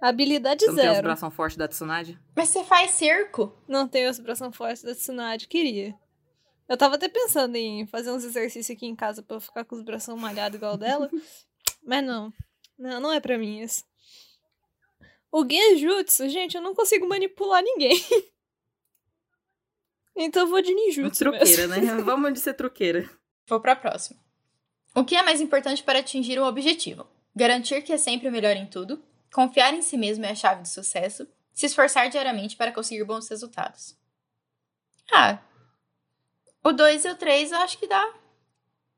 Habilidade 0.00 0.64
Você 0.64 0.70
não 0.72 0.76
tem 0.76 0.88
os 0.88 0.92
zero. 0.94 1.06
bração 1.06 1.30
forte 1.30 1.56
da 1.56 1.68
Tsunade? 1.68 2.18
Mas 2.36 2.48
você 2.48 2.64
faz 2.64 2.90
circo? 2.90 3.56
Não 3.68 3.86
tenho 3.86 4.08
as 4.10 4.18
bração 4.18 4.50
forte 4.50 4.82
da 4.84 4.96
Tsunade, 4.96 5.46
queria. 5.46 5.94
Eu 6.68 6.76
tava 6.76 6.96
até 6.96 7.08
pensando 7.08 7.54
em 7.54 7.86
fazer 7.86 8.10
uns 8.10 8.24
exercícios 8.24 8.76
aqui 8.76 8.84
em 8.84 8.96
casa 8.96 9.22
pra 9.22 9.36
eu 9.36 9.40
ficar 9.40 9.64
com 9.64 9.76
os 9.76 9.84
bração 9.84 10.16
malhados 10.16 10.56
igual 10.56 10.76
dela. 10.76 11.08
mas 11.86 12.04
não. 12.04 12.32
Não, 12.76 12.98
não 13.00 13.12
é 13.12 13.20
pra 13.20 13.38
mim 13.38 13.60
isso. 13.60 13.84
O 15.30 15.46
Genjutsu, 15.48 16.28
gente, 16.28 16.56
eu 16.56 16.62
não 16.62 16.74
consigo 16.74 17.06
manipular 17.08 17.62
ninguém. 17.62 17.96
então 20.16 20.42
eu 20.42 20.48
vou 20.48 20.60
de 20.60 20.74
ninjutsu 20.74 21.16
Truqueira, 21.24 21.68
mesmo. 21.68 21.94
né? 21.94 22.02
Vamos 22.02 22.32
de 22.32 22.40
ser 22.40 22.54
truqueira. 22.54 23.08
Vou 23.48 23.60
para 23.60 23.72
a 23.74 23.76
próxima. 23.76 24.25
O 24.96 25.04
que 25.04 25.14
é 25.14 25.22
mais 25.22 25.42
importante 25.42 25.82
para 25.82 25.98
atingir 25.98 26.40
um 26.40 26.44
objetivo? 26.44 27.06
Garantir 27.34 27.82
que 27.82 27.92
é 27.92 27.98
sempre 27.98 28.28
o 28.28 28.32
melhor 28.32 28.56
em 28.56 28.66
tudo, 28.66 29.02
confiar 29.30 29.74
em 29.74 29.82
si 29.82 29.98
mesmo 29.98 30.24
é 30.24 30.30
a 30.30 30.34
chave 30.34 30.62
do 30.62 30.68
sucesso, 30.68 31.28
se 31.52 31.66
esforçar 31.66 32.08
diariamente 32.08 32.56
para 32.56 32.72
conseguir 32.72 33.04
bons 33.04 33.28
resultados. 33.28 33.94
Ah, 35.12 35.38
o 36.64 36.72
2 36.72 37.04
e 37.04 37.10
o 37.10 37.16
3 37.16 37.52
eu 37.52 37.58
acho 37.58 37.78
que 37.78 37.86
dá. 37.86 38.14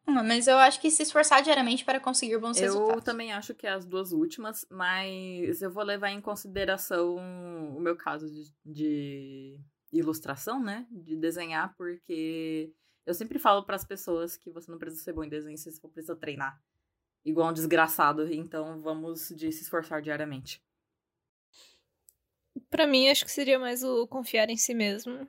Mas 0.07 0.46
eu 0.46 0.57
acho 0.57 0.80
que 0.80 0.90
se 0.90 1.03
esforçar 1.03 1.42
diariamente 1.42 1.84
para 1.84 2.01
conseguir 2.01 2.38
bons 2.38 2.57
Eu 2.57 2.62
resultados. 2.62 3.05
também 3.05 3.32
acho 3.32 3.53
que 3.53 3.66
é 3.66 3.70
as 3.70 3.84
duas 3.84 4.12
últimas, 4.12 4.64
mas 4.70 5.61
eu 5.61 5.70
vou 5.70 5.82
levar 5.82 6.11
em 6.11 6.20
consideração 6.20 7.16
o 7.16 7.80
meu 7.80 7.94
caso 7.94 8.26
de, 8.30 8.51
de 8.64 9.61
ilustração, 9.92 10.62
né? 10.62 10.86
De 10.90 11.14
desenhar, 11.14 11.74
porque 11.76 12.72
eu 13.09 13.14
sempre 13.14 13.38
falo 13.38 13.64
para 13.64 13.74
as 13.74 13.84
pessoas 13.84 14.36
que 14.36 14.50
você 14.50 14.70
não 14.70 14.78
precisa 14.78 15.02
ser 15.02 15.14
bom 15.14 15.24
em 15.24 15.28
desenho, 15.30 15.56
você 15.56 15.72
só 15.72 15.88
precisa 15.88 16.14
treinar. 16.14 16.62
Igual 17.24 17.48
um 17.48 17.52
desgraçado, 17.54 18.30
então 18.30 18.78
vamos 18.82 19.30
de 19.30 19.50
se 19.50 19.62
esforçar 19.62 20.02
diariamente. 20.02 20.62
Pra 22.68 22.86
mim, 22.86 23.09
acho 23.09 23.24
que 23.24 23.30
seria 23.30 23.59
mais 23.59 23.82
o 23.82 24.06
confiar 24.06 24.50
em 24.50 24.59
si 24.59 24.74
mesmo. 24.74 25.26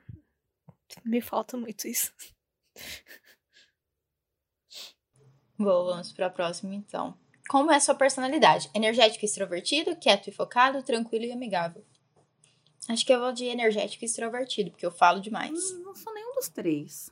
Me 1.04 1.22
falta 1.22 1.56
muito 1.56 1.88
isso. 1.88 2.12
Bom, 5.58 5.86
vamos 5.86 6.12
para 6.12 6.26
a 6.26 6.30
próxima 6.30 6.74
então. 6.74 7.18
Como 7.48 7.72
é 7.72 7.76
a 7.76 7.80
sua 7.80 7.94
personalidade? 7.94 8.70
Energético 8.74 9.24
e 9.24 9.26
extrovertido, 9.26 9.96
quieto 9.96 10.28
e 10.28 10.32
focado, 10.32 10.82
tranquilo 10.82 11.24
e 11.24 11.32
amigável. 11.32 11.82
Acho 12.88 13.06
que 13.06 13.12
eu 13.12 13.20
vou 13.20 13.32
de 13.32 13.46
energético 13.46 14.04
e 14.04 14.06
extrovertido, 14.06 14.70
porque 14.70 14.84
eu 14.84 14.90
falo 14.90 15.20
demais. 15.20 15.70
Hum, 15.72 15.82
Não 15.82 15.94
sou 15.94 16.12
nenhum 16.12 16.34
dos 16.34 16.48
três. 16.48 17.10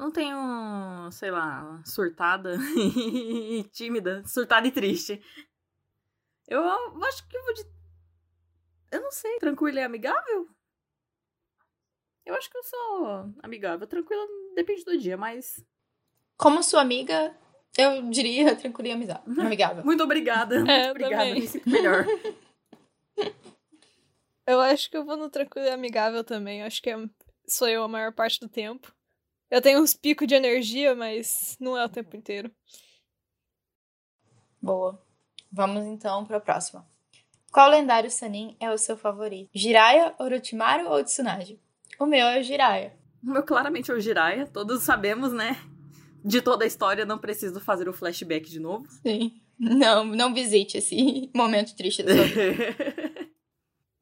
Não 0.00 0.10
tenho, 0.10 1.10
sei 1.12 1.30
lá, 1.30 1.82
surtada 1.84 2.54
e 2.74 3.62
tímida. 3.64 4.22
Surtada 4.26 4.66
e 4.66 4.72
triste. 4.72 5.22
Eu 6.48 6.62
acho 7.04 7.28
que 7.28 7.36
eu 7.36 7.44
vou 7.44 7.52
de. 7.52 7.64
Eu 8.90 9.02
não 9.02 9.10
sei, 9.12 9.38
tranquila 9.38 9.80
e 9.80 9.82
amigável? 9.82 10.48
Eu 12.24 12.34
acho 12.34 12.50
que 12.50 12.56
eu 12.56 12.62
sou 12.62 13.34
amigável. 13.42 13.86
Tranquila 13.86 14.26
depende 14.54 14.84
do 14.86 14.96
dia, 14.96 15.18
mas. 15.18 15.62
Como 16.38 16.62
sua 16.62 16.80
amiga, 16.80 17.36
eu 17.76 18.08
diria 18.08 18.56
tranquila 18.56 18.88
e 18.88 18.92
amizade- 18.92 19.22
amigável. 19.38 19.84
Muito 19.84 20.02
obrigada. 20.02 20.60
Muito 20.60 20.70
É, 20.70 20.86
eu 20.86 20.90
obrigada. 20.92 21.34
Me 21.34 21.46
sinto 21.46 21.68
melhor. 21.68 22.06
Eu 24.46 24.60
acho 24.60 24.90
que 24.90 24.96
eu 24.96 25.04
vou 25.04 25.18
no 25.18 25.28
tranquilo 25.28 25.66
e 25.66 25.70
amigável 25.70 26.24
também. 26.24 26.60
Eu 26.62 26.66
acho 26.66 26.80
que 26.80 26.88
é- 26.88 26.96
sou 27.46 27.68
eu 27.68 27.82
a 27.82 27.88
maior 27.88 28.14
parte 28.14 28.40
do 28.40 28.48
tempo. 28.48 28.90
Eu 29.50 29.60
tenho 29.60 29.82
uns 29.82 29.94
picos 29.94 30.28
de 30.28 30.34
energia, 30.34 30.94
mas 30.94 31.56
não 31.60 31.76
é 31.76 31.84
o 31.84 31.88
tempo 31.88 32.16
inteiro. 32.16 32.50
Boa. 34.62 35.02
Vamos 35.50 35.84
então 35.84 36.24
para 36.24 36.36
a 36.36 36.40
próxima. 36.40 36.86
Qual 37.50 37.68
lendário 37.68 38.10
Sanin 38.10 38.56
é 38.60 38.70
o 38.70 38.78
seu 38.78 38.96
favorito? 38.96 39.50
Jiraiya, 39.52 40.14
Orochimaru 40.20 40.88
ou 40.88 41.02
Tsunade? 41.02 41.58
O 41.98 42.06
meu 42.06 42.26
é 42.28 42.38
o 42.38 42.42
Jiraiya. 42.42 42.96
O 43.22 43.30
meu 43.30 43.42
claramente 43.42 43.90
é 43.90 43.94
o 43.94 44.00
Jiraiya. 44.00 44.46
Todos 44.46 44.82
sabemos, 44.82 45.32
né? 45.32 45.56
De 46.24 46.40
toda 46.40 46.64
a 46.64 46.66
história, 46.66 47.04
não 47.04 47.18
preciso 47.18 47.58
fazer 47.58 47.88
o 47.88 47.92
flashback 47.92 48.48
de 48.48 48.60
novo. 48.60 48.86
Sim. 49.02 49.40
Não, 49.58 50.04
não 50.04 50.32
visite 50.32 50.78
esse 50.78 51.28
momento 51.34 51.74
triste 51.74 52.04
da 52.04 52.14
sua 52.14 52.24
vida. 52.24 53.30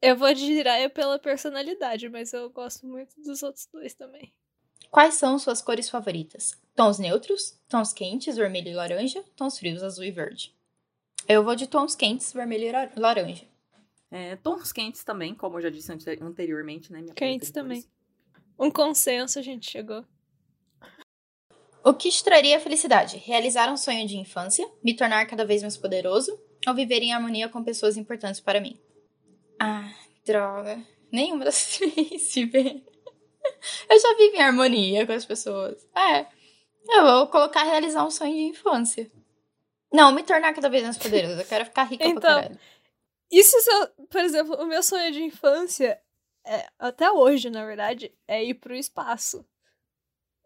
Eu 0.01 0.15
vou 0.15 0.33
de 0.33 0.45
Jiraiya 0.45 0.89
pela 0.89 1.19
personalidade, 1.19 2.07
mas 2.07 2.31
eu 2.31 2.49
gosto 2.49 2.87
muito 2.87 3.21
dos 3.21 3.43
outros 3.43 3.67
dois 3.69 3.93
também. 3.93 4.33
Quais 4.89 5.15
são 5.15 5.37
suas 5.37 5.61
cores 5.61 5.89
favoritas? 5.89 6.57
Tons 6.75 6.97
neutros, 6.97 7.57
tons 7.67 7.93
quentes, 7.93 8.35
vermelho 8.35 8.69
e 8.69 8.73
laranja, 8.73 9.23
tons 9.35 9.57
frios, 9.59 9.83
azul 9.83 10.03
e 10.03 10.11
verde. 10.11 10.55
Eu 11.27 11.43
vou 11.43 11.55
de 11.55 11.67
tons 11.67 11.95
quentes, 11.95 12.33
vermelho 12.33 12.65
e 12.65 12.71
lar- 12.71 12.91
laranja. 12.95 13.45
É, 14.09 14.35
tons 14.37 14.71
quentes 14.71 15.03
também, 15.03 15.35
como 15.35 15.57
eu 15.57 15.61
já 15.61 15.69
disse 15.69 15.91
ante- 15.91 16.17
anteriormente, 16.23 16.91
né? 16.91 17.01
Minha 17.01 17.13
Quentes 17.13 17.49
de 17.49 17.53
também. 17.53 17.85
Um 18.57 18.71
consenso 18.71 19.37
a 19.37 19.41
gente 19.41 19.69
chegou. 19.69 20.03
O 21.83 21.93
que 21.93 22.09
te 22.09 22.23
traria 22.23 22.59
felicidade? 22.59 23.17
Realizar 23.17 23.71
um 23.71 23.77
sonho 23.77 24.07
de 24.07 24.17
infância, 24.17 24.69
me 24.83 24.95
tornar 24.95 25.25
cada 25.27 25.45
vez 25.45 25.61
mais 25.61 25.77
poderoso 25.77 26.37
ou 26.67 26.73
viver 26.73 27.01
em 27.01 27.13
harmonia 27.13 27.47
com 27.47 27.63
pessoas 27.63 27.95
importantes 27.95 28.39
para 28.41 28.59
mim? 28.59 28.77
Ah, 29.59 29.89
droga. 30.25 30.83
Nenhuma 31.11 31.45
das 31.45 31.77
três, 31.77 32.33
Fê. 32.51 32.83
Eu 33.89 33.99
já 33.99 34.13
vivo 34.15 34.35
em 34.35 34.41
harmonia 34.41 35.05
com 35.05 35.13
as 35.13 35.25
pessoas. 35.25 35.87
É. 35.95 36.25
Eu 36.89 37.03
vou 37.03 37.27
colocar 37.27 37.63
realizar 37.63 38.03
um 38.05 38.11
sonho 38.11 38.33
de 38.33 38.41
infância. 38.43 39.11
Não, 39.91 40.11
me 40.11 40.23
tornar 40.23 40.53
cada 40.53 40.69
vez 40.69 40.83
mais 40.83 40.97
poderoso. 40.97 41.39
Eu 41.41 41.45
quero 41.45 41.65
ficar 41.65 41.83
rica 41.83 42.05
Então, 42.05 42.19
pra 42.21 42.35
caralho. 42.43 42.59
Isso, 43.31 43.59
se 43.59 43.69
eu- 43.71 43.87
por 44.09 44.21
exemplo, 44.21 44.55
o 44.55 44.65
meu 44.65 44.81
sonho 44.81 45.11
de 45.11 45.21
infância, 45.23 45.99
é, 46.45 46.67
até 46.79 47.11
hoje, 47.11 47.49
na 47.49 47.65
verdade, 47.65 48.11
é 48.27 48.43
ir 48.43 48.55
pro 48.55 48.75
espaço. 48.75 49.45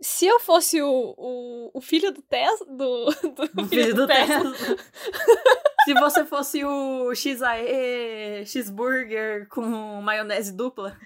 Se 0.01 0.25
eu 0.25 0.37
fosse 0.39 0.81
o, 0.81 1.13
o, 1.17 1.71
o 1.73 1.81
filho 1.81 2.11
do 2.11 2.21
Tesla. 2.21 2.65
Do, 2.65 3.05
do 3.05 3.43
O 3.63 3.65
filho 3.67 3.95
do 3.95 4.05
Tesla. 4.07 4.53
Se 5.85 5.93
você 5.93 6.25
fosse 6.25 6.63
o 6.63 7.13
XAE 7.13 8.45
cheeseburger 8.45 9.47
com 9.49 9.61
maionese 10.01 10.51
dupla. 10.53 10.97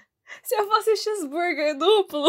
Se 0.42 0.54
eu 0.54 0.66
fosse 0.66 0.96
cheeseburger 0.96 1.76
duplo, 1.76 2.28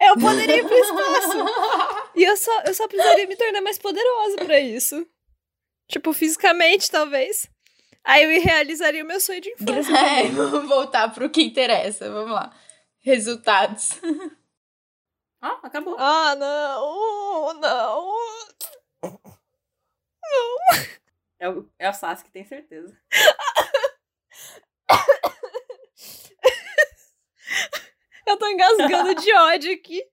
eu 0.00 0.14
poderia 0.14 0.56
ir 0.56 0.66
pro 0.66 0.74
espaço. 0.74 2.12
E 2.14 2.24
eu 2.24 2.36
só, 2.36 2.62
eu 2.62 2.74
só 2.74 2.88
precisaria 2.88 3.26
me 3.26 3.36
tornar 3.36 3.60
mais 3.60 3.78
poderosa 3.78 4.36
pra 4.44 4.58
isso. 4.58 5.06
Tipo, 5.88 6.12
fisicamente, 6.12 6.90
talvez. 6.90 7.48
Aí 8.02 8.22
eu 8.22 8.42
realizaria 8.42 9.02
o 9.02 9.06
meu 9.06 9.20
sonho 9.20 9.40
de 9.40 9.50
infância. 9.50 9.92
É, 9.96 10.28
vamos 10.28 10.68
voltar 10.68 11.12
pro 11.12 11.28
que 11.28 11.42
interessa. 11.42 12.10
Vamos 12.10 12.32
lá. 12.32 12.54
Resultados. 13.00 13.90
Ah, 15.40 15.60
acabou. 15.62 15.96
Ah, 15.98 16.34
não! 16.34 17.60
Não! 17.60 18.16
É 21.38 21.48
o, 21.48 21.68
é 21.78 21.90
o 21.90 21.92
Sasuke, 21.92 22.30
tem 22.30 22.44
certeza. 22.44 22.96
Eu 28.26 28.36
tô 28.36 28.46
engasgando 28.48 29.14
de 29.14 29.32
ódio 29.34 29.72
aqui. 29.72 30.04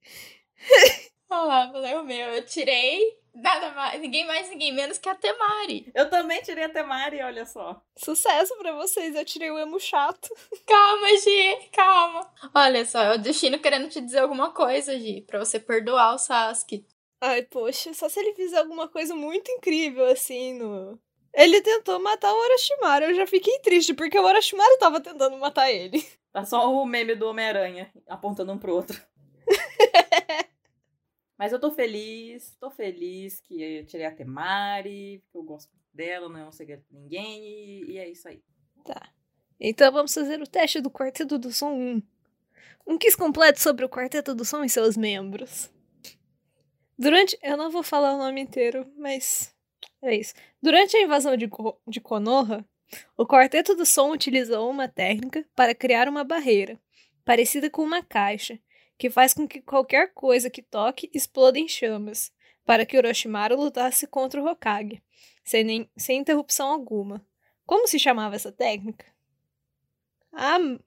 Olha 1.30 1.44
lá, 1.44 1.72
falei 1.72 1.96
o 1.96 2.04
meu. 2.04 2.28
Eu 2.30 2.46
tirei 2.46 3.18
nada 3.34 3.72
mais, 3.72 4.00
ninguém 4.00 4.26
mais, 4.28 4.50
ninguém 4.50 4.72
menos 4.72 5.00
que 5.00 5.10
a 5.10 5.16
Temari. 5.16 5.92
Eu 5.96 6.10
também 6.10 6.42
tirei 6.42 6.66
a 6.66 6.70
Temari, 6.70 7.22
olha 7.22 7.46
só. 7.46 7.82
Sucesso 7.98 8.56
pra 8.58 8.74
vocês, 8.74 9.16
eu 9.16 9.26
tirei 9.26 9.50
o 9.50 9.58
emo 9.58 9.80
chato. 9.80 10.30
Calma, 10.68 11.08
Gi, 11.18 11.70
calma. 11.72 12.32
Olha 12.54 12.86
só, 12.86 13.02
é 13.02 13.16
o 13.16 13.18
destino 13.18 13.58
querendo 13.60 13.90
te 13.90 14.00
dizer 14.00 14.20
alguma 14.20 14.52
coisa, 14.52 14.98
Gi, 15.00 15.22
pra 15.22 15.40
você 15.40 15.60
perdoar 15.60 16.14
o 16.14 16.20
Sasuke. 16.20 16.86
Ai, 17.20 17.42
poxa, 17.44 17.94
só 17.94 18.08
se 18.10 18.20
ele 18.20 18.36
fizer 18.36 18.60
alguma 18.60 18.88
coisa 18.88 19.16
muito 19.16 19.50
incrível 19.52 20.06
assim 20.06 20.54
no. 20.54 21.00
Ele 21.34 21.62
tentou 21.62 22.00
matar 22.00 22.32
o 22.32 22.38
Orochimaru, 22.38 23.06
eu 23.06 23.16
já 23.16 23.26
fiquei 23.26 23.58
triste, 23.60 23.94
porque 23.94 24.20
o 24.20 24.24
Orochimaru 24.24 24.78
tava 24.78 25.02
tentando 25.02 25.36
matar 25.38 25.72
ele. 25.72 26.06
Tá 26.34 26.44
só 26.44 26.74
o 26.74 26.86
meme 26.86 27.16
do 27.16 27.28
Homem-Aranha 27.30 27.90
apontando 28.08 28.52
um 28.52 28.58
pro 28.58 28.74
outro. 28.76 29.02
Mas 31.38 31.52
eu 31.52 31.60
tô 31.60 31.72
feliz, 31.72 32.56
tô 32.60 32.70
feliz 32.72 33.40
que 33.40 33.62
eu 33.62 33.86
tirei 33.86 34.06
a 34.06 34.12
Temari, 34.16 35.24
que 35.32 35.38
eu 35.38 35.44
gosto 35.44 35.72
dela, 35.94 36.28
não 36.30 36.40
é 36.40 36.46
um 36.48 36.52
segredo 36.52 36.84
pra 36.90 37.00
ninguém, 37.00 37.44
e, 37.46 37.92
e 37.92 37.98
é 37.98 38.10
isso 38.10 38.28
aí. 38.28 38.42
Tá. 38.84 39.10
Então 39.60 39.92
vamos 39.92 40.14
fazer 40.14 40.42
o 40.42 40.48
teste 40.48 40.82
do 40.82 40.90
Quarteto 40.92 41.38
do 41.38 41.52
Som 41.52 41.72
1. 41.74 42.02
Um 42.88 42.98
quiz 42.98 43.16
completo 43.16 43.62
sobre 43.62 43.86
o 43.86 43.90
Quarteto 43.90 44.34
do 44.36 44.44
Som 44.44 44.64
e 44.64 44.70
seus 44.70 44.98
membros. 44.98 45.72
Durante. 46.98 47.38
Eu 47.42 47.58
não 47.58 47.72
vou 47.72 47.84
falar 47.84 48.14
o 48.14 48.18
nome 48.18 48.42
inteiro, 48.42 48.92
mas. 48.98 49.54
É 50.02 50.16
isso. 50.16 50.34
Durante 50.62 50.96
a 50.98 51.02
invasão 51.02 51.36
de, 51.38 51.48
Ko- 51.48 51.80
de 51.88 52.02
Konoha, 52.02 52.66
o 53.18 53.26
Quarteto 53.26 53.76
do 53.76 53.86
Som 53.86 54.12
utilizou 54.12 54.70
uma 54.70 54.88
técnica 54.88 55.46
para 55.56 55.76
criar 55.76 56.08
uma 56.08 56.24
barreira, 56.24 56.80
parecida 57.26 57.70
com 57.70 57.84
uma 57.84 58.04
caixa, 58.04 58.60
que 58.98 59.10
faz 59.10 59.34
com 59.34 59.48
que 59.48 59.62
qualquer 59.62 60.14
coisa 60.14 60.50
que 60.50 60.62
toque 60.62 61.10
exploda 61.14 61.60
em 61.60 61.68
chamas, 61.68 62.32
para 62.66 62.86
que 62.86 62.98
Orochimaru 62.98 63.56
lutasse 63.56 64.08
contra 64.08 64.42
o 64.42 64.48
Hokage, 64.48 65.02
sem, 65.44 65.64
nem, 65.64 65.90
sem 65.98 66.20
interrupção 66.20 66.70
alguma. 66.70 67.26
Como 67.66 67.88
se 67.88 68.00
chamava 68.00 68.36
essa 68.36 68.52
técnica? 68.52 69.06
Am... 70.32 70.80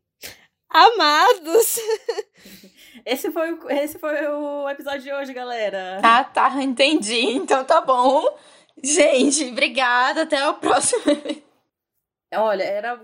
Amados! 0.69 1.79
Esse 3.05 3.31
foi, 3.31 3.53
o, 3.53 3.71
esse 3.71 3.99
foi 3.99 4.27
o 4.27 4.69
episódio 4.69 5.03
de 5.03 5.13
hoje, 5.13 5.33
galera. 5.33 6.01
Ah, 6.03 6.25
tá, 6.25 6.61
entendi. 6.61 7.21
Então 7.21 7.63
tá 7.65 7.81
bom. 7.81 8.37
Gente, 8.83 9.45
obrigada. 9.45 10.23
Até 10.23 10.49
o 10.49 10.55
próximo. 10.55 11.03
Olha, 12.35 12.63
era 12.63 13.01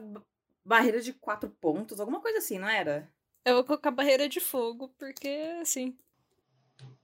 barreira 0.64 1.00
de 1.00 1.12
quatro 1.12 1.48
pontos, 1.48 2.00
alguma 2.00 2.20
coisa 2.20 2.38
assim, 2.38 2.58
não 2.58 2.68
era? 2.68 3.08
Eu 3.44 3.56
vou 3.56 3.64
colocar 3.64 3.90
barreira 3.90 4.28
de 4.28 4.40
fogo, 4.40 4.88
porque 4.98 5.28
assim. 5.60 5.96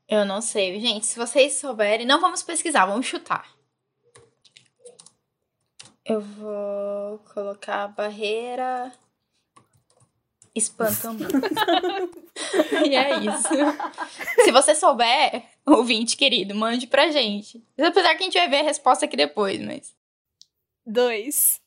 Eu 0.09 0.25
não 0.25 0.41
sei, 0.41 0.81
gente. 0.81 1.07
Se 1.07 1.19
vocês 1.19 1.55
souberem, 1.55 2.07
não 2.07 2.21
vamos 2.21 2.43
pesquisar, 2.43 2.87
vamos 2.87 3.07
chutar. 3.07 3.55
Eu 6.05 6.21
vou 6.21 7.19
colocar 7.35 7.85
a 7.85 7.89
barreira 7.89 8.93
espantambu. 10.55 11.25
e 12.89 12.97
é 12.97 13.19
isso. 13.19 13.49
Se 14.45 14.51
você 14.51 14.75
souber, 14.75 15.45
ouvinte 15.67 16.17
querido, 16.17 16.55
mande 16.55 16.87
pra 16.87 17.11
gente. 17.11 17.63
Apesar 17.79 18.15
que 18.15 18.23
a 18.23 18.25
gente 18.25 18.39
vai 18.39 18.49
ver 18.49 18.61
a 18.61 18.63
resposta 18.63 19.05
aqui 19.05 19.17
depois, 19.17 19.61
mas. 19.61 19.95
2. 20.87 21.61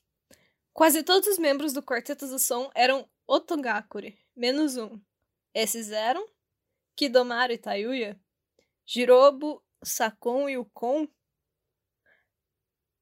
Quase 0.82 1.04
todos 1.04 1.28
os 1.28 1.38
membros 1.38 1.74
do 1.74 1.84
Quarteto 1.84 2.26
do 2.26 2.40
Som 2.40 2.72
eram 2.74 3.08
Otogakure, 3.28 4.18
menos 4.36 4.78
um. 4.78 5.00
Esses 5.54 5.92
eram 5.92 6.28
Kidomaru 6.96 7.54
e 7.54 7.58
Tayuya, 7.60 8.20
Jirobo, 8.84 9.64
Sakon 9.84 10.50
e 10.50 10.58
Ukon. 10.58 11.08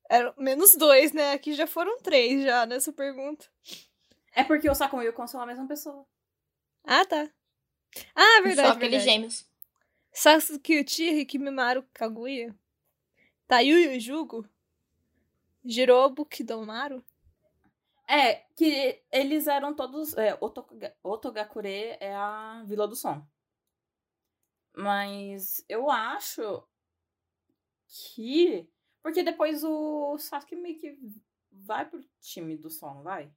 Eram 0.10 0.34
menos 0.38 0.76
dois, 0.76 1.14
né? 1.14 1.32
Aqui 1.32 1.54
já 1.54 1.66
foram 1.66 1.98
três 2.02 2.44
já 2.44 2.66
nessa 2.66 2.92
pergunta. 2.92 3.50
É 4.34 4.44
porque 4.44 4.70
o 4.70 4.76
Sakon 4.76 5.02
e 5.02 5.08
o 5.08 5.14
Kon 5.14 5.26
são 5.26 5.40
a 5.40 5.46
mesma 5.46 5.66
pessoa. 5.66 6.06
Ah, 6.84 7.06
tá. 7.06 7.32
Ah, 8.14 8.42
verdade, 8.44 8.68
Só 8.68 8.74
aqueles 8.74 9.04
gêmeos. 9.04 9.48
Sasuke 10.12 10.82
Uchiha 10.82 11.22
e 11.22 11.26
Kimimaru 11.26 11.88
Kaguya. 11.94 12.54
Tayuya 13.48 13.96
e 13.96 14.02
Jugo. 14.02 14.46
Jirobo 15.64 16.26
Kidomaru. 16.26 17.02
É, 18.12 18.38
que 18.56 19.04
eles 19.12 19.46
eram 19.46 19.76
todos. 19.76 20.18
É, 20.18 20.36
Otoga- 20.42 20.96
Otogakure 21.04 21.96
é 22.00 22.16
a 22.16 22.64
Vila 22.66 22.88
do 22.88 22.96
Som. 22.96 23.24
Mas 24.76 25.64
eu 25.70 25.90
acho 25.92 26.64
que. 27.88 28.68
Porque 29.04 29.22
depois 29.22 29.64
o 29.64 30.18
Sasuke 30.18 30.56
meio 30.56 30.80
que 30.80 30.98
vai 31.52 31.86
pro 31.86 32.04
time 32.20 32.58
do 32.58 32.70
Som, 32.70 33.04
vai? 33.04 33.32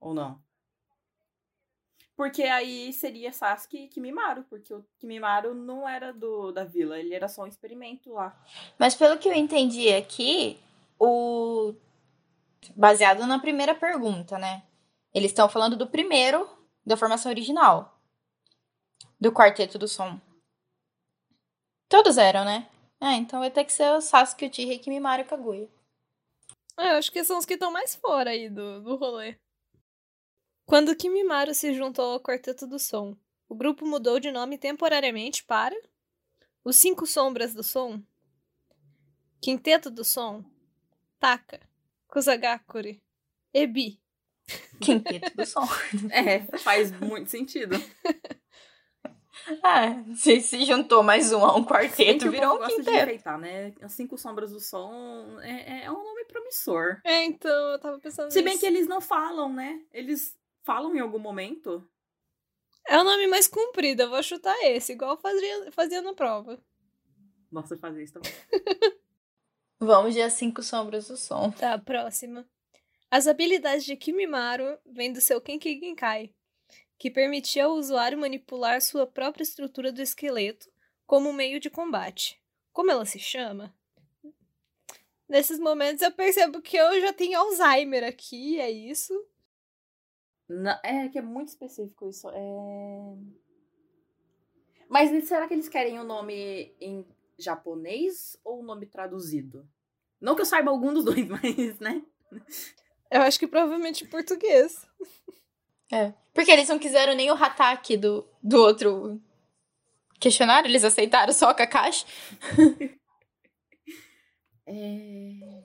Ou 0.00 0.14
não? 0.14 0.40
Porque 2.14 2.42
aí 2.44 2.92
seria 2.92 3.32
Sasuke 3.32 3.76
e 3.84 3.88
Kimimaru, 3.88 4.44
porque 4.44 4.72
o 4.72 4.86
Kimimaru 4.98 5.54
não 5.54 5.88
era 5.88 6.12
do 6.12 6.52
da 6.52 6.62
vila, 6.64 6.98
ele 6.98 7.14
era 7.14 7.26
só 7.28 7.42
um 7.42 7.46
experimento 7.46 8.12
lá. 8.12 8.38
Mas 8.78 8.94
pelo 8.94 9.18
que 9.18 9.28
eu 9.28 9.32
entendi 9.34 9.92
aqui, 9.92 10.60
o. 10.98 11.74
Baseado 12.76 13.26
na 13.26 13.38
primeira 13.38 13.74
pergunta, 13.74 14.38
né? 14.38 14.62
Eles 15.12 15.30
estão 15.30 15.48
falando 15.48 15.76
do 15.76 15.86
primeiro, 15.86 16.48
da 16.84 16.96
formação 16.96 17.30
original. 17.30 18.00
Do 19.20 19.32
quarteto 19.32 19.78
do 19.78 19.88
som. 19.88 20.20
Todos 21.88 22.16
eram, 22.16 22.44
né? 22.44 22.68
É, 23.00 23.14
então 23.14 23.40
vai 23.40 23.50
ter 23.50 23.64
que 23.64 23.72
ser 23.72 23.90
o 23.92 24.00
Sasuke, 24.00 24.46
o 24.46 24.50
Tihei, 24.50 24.78
Kimimaru 24.78 25.22
e 25.22 25.24
o 25.24 25.28
Kaguya. 25.28 25.68
É, 26.78 26.92
eu 26.92 26.96
acho 26.98 27.10
que 27.12 27.24
são 27.24 27.38
os 27.38 27.44
que 27.44 27.54
estão 27.54 27.70
mais 27.70 27.94
fora 27.94 28.30
aí 28.30 28.48
do, 28.48 28.80
do 28.80 28.96
rolê. 28.96 29.36
Quando 30.64 30.96
Kimimaru 30.96 31.52
se 31.52 31.74
juntou 31.74 32.12
ao 32.12 32.20
Quarteto 32.20 32.66
do 32.66 32.78
Som, 32.78 33.16
o 33.48 33.54
grupo 33.54 33.84
mudou 33.84 34.18
de 34.18 34.30
nome 34.30 34.56
temporariamente 34.56 35.44
para 35.44 35.76
Os 36.64 36.76
Cinco 36.76 37.06
Sombras 37.06 37.52
do 37.52 37.62
Som, 37.62 38.02
Quinteto 39.42 39.90
do 39.90 40.04
Som, 40.04 40.44
Taka, 41.18 41.60
Kusagakure, 42.12 43.02
Ebi. 43.54 43.98
Quinteto 44.82 45.34
do 45.34 45.46
som. 45.46 45.66
É, 46.12 46.40
faz 46.58 46.92
muito 47.00 47.30
sentido. 47.30 47.74
Ah, 49.64 50.04
se, 50.14 50.40
se 50.40 50.64
juntou 50.64 51.02
mais 51.02 51.32
um 51.32 51.42
a 51.44 51.56
um 51.56 51.64
quarteto, 51.64 52.30
virou 52.30 52.62
um 52.62 52.66
de 52.68 52.76
quinteto. 52.76 52.90
enfeitar, 52.90 53.38
né? 53.38 53.74
As 53.80 53.92
Cinco 53.92 54.16
Sombras 54.16 54.52
do 54.52 54.60
Som 54.60 55.40
é, 55.40 55.84
é 55.84 55.90
um 55.90 55.94
nome 56.04 56.24
promissor. 56.26 57.00
É, 57.02 57.24
então, 57.24 57.72
eu 57.72 57.78
tava 57.80 57.98
pensando 57.98 58.30
Se 58.30 58.40
bem 58.40 58.52
nisso. 58.52 58.60
que 58.60 58.66
eles 58.66 58.86
não 58.86 59.00
falam, 59.00 59.52
né? 59.52 59.80
Eles 59.90 60.38
falam 60.62 60.94
em 60.94 61.00
algum 61.00 61.18
momento. 61.18 61.84
É 62.86 62.96
o 63.00 63.04
nome 63.04 63.26
mais 63.26 63.48
comprido, 63.48 64.02
eu 64.02 64.10
vou 64.10 64.22
chutar 64.22 64.54
esse, 64.62 64.92
igual 64.92 65.16
fazia, 65.16 65.72
fazia 65.72 66.02
na 66.02 66.14
prova. 66.14 66.62
Nossa, 67.50 67.76
fazer 67.78 68.04
isso 68.04 68.12
também. 68.12 68.32
Vamos 69.84 70.14
de 70.14 70.22
As 70.22 70.34
Cinco 70.34 70.62
Sombras 70.62 71.08
do 71.08 71.16
Som. 71.16 71.50
Tá, 71.50 71.76
próxima. 71.76 72.48
As 73.10 73.26
habilidades 73.26 73.84
de 73.84 73.96
Kimimaru 73.96 74.78
vêm 74.86 75.12
do 75.12 75.20
seu 75.20 75.40
Kenki 75.40 75.76
Genkai, 75.80 76.32
que 76.96 77.10
permitia 77.10 77.64
ao 77.64 77.72
usuário 77.72 78.16
manipular 78.16 78.80
sua 78.80 79.08
própria 79.08 79.42
estrutura 79.42 79.90
do 79.90 80.00
esqueleto 80.00 80.70
como 81.04 81.32
meio 81.32 81.58
de 81.58 81.68
combate. 81.68 82.40
Como 82.72 82.92
ela 82.92 83.04
se 83.04 83.18
chama? 83.18 83.74
Nesses 85.28 85.58
momentos 85.58 86.00
eu 86.00 86.12
percebo 86.12 86.62
que 86.62 86.76
eu 86.76 87.00
já 87.00 87.12
tenho 87.12 87.40
Alzheimer 87.40 88.04
aqui, 88.04 88.60
é 88.60 88.70
isso. 88.70 89.12
Na- 90.48 90.80
é 90.84 91.08
que 91.08 91.18
é 91.18 91.22
muito 91.22 91.48
específico 91.48 92.08
isso. 92.08 92.30
É... 92.30 93.16
Mas 94.88 95.26
será 95.26 95.48
que 95.48 95.54
eles 95.54 95.68
querem 95.68 95.98
o 95.98 96.04
nome 96.04 96.72
em 96.80 97.04
japonês 97.38 98.36
ou 98.44 98.60
o 98.60 98.64
nome 98.64 98.86
traduzido? 98.86 99.68
Não 100.20 100.34
que 100.34 100.42
eu 100.42 100.46
saiba 100.46 100.70
algum 100.70 100.92
dos 100.92 101.04
dois, 101.04 101.26
mas, 101.28 101.78
né? 101.80 102.02
Eu 103.10 103.22
acho 103.22 103.38
que 103.38 103.46
provavelmente 103.46 104.06
português. 104.06 104.86
É. 105.92 106.14
Porque 106.32 106.50
eles 106.50 106.68
não 106.68 106.78
quiseram 106.78 107.14
nem 107.14 107.30
o 107.30 107.34
Hataki 107.34 107.96
do, 107.96 108.26
do 108.42 108.58
outro 108.58 109.20
questionário, 110.18 110.68
eles 110.68 110.84
aceitaram 110.84 111.32
só 111.32 111.50
a 111.50 111.54
Kakashi. 111.54 112.06
É... 114.64 115.64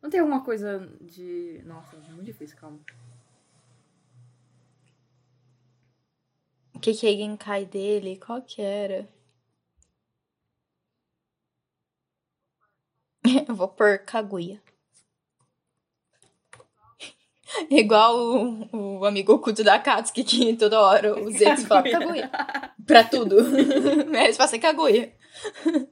Não 0.00 0.08
tem 0.08 0.20
alguma 0.20 0.44
coisa 0.44 0.88
de. 1.00 1.60
Nossa, 1.64 1.96
é 1.96 2.12
muito 2.12 2.26
difícil, 2.26 2.56
calma. 2.56 2.80
O 6.74 6.78
que 6.78 6.94
que 6.94 7.06
é 7.06 7.16
Genkai 7.16 7.66
dele? 7.66 8.16
Qual 8.16 8.40
que 8.40 8.62
era? 8.62 9.08
Eu 13.48 13.54
vou 13.54 13.68
pôr 13.68 13.98
Kaguya. 14.00 14.60
Igual 17.70 18.16
o, 18.16 18.98
o 19.00 19.04
amigo 19.04 19.32
oculto 19.34 19.62
da 19.62 19.78
Katsuki, 19.78 20.24
que 20.24 20.56
toda 20.56 20.80
hora 20.80 21.18
o 21.18 21.30
Zetsu 21.30 21.66
fala 21.66 21.82
Kaguya. 21.82 22.30
Pra 22.86 23.04
tudo. 23.04 23.36
Eles 24.16 24.36
falam 24.36 24.48
assim, 24.48 24.60
Kaguya. 24.60 25.14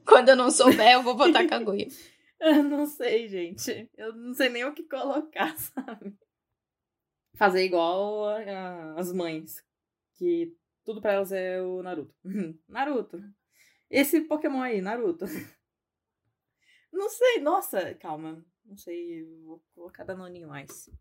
Quando 0.05 0.29
eu 0.29 0.35
não 0.35 0.51
souber, 0.51 0.93
eu 0.93 1.03
vou 1.03 1.15
botar 1.15 1.47
Kaguya. 1.47 1.87
Eu 2.39 2.63
não 2.63 2.85
sei, 2.85 3.27
gente. 3.27 3.89
Eu 3.97 4.13
não 4.13 4.33
sei 4.33 4.49
nem 4.49 4.65
o 4.65 4.73
que 4.73 4.83
colocar, 4.83 5.55
sabe? 5.57 6.13
Fazer 7.35 7.63
igual 7.63 8.25
a- 8.25 8.39
a- 8.41 8.93
as 8.99 9.11
mães. 9.13 9.63
Que 10.15 10.53
tudo 10.83 11.01
pra 11.01 11.13
elas 11.13 11.31
é 11.31 11.61
o 11.61 11.81
Naruto. 11.81 12.13
Naruto. 12.67 13.19
Esse 13.89 14.21
Pokémon 14.21 14.61
aí, 14.61 14.81
Naruto. 14.81 15.25
Não 16.93 17.09
sei, 17.09 17.39
nossa, 17.41 17.93
calma. 17.95 18.45
Não 18.63 18.77
sei, 18.77 19.25
vou 19.43 19.61
colocar 19.75 20.03
Danoninho 20.05 20.55
Ice. 20.59 20.93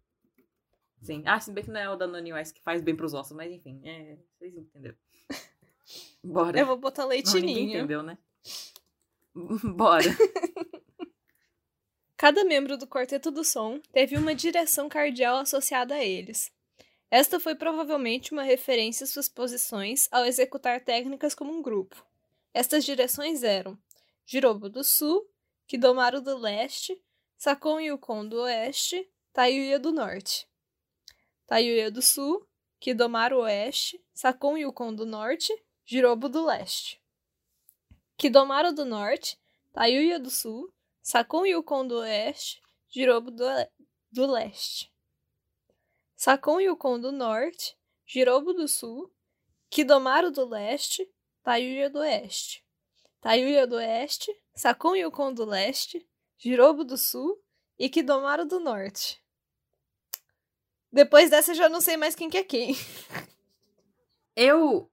Sim. 1.02 1.22
Ah, 1.26 1.38
se 1.38 1.52
bem 1.52 1.62
que 1.62 1.70
não 1.70 1.78
é 1.80 1.88
o 1.90 1.96
Danoninho 1.96 2.38
Ice 2.38 2.52
que 2.52 2.62
faz 2.62 2.80
bem 2.80 2.96
pros 2.96 3.12
ossos, 3.14 3.36
mas 3.36 3.52
enfim, 3.52 3.80
é, 3.84 4.16
vocês 4.38 4.56
entenderam. 4.56 4.96
Bora. 6.24 6.58
Eu 6.58 6.66
vou 6.66 6.76
botar 6.76 7.02
Não, 7.02 7.10
ninguém 7.10 7.22
leitinho. 7.32 7.78
entendeu, 7.78 8.02
né? 8.02 8.18
Bora. 9.76 10.04
Cada 12.16 12.44
membro 12.44 12.78
do 12.78 12.86
Quarteto 12.86 13.30
do 13.32 13.42
Som 13.44 13.80
teve 13.92 14.16
uma 14.16 14.34
direção 14.34 14.88
cardial 14.88 15.38
associada 15.38 15.94
a 15.96 16.04
eles. 16.04 16.52
Esta 17.10 17.40
foi 17.40 17.54
provavelmente 17.54 18.32
uma 18.32 18.42
referência 18.44 19.04
às 19.04 19.10
suas 19.10 19.28
posições 19.28 20.08
ao 20.10 20.24
executar 20.24 20.80
técnicas 20.80 21.34
como 21.34 21.52
um 21.52 21.60
grupo. 21.60 22.06
Estas 22.54 22.84
direções 22.84 23.42
eram 23.42 23.76
Jirobo 24.24 24.68
do 24.68 24.84
Sul, 24.84 25.28
Kidomaru 25.72 26.20
do 26.22 26.36
Leste, 26.36 27.00
Sakon 27.38 27.80
Yukon 27.80 28.28
do 28.28 28.42
Oeste, 28.42 29.08
Tayuya 29.32 29.78
do 29.78 29.90
Norte. 29.90 30.46
Tayuya 31.48 31.90
do 31.90 32.02
Sul, 32.02 32.46
Kidomaru 32.78 33.38
Oeste, 33.38 33.98
Sakon 34.12 34.58
Yukon 34.58 34.94
do 34.94 35.06
Norte, 35.06 35.50
Jirobo 35.90 36.30
do 36.30 36.44
Leste. 36.44 37.00
Kidomaru 38.18 38.76
do 38.76 38.84
Norte, 38.84 39.38
Tayuya 39.74 40.22
do 40.22 40.28
Sul, 40.28 40.68
Sakon 41.00 41.46
Yukon 41.46 41.88
do 41.88 42.00
Oeste, 42.00 42.60
Jirobo 42.94 43.30
do, 43.30 43.46
do 44.12 44.26
Leste. 44.26 44.90
Sakon 46.14 46.60
Yukon 46.60 47.00
do 47.00 47.10
Norte, 47.10 47.78
Jirobo 48.06 48.52
do 48.52 48.68
Sul, 48.68 49.10
Kidomaru 49.70 50.30
do 50.34 50.44
Leste, 50.44 51.08
Tayuya 51.42 51.88
do 51.90 52.00
Oeste. 52.00 52.62
Tayuya 53.22 53.66
do 53.66 53.76
Oeste, 53.76 54.30
Sakon 54.54 54.94
Yukon 54.96 55.32
do 55.32 55.44
Leste, 55.44 56.06
Jirobo 56.38 56.84
do 56.84 56.96
Sul 56.96 57.42
e 57.78 57.88
Kidomaru 57.88 58.44
do 58.46 58.60
Norte. 58.60 59.22
Depois 60.92 61.30
dessa 61.30 61.52
eu 61.52 61.54
já 61.56 61.68
não 61.68 61.80
sei 61.80 61.96
mais 61.96 62.14
quem 62.14 62.28
que 62.28 62.36
é 62.38 62.44
quem. 62.44 62.74
Eu, 64.34 64.90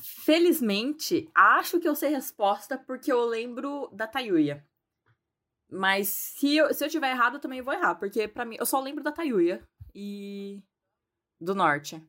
felizmente, 0.00 1.28
acho 1.34 1.80
que 1.80 1.88
eu 1.88 1.96
sei 1.96 2.10
resposta 2.10 2.78
porque 2.78 3.10
eu 3.10 3.24
lembro 3.24 3.88
da 3.92 4.06
Tayuya. 4.06 4.64
Mas 5.68 6.06
se 6.08 6.54
eu, 6.56 6.72
se 6.72 6.84
eu 6.84 6.88
tiver 6.88 7.10
errado, 7.10 7.34
eu 7.34 7.40
também 7.40 7.60
vou 7.60 7.74
errar. 7.74 7.96
Porque 7.96 8.28
pra 8.28 8.44
mim, 8.44 8.54
eu 8.60 8.64
só 8.64 8.78
lembro 8.80 9.02
da 9.02 9.10
Tayuya 9.10 9.66
e 9.92 10.62
do 11.40 11.52
Norte. 11.52 12.00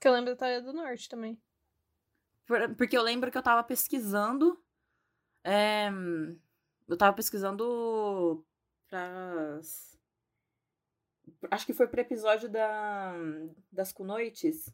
Que 0.00 0.06
eu 0.06 0.12
lembro 0.12 0.30
da 0.34 0.36
Tayuya 0.36 0.62
do 0.62 0.72
Norte 0.72 1.08
também. 1.08 1.36
Por- 2.46 2.76
Porque 2.76 2.96
eu 2.96 3.02
lembro 3.02 3.28
que 3.32 3.36
eu 3.38 3.42
tava 3.42 3.64
pesquisando. 3.64 4.56
É, 5.46 5.88
eu 6.88 6.96
tava 6.96 7.14
pesquisando 7.14 8.44
pras. 8.88 9.96
Acho 11.50 11.66
que 11.66 11.72
foi 11.72 11.86
pro 11.86 12.00
episódio 12.00 12.48
da, 12.48 13.14
das 13.70 13.92
Kunoites. 13.92 14.72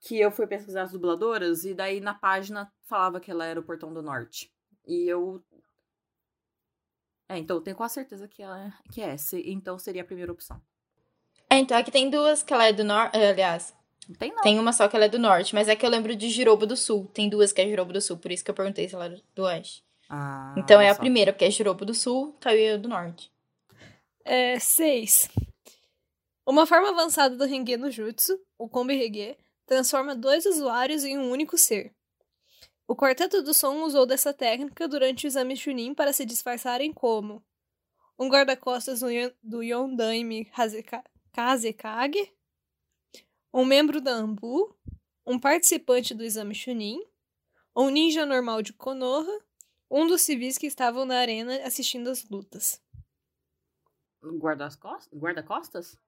Que 0.00 0.18
eu 0.18 0.30
fui 0.30 0.46
pesquisar 0.46 0.82
as 0.82 0.92
dubladoras. 0.92 1.64
E 1.64 1.74
daí 1.74 2.00
na 2.00 2.14
página 2.14 2.72
falava 2.84 3.20
que 3.20 3.30
ela 3.30 3.44
era 3.44 3.60
o 3.60 3.62
Portão 3.62 3.92
do 3.92 4.02
Norte. 4.02 4.50
E 4.86 5.06
eu. 5.06 5.44
É, 7.28 7.36
então 7.36 7.58
eu 7.58 7.62
tenho 7.62 7.76
quase 7.76 7.94
certeza 7.94 8.26
que 8.26 8.42
ela 8.42 8.58
é, 8.66 8.72
que 8.90 9.02
é 9.02 9.10
essa. 9.10 9.38
Então 9.38 9.78
seria 9.78 10.02
a 10.02 10.06
primeira 10.06 10.32
opção. 10.32 10.60
É, 11.50 11.58
então 11.58 11.76
aqui 11.76 11.90
tem 11.90 12.08
duas 12.08 12.42
que 12.42 12.52
ela 12.54 12.66
é 12.66 12.72
do 12.72 12.82
norte. 12.82 13.16
Aliás, 13.16 13.76
Não 14.10 14.16
tem 14.18 14.32
não. 14.32 14.42
tem 14.42 14.58
uma 14.58 14.72
só 14.72 14.88
que 14.88 14.96
ela 14.96 15.04
é 15.04 15.08
do 15.08 15.18
norte, 15.18 15.54
mas 15.54 15.68
é 15.68 15.76
que 15.76 15.86
eu 15.86 15.90
lembro 15.90 16.16
de 16.16 16.28
Jirobo 16.28 16.66
do 16.66 16.76
Sul. 16.76 17.08
Tem 17.14 17.28
duas 17.28 17.52
que 17.52 17.60
é 17.60 17.66
Jirobo 17.66 17.92
do 17.92 18.00
Sul, 18.00 18.16
por 18.16 18.32
isso 18.32 18.44
que 18.44 18.50
eu 18.50 18.54
perguntei 18.54 18.88
se 18.88 18.94
ela 18.94 19.04
era 19.04 19.20
do 19.34 19.42
oeste. 19.44 19.84
Ah, 20.08 20.52
Então 20.58 20.80
é 20.80 20.88
a 20.90 20.94
só. 20.94 21.00
primeira, 21.00 21.32
porque 21.32 21.44
é 21.44 21.50
Jirobo 21.50 21.84
do 21.84 21.94
Sul, 21.94 22.32
Taiuya 22.40 22.76
do 22.76 22.88
norte. 22.88 23.30
É, 24.24 24.58
6. 24.58 25.28
Uma 26.44 26.66
forma 26.66 26.88
avançada 26.90 27.36
do 27.36 27.44
Renge 27.44 27.76
no 27.76 27.90
Jutsu, 27.90 28.38
o 28.58 28.68
Kombi 28.68 28.96
Renge, 28.96 29.36
transforma 29.66 30.16
dois 30.16 30.44
usuários 30.46 31.04
em 31.04 31.16
um 31.16 31.30
único 31.30 31.56
ser. 31.56 31.92
O 32.88 32.96
Quarteto 32.96 33.40
do 33.42 33.54
Som 33.54 33.84
usou 33.84 34.04
dessa 34.04 34.32
técnica 34.34 34.88
durante 34.88 35.24
o 35.24 35.28
exame 35.28 35.56
Chunin 35.56 35.94
para 35.94 36.12
se 36.12 36.24
disfarçarem 36.26 36.92
como 36.92 37.40
um 38.18 38.28
guarda-costas 38.28 39.00
do 39.40 39.62
Yondaime 39.62 40.46
Kazekage, 41.32 42.32
um 43.52 43.64
membro 43.64 44.00
da 44.00 44.12
Ambu, 44.12 44.76
um 45.26 45.38
participante 45.38 46.14
do 46.14 46.24
exame 46.24 46.54
Chunin, 46.54 47.00
um 47.76 47.88
ninja 47.88 48.26
normal 48.26 48.62
de 48.62 48.72
Konoha, 48.72 49.40
um 49.90 50.06
dos 50.06 50.22
civis 50.22 50.56
que 50.56 50.66
estavam 50.66 51.04
na 51.04 51.18
arena 51.18 51.62
assistindo 51.64 52.08
as 52.08 52.28
lutas. 52.28 52.80
Guarda-costas? 54.22 55.08
Guarda-costas? 55.12 55.98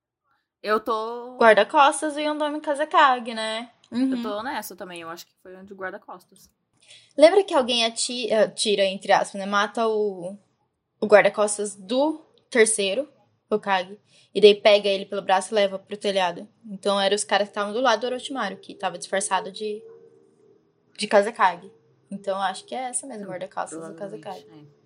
Eu 0.62 0.78
tô. 0.78 1.36
Guarda-costas 1.38 2.16
e 2.16 2.22
Yondomi 2.22 2.60
Kazekage, 2.60 3.34
né? 3.34 3.72
Uhum. 3.90 4.16
Eu 4.16 4.22
tô 4.22 4.42
nessa 4.42 4.76
também, 4.76 5.00
eu 5.00 5.08
acho 5.08 5.26
que 5.26 5.34
foi 5.42 5.56
onde 5.56 5.74
guarda-costas. 5.74 6.48
Lembra 7.16 7.42
que 7.42 7.54
alguém 7.54 7.84
atira, 7.84 8.48
tira, 8.48 8.84
entre 8.84 9.12
aspas, 9.12 9.38
né? 9.38 9.46
Mata 9.46 9.88
o, 9.88 10.36
o 11.00 11.06
guarda-costas 11.06 11.74
do 11.74 12.18
terceiro, 12.48 13.08
Hokage. 13.54 13.98
E 14.34 14.40
daí 14.40 14.54
pega 14.54 14.88
ele 14.88 15.06
pelo 15.06 15.22
braço 15.22 15.52
e 15.52 15.54
leva 15.54 15.78
pro 15.78 15.96
telhado. 15.96 16.48
Então 16.64 17.00
eram 17.00 17.14
os 17.14 17.24
caras 17.24 17.48
que 17.48 17.50
estavam 17.50 17.72
do 17.72 17.80
lado 17.80 18.00
do 18.00 18.06
Orochimaru, 18.06 18.56
que 18.56 18.74
tava 18.74 18.98
disfarçado 18.98 19.52
de, 19.52 19.82
de 20.96 21.06
Kazekage. 21.06 21.70
Então 22.10 22.40
acho 22.40 22.64
que 22.64 22.74
é 22.74 22.88
essa 22.90 23.06
mesmo, 23.06 23.26
guarda-costas 23.26 23.86
do 23.86 23.94
Kazekage. 23.94 24.46
É. 24.50 24.82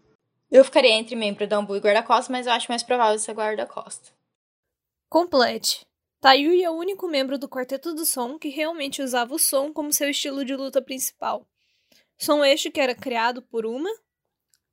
Eu 0.50 0.64
ficaria 0.64 0.92
entre 0.92 1.16
membro 1.16 1.46
da 1.46 1.56
Ambu 1.56 1.76
e 1.76 1.80
guarda-costas, 1.80 2.28
mas 2.28 2.46
eu 2.46 2.52
acho 2.52 2.70
mais 2.70 2.82
provável 2.82 3.18
ser 3.18 3.32
guarda-costas. 3.32 4.12
Complete. 5.08 5.86
Tayui 6.20 6.62
é 6.62 6.70
o 6.70 6.74
único 6.74 7.06
membro 7.08 7.38
do 7.38 7.48
Quarteto 7.48 7.94
do 7.94 8.04
Som 8.04 8.38
que 8.38 8.48
realmente 8.48 9.02
usava 9.02 9.34
o 9.34 9.38
som 9.38 9.72
como 9.72 9.92
seu 9.92 10.08
estilo 10.08 10.44
de 10.44 10.56
luta 10.56 10.80
principal. 10.80 11.46
Som 12.18 12.44
este 12.44 12.70
que 12.70 12.80
era 12.80 12.94
criado 12.94 13.42
por 13.42 13.66
uma. 13.66 13.90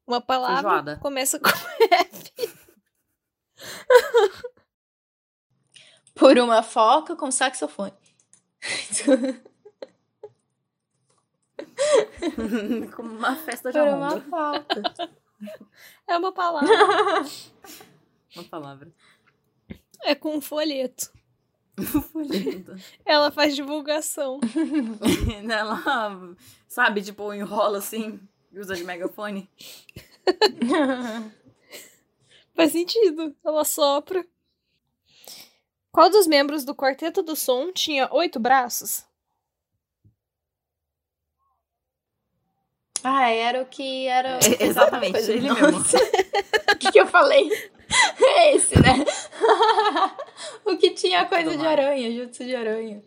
Uma 0.05 0.19
palavra 0.19 0.61
Feijoada. 0.61 0.97
começa 0.97 1.39
com 1.39 1.49
F. 1.91 2.62
por 6.15 6.37
uma 6.37 6.61
foca 6.63 7.15
com 7.15 7.31
saxofone. 7.31 7.93
Como 12.95 13.15
uma 13.15 13.35
festa 13.35 13.71
de 13.71 13.79
Por 13.79 13.87
uma 13.87 14.21
foca. 14.21 14.81
É 16.07 16.17
uma 16.17 16.31
palavra. 16.31 16.69
uma 18.35 18.43
palavra. 18.45 18.89
É 20.01 20.15
com 20.15 20.37
um 20.37 20.41
folheto. 20.41 21.11
folheto. 22.11 22.75
Ela 23.05 23.29
faz 23.31 23.53
divulgação. 23.55 24.39
Ela, 25.49 26.35
sabe, 26.67 27.01
tipo, 27.01 27.33
enrola 27.33 27.79
assim 27.79 28.19
e 28.53 28.59
usa 28.59 28.75
de 28.75 28.83
megafone. 28.83 29.49
Faz 32.55 32.71
sentido. 32.71 33.35
Ela 33.43 33.63
sopra. 33.65 34.25
Qual 35.91 36.09
dos 36.09 36.25
membros 36.25 36.65
do 36.65 36.75
Quarteto 36.75 37.21
do 37.21 37.35
Som 37.35 37.71
tinha 37.71 38.09
oito 38.11 38.39
braços? 38.39 39.05
Ah, 43.03 43.29
era 43.29 43.61
o 43.61 43.65
que 43.65 44.07
era. 44.07 44.39
É, 44.39 44.63
exatamente, 44.63 45.19
ele 45.19 45.51
mesmo. 45.53 45.79
o 46.73 46.77
que, 46.77 46.91
que 46.91 46.99
eu 46.99 47.07
falei? 47.07 47.49
É 48.19 48.55
esse, 48.55 48.73
né? 48.81 49.05
o 50.65 50.75
que 50.77 50.91
tinha 50.91 51.25
coisa 51.25 51.55
de 51.55 51.63
aranha, 51.63 52.11
jutsu 52.11 52.43
de 52.43 52.55
aranha. 52.55 53.03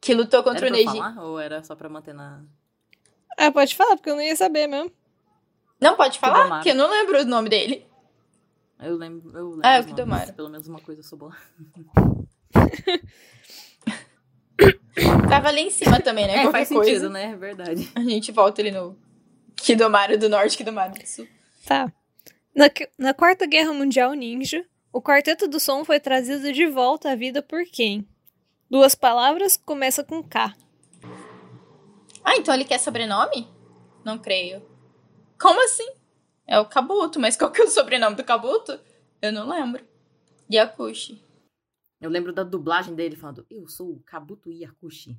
Que 0.00 0.12
lutou 0.12 0.42
contra 0.42 0.66
era 0.66 0.74
o 0.74 0.76
Neji. 0.76 0.98
Falar, 0.98 1.22
ou 1.22 1.38
era 1.38 1.62
só 1.62 1.76
pra 1.76 1.88
manter 1.88 2.12
na. 2.12 2.42
Ah, 3.38 3.52
pode 3.52 3.76
falar, 3.76 3.94
porque 3.94 4.10
eu 4.10 4.16
não 4.16 4.22
ia 4.22 4.34
saber 4.34 4.66
mesmo. 4.66 4.90
Não, 5.80 5.94
pode 5.94 6.18
falar, 6.18 6.48
porque 6.48 6.70
eu 6.70 6.74
não 6.74 6.90
lembro 6.90 7.20
o 7.20 7.24
nome 7.24 7.48
dele. 7.48 7.86
Eu 8.82 8.96
lembro. 8.96 9.36
Eu 9.36 9.50
lembro 9.50 9.62
ah, 9.64 9.76
é 9.76 9.80
o 9.80 9.84
que. 9.84 9.94
Pelo 10.32 10.48
menos 10.48 10.66
uma 10.68 10.80
coisa 10.80 11.00
eu 11.00 11.04
sou 11.04 11.18
boa. 11.18 11.36
Tava 15.28 15.48
ali 15.48 15.62
em 15.62 15.70
cima 15.70 16.00
também, 16.00 16.26
né? 16.26 16.34
É, 16.34 16.42
Qualquer 16.42 16.52
faz 16.52 16.68
coisa. 16.68 16.90
sentido, 16.90 17.10
né? 17.10 17.30
É 17.32 17.36
verdade. 17.36 17.90
A 17.94 18.00
gente 18.00 18.30
volta 18.32 18.60
ali 18.60 18.70
no 18.70 18.98
Kidomaru 19.56 20.18
do 20.18 20.28
Norte, 20.28 20.56
Kidomaru 20.56 20.94
do 20.94 21.06
Sul. 21.06 21.26
Tá. 21.64 21.90
Na, 22.54 22.66
na 22.98 23.14
Quarta 23.14 23.46
Guerra 23.46 23.72
Mundial 23.72 24.12
Ninja, 24.12 24.64
o 24.92 25.00
Quarteto 25.00 25.48
do 25.48 25.58
Som 25.58 25.84
foi 25.84 25.98
trazido 25.98 26.52
de 26.52 26.66
volta 26.66 27.12
à 27.12 27.16
vida 27.16 27.40
por 27.42 27.64
quem? 27.64 28.06
Duas 28.70 28.94
palavras, 28.94 29.56
começa 29.56 30.04
com 30.04 30.22
K. 30.22 30.54
Ah, 32.24 32.36
então 32.36 32.54
ele 32.54 32.64
quer 32.64 32.78
sobrenome? 32.78 33.48
Não 34.04 34.18
creio. 34.18 34.62
Como 35.40 35.64
assim? 35.64 35.88
É 36.46 36.58
o 36.58 36.68
Kabuto, 36.68 37.20
mas 37.20 37.36
qual 37.36 37.50
que 37.50 37.60
é 37.60 37.64
o 37.64 37.68
sobrenome 37.68 38.16
do 38.16 38.24
Kabuto? 38.24 38.78
Eu 39.20 39.32
não 39.32 39.48
lembro. 39.48 39.86
Yakushi. 40.52 41.22
Eu 42.00 42.10
lembro 42.10 42.32
da 42.32 42.42
dublagem 42.42 42.94
dele 42.94 43.16
falando: 43.16 43.46
Eu 43.48 43.68
sou 43.68 43.92
o 43.92 44.00
Kabuto 44.00 44.50
Yakushi. 44.50 45.16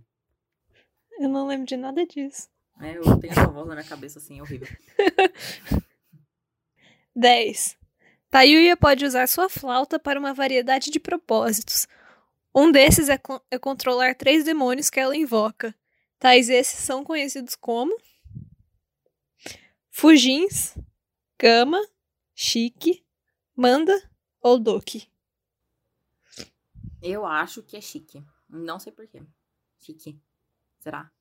Eu 1.20 1.30
não 1.30 1.48
lembro 1.48 1.66
de 1.66 1.78
nada 1.78 2.06
disso. 2.06 2.50
É, 2.82 2.98
eu 2.98 3.20
tenho 3.20 3.32
essa 3.32 3.48
voz 3.48 3.68
na 3.68 3.76
minha 3.76 3.88
cabeça 3.88 4.20
assim, 4.20 4.42
horrível. 4.42 4.68
10. 7.16 7.78
Tayuya 8.30 8.76
pode 8.76 9.06
usar 9.06 9.28
sua 9.28 9.48
flauta 9.48 10.00
para 10.00 10.20
uma 10.20 10.34
variedade 10.34 10.90
de 10.90 11.00
propósitos. 11.00 11.88
Um 12.54 12.72
desses 12.72 13.08
é, 13.08 13.18
co 13.18 13.42
é 13.50 13.60
controlar 13.60 14.16
três 14.16 14.44
demônios 14.44 14.90
que 14.90 15.00
ela 15.00 15.16
invoca. 15.16 15.74
Tais 16.20 16.50
esses 16.50 16.80
são 16.80 17.04
conhecidos 17.04 17.56
como 17.56 17.96
Fujins, 19.92 20.76
Kama, 21.44 21.86
Chique, 22.34 23.04
Manda 23.54 24.02
ou 24.40 24.58
Doki. 24.58 25.12
Eu 27.02 27.26
acho 27.26 27.62
que 27.62 27.76
é 27.76 27.82
chique. 27.82 28.24
Não 28.48 28.80
sei 28.80 28.94
porquê. 28.94 29.22
Chique. 29.78 30.18
Será? 30.80 31.12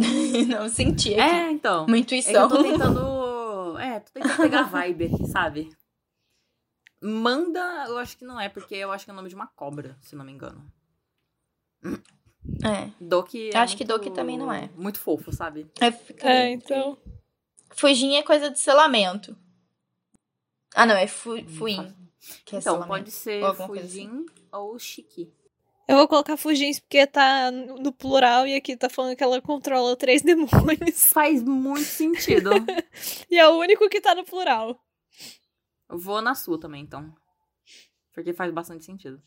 não 0.48 0.68
senti. 0.68 1.14
É, 1.14 1.48
então. 1.48 1.86
Uma 1.86 1.96
intuição. 1.96 2.32
É 2.32 2.44
eu 2.44 2.48
tô 2.48 2.60
tentando. 2.60 3.78
É, 3.78 4.00
tô 4.00 4.10
tentando 4.14 4.36
pegar 4.36 4.64
vibe 4.64 5.14
aqui, 5.14 5.26
sabe? 5.30 5.70
Manda, 7.00 7.84
eu 7.86 7.98
acho 7.98 8.18
que 8.18 8.24
não 8.24 8.40
é, 8.40 8.48
porque 8.48 8.74
eu 8.74 8.90
acho 8.90 9.04
que 9.04 9.12
é 9.12 9.14
o 9.14 9.16
nome 9.16 9.28
de 9.28 9.36
uma 9.36 9.46
cobra, 9.46 9.96
se 10.00 10.16
não 10.16 10.24
me 10.24 10.32
engano. 10.32 10.60
É. 12.64 12.90
Doki 13.00 13.50
é 13.50 13.58
Acho 13.58 13.74
muito, 13.74 13.78
que 13.78 13.84
Doki 13.84 14.10
também 14.10 14.36
não 14.36 14.52
é. 14.52 14.70
Muito 14.74 14.98
fofo, 14.98 15.30
sabe? 15.30 15.70
É, 15.80 16.26
é 16.28 16.50
então. 16.50 16.98
Fujin 17.74 18.16
é 18.16 18.22
coisa 18.22 18.50
de 18.50 18.58
selamento. 18.58 19.36
Ah, 20.74 20.86
não, 20.86 20.96
é 20.96 21.06
fu 21.06 21.42
Fuin. 21.48 21.94
Que 22.44 22.56
é 22.56 22.58
então, 22.58 22.74
selamento. 22.74 22.88
pode 22.88 23.10
ser 23.10 23.42
Ou 23.42 23.54
Fujin 23.54 24.08
coisa 24.08 24.34
ou 24.52 24.78
Shiki. 24.78 25.32
Eu 25.86 25.96
vou 25.96 26.08
colocar 26.08 26.36
Fujins 26.36 26.80
porque 26.80 27.06
tá 27.06 27.50
no 27.50 27.92
plural 27.92 28.46
e 28.46 28.54
aqui 28.54 28.74
tá 28.74 28.88
falando 28.88 29.14
que 29.14 29.22
ela 29.22 29.40
controla 29.42 29.94
três 29.96 30.22
demônios. 30.22 31.12
Faz 31.12 31.42
muito 31.42 31.84
sentido. 31.84 32.50
e 33.30 33.38
é 33.38 33.46
o 33.48 33.58
único 33.58 33.88
que 33.88 34.00
tá 34.00 34.14
no 34.14 34.24
plural. 34.24 34.80
Eu 35.88 35.98
vou 35.98 36.22
na 36.22 36.34
sua 36.34 36.58
também, 36.58 36.82
então. 36.82 37.14
Porque 38.14 38.32
faz 38.32 38.50
bastante 38.52 38.84
sentido. 38.84 39.22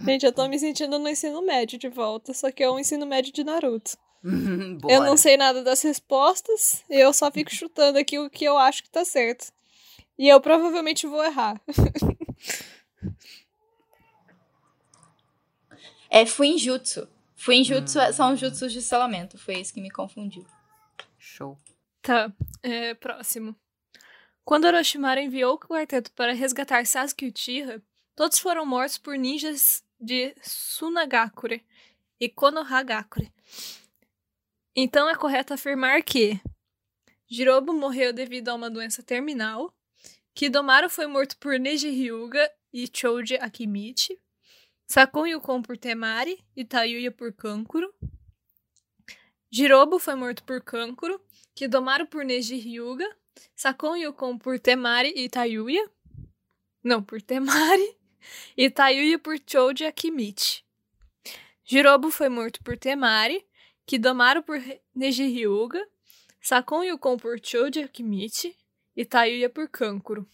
Gente, 0.00 0.26
eu 0.26 0.32
tô 0.32 0.46
me 0.48 0.58
sentindo 0.58 0.98
no 0.98 1.08
ensino 1.08 1.40
médio 1.40 1.78
de 1.78 1.88
volta, 1.88 2.34
só 2.34 2.50
que 2.50 2.62
é 2.62 2.70
um 2.70 2.78
ensino 2.78 3.06
médio 3.06 3.32
de 3.32 3.44
Naruto. 3.44 3.96
Bora. 4.24 4.94
Eu 4.94 5.02
não 5.02 5.16
sei 5.16 5.36
nada 5.36 5.62
das 5.62 5.82
respostas, 5.82 6.82
eu 6.88 7.12
só 7.12 7.30
fico 7.30 7.50
chutando 7.54 7.98
aqui 7.98 8.18
o 8.18 8.30
que 8.30 8.44
eu 8.44 8.56
acho 8.56 8.82
que 8.82 8.90
tá 8.90 9.04
certo. 9.04 9.52
E 10.18 10.28
eu 10.28 10.40
provavelmente 10.40 11.06
vou 11.06 11.22
errar. 11.24 11.60
É 16.08 16.24
Fuinjutsu. 16.24 17.08
Fuinjutsu 17.34 17.98
Hum. 17.98 18.12
são 18.12 18.36
jutsus 18.36 18.72
de 18.72 18.80
selamento. 18.80 19.36
Foi 19.36 19.56
isso 19.58 19.74
que 19.74 19.80
me 19.80 19.90
confundiu. 19.90 20.46
Show. 21.18 21.58
Tá, 22.00 22.32
é, 22.62 22.94
próximo. 22.94 23.54
Quando 24.44 24.66
Orochimaru 24.66 25.20
enviou 25.20 25.54
o 25.54 25.58
quarteto 25.58 26.12
para 26.12 26.32
resgatar 26.34 26.86
Sasuke 26.86 27.26
e 27.26 27.28
Uchiha, 27.30 27.82
todos 28.14 28.38
foram 28.38 28.64
mortos 28.64 28.98
por 28.98 29.16
ninjas 29.16 29.82
de 29.98 30.34
Sunagakure 30.42 31.64
e 32.20 32.28
Konohagakure. 32.28 33.32
Então 34.76 35.08
é 35.08 35.14
correto 35.14 35.54
afirmar 35.54 36.02
que 36.02 36.40
Jirobo 37.30 37.72
morreu 37.72 38.12
devido 38.12 38.48
a 38.48 38.54
uma 38.54 38.70
doença 38.70 39.02
terminal, 39.02 39.74
Kidomaru 40.34 40.90
foi 40.90 41.06
morto 41.06 41.36
por 41.38 41.58
Neji 41.58 41.88
Hyuga 41.88 42.50
e 42.72 42.88
Choji 42.88 43.36
Akimichi, 43.36 44.20
Sakon 44.86 45.26
Yukon 45.26 45.62
por 45.62 45.76
Temari 45.76 46.44
e 46.56 46.64
Tayuya 46.64 47.12
por 47.12 47.32
Kankuro, 47.32 47.94
Jirobo 49.50 49.98
foi 49.98 50.16
morto 50.16 50.42
por 50.42 50.60
Kankuro, 50.60 51.20
Kidomaru 51.54 52.06
por 52.06 52.24
Neji 52.24 52.56
Hyuga 52.56 53.08
Sakon 53.54 53.96
Yukon 53.96 54.38
por 54.38 54.58
Temari 54.58 55.12
e 55.16 55.28
Tayuya. 55.28 55.88
Não, 56.82 57.02
por 57.02 57.20
Temari. 57.20 57.96
E 58.56 58.70
Tayuya 58.70 59.18
por 59.18 59.38
Choji 59.38 59.84
Akimichi. 59.84 60.64
Jirobo 61.64 62.10
foi 62.10 62.28
morto 62.28 62.62
por 62.62 62.76
Temari. 62.76 63.44
Kidomaru 63.86 64.42
por 64.42 64.58
Neji 64.94 65.26
Hyuga. 65.34 65.80
Sakon 66.40 66.84
Yukon 66.84 67.18
por 67.18 67.38
Choji 67.38 67.84
Akimichi. 67.84 68.54
E 68.96 69.04
Tayuya 69.04 69.48
por 69.48 69.68
Kankuro. 69.68 70.26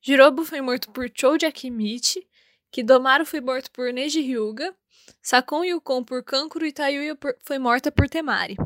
Jirobo 0.00 0.44
foi 0.44 0.60
morto 0.60 0.90
por 0.90 1.08
Choji 1.08 1.46
Akimichi. 1.46 2.26
Kidomaru 2.70 3.24
foi 3.24 3.40
morto 3.40 3.70
por 3.70 3.92
Neji 3.92 4.20
Hyuga. 4.22 4.74
Sakon 5.22 5.64
Yukon 5.64 6.04
por 6.04 6.22
Kankuro 6.22 6.66
e 6.66 7.14
por... 7.14 7.36
foi 7.44 7.58
morta 7.58 7.90
por 7.92 8.08
Temari. 8.08 8.56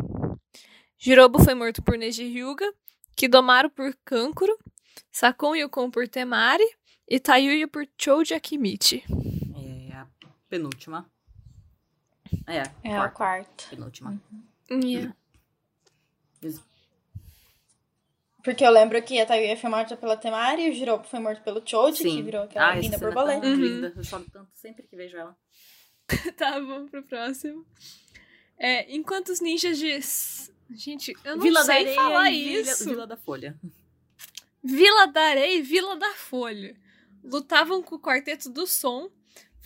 Jirobo 0.99 1.39
foi 1.45 1.55
morto 1.55 1.83
por 1.83 1.97
Neji 1.97 2.25
Hyuga. 2.25 2.73
Kidomaru 3.19 3.69
por 3.71 3.93
Kankuro, 4.05 4.57
Sakon 5.11 5.57
Yukon 5.57 5.91
por 5.91 6.07
Temari 6.07 6.63
e 7.09 7.19
Tayuya 7.19 7.67
por 7.67 7.85
Choji 7.97 8.33
Akimichi. 8.33 9.03
É 9.89 9.93
a 9.93 10.07
penúltima. 10.49 11.05
É, 12.47 12.63
É 12.89 12.97
a 12.97 13.09
quarta. 13.09 13.65
Penúltima. 13.71 14.21
Yeah. 14.71 15.15
Porque 18.45 18.65
eu 18.65 18.71
lembro 18.71 19.03
que 19.03 19.21
a 19.21 19.27
Tayuya 19.27 19.57
foi 19.57 19.69
morta 19.69 19.97
pela 19.97 20.17
Temari 20.17 20.63
e 20.69 20.71
o 20.91 21.03
foi 21.05 21.19
morto 21.21 21.43
pelo 21.43 21.63
Choji, 21.67 22.03
que 22.05 22.23
virou 22.23 22.45
aquela 22.45 22.71
ah, 22.71 22.75
linda 22.77 22.97
cena 22.99 23.11
borboleta. 23.13 23.41
Tá 23.43 23.47
Uhum. 23.49 23.55
linda. 23.57 23.93
Eu 23.97 24.05
choro 24.05 24.27
tanto 24.33 24.51
sempre 24.55 24.87
que 24.87 24.97
vejo 24.97 25.17
ela. 25.17 25.37
tá, 26.37 26.53
vamos 26.53 26.91
pro 26.91 27.03
próximo. 27.03 27.67
É, 28.57 28.95
enquanto 28.95 29.29
os 29.31 29.41
ninjas 29.41 29.79
de... 29.79 29.99
Gente, 30.71 31.13
eu 31.25 31.37
não 31.37 31.43
Vila 31.43 31.61
da 31.61 31.67
sei 31.67 31.77
Areia 31.81 31.95
falar 31.95 32.31
e 32.31 32.45
Vila- 32.45 32.61
isso. 32.73 32.85
Vila 32.85 33.07
da 33.07 33.17
Folha. 33.17 33.59
Vila 34.63 35.07
da 35.07 35.23
Areia 35.23 35.55
e 35.59 35.63
Vila 35.63 35.97
da 35.97 36.11
Folha 36.15 36.77
lutavam 37.25 37.83
com 37.83 37.97
o 37.97 38.01
Quarteto 38.01 38.51
do 38.51 38.67
Som. 38.67 39.11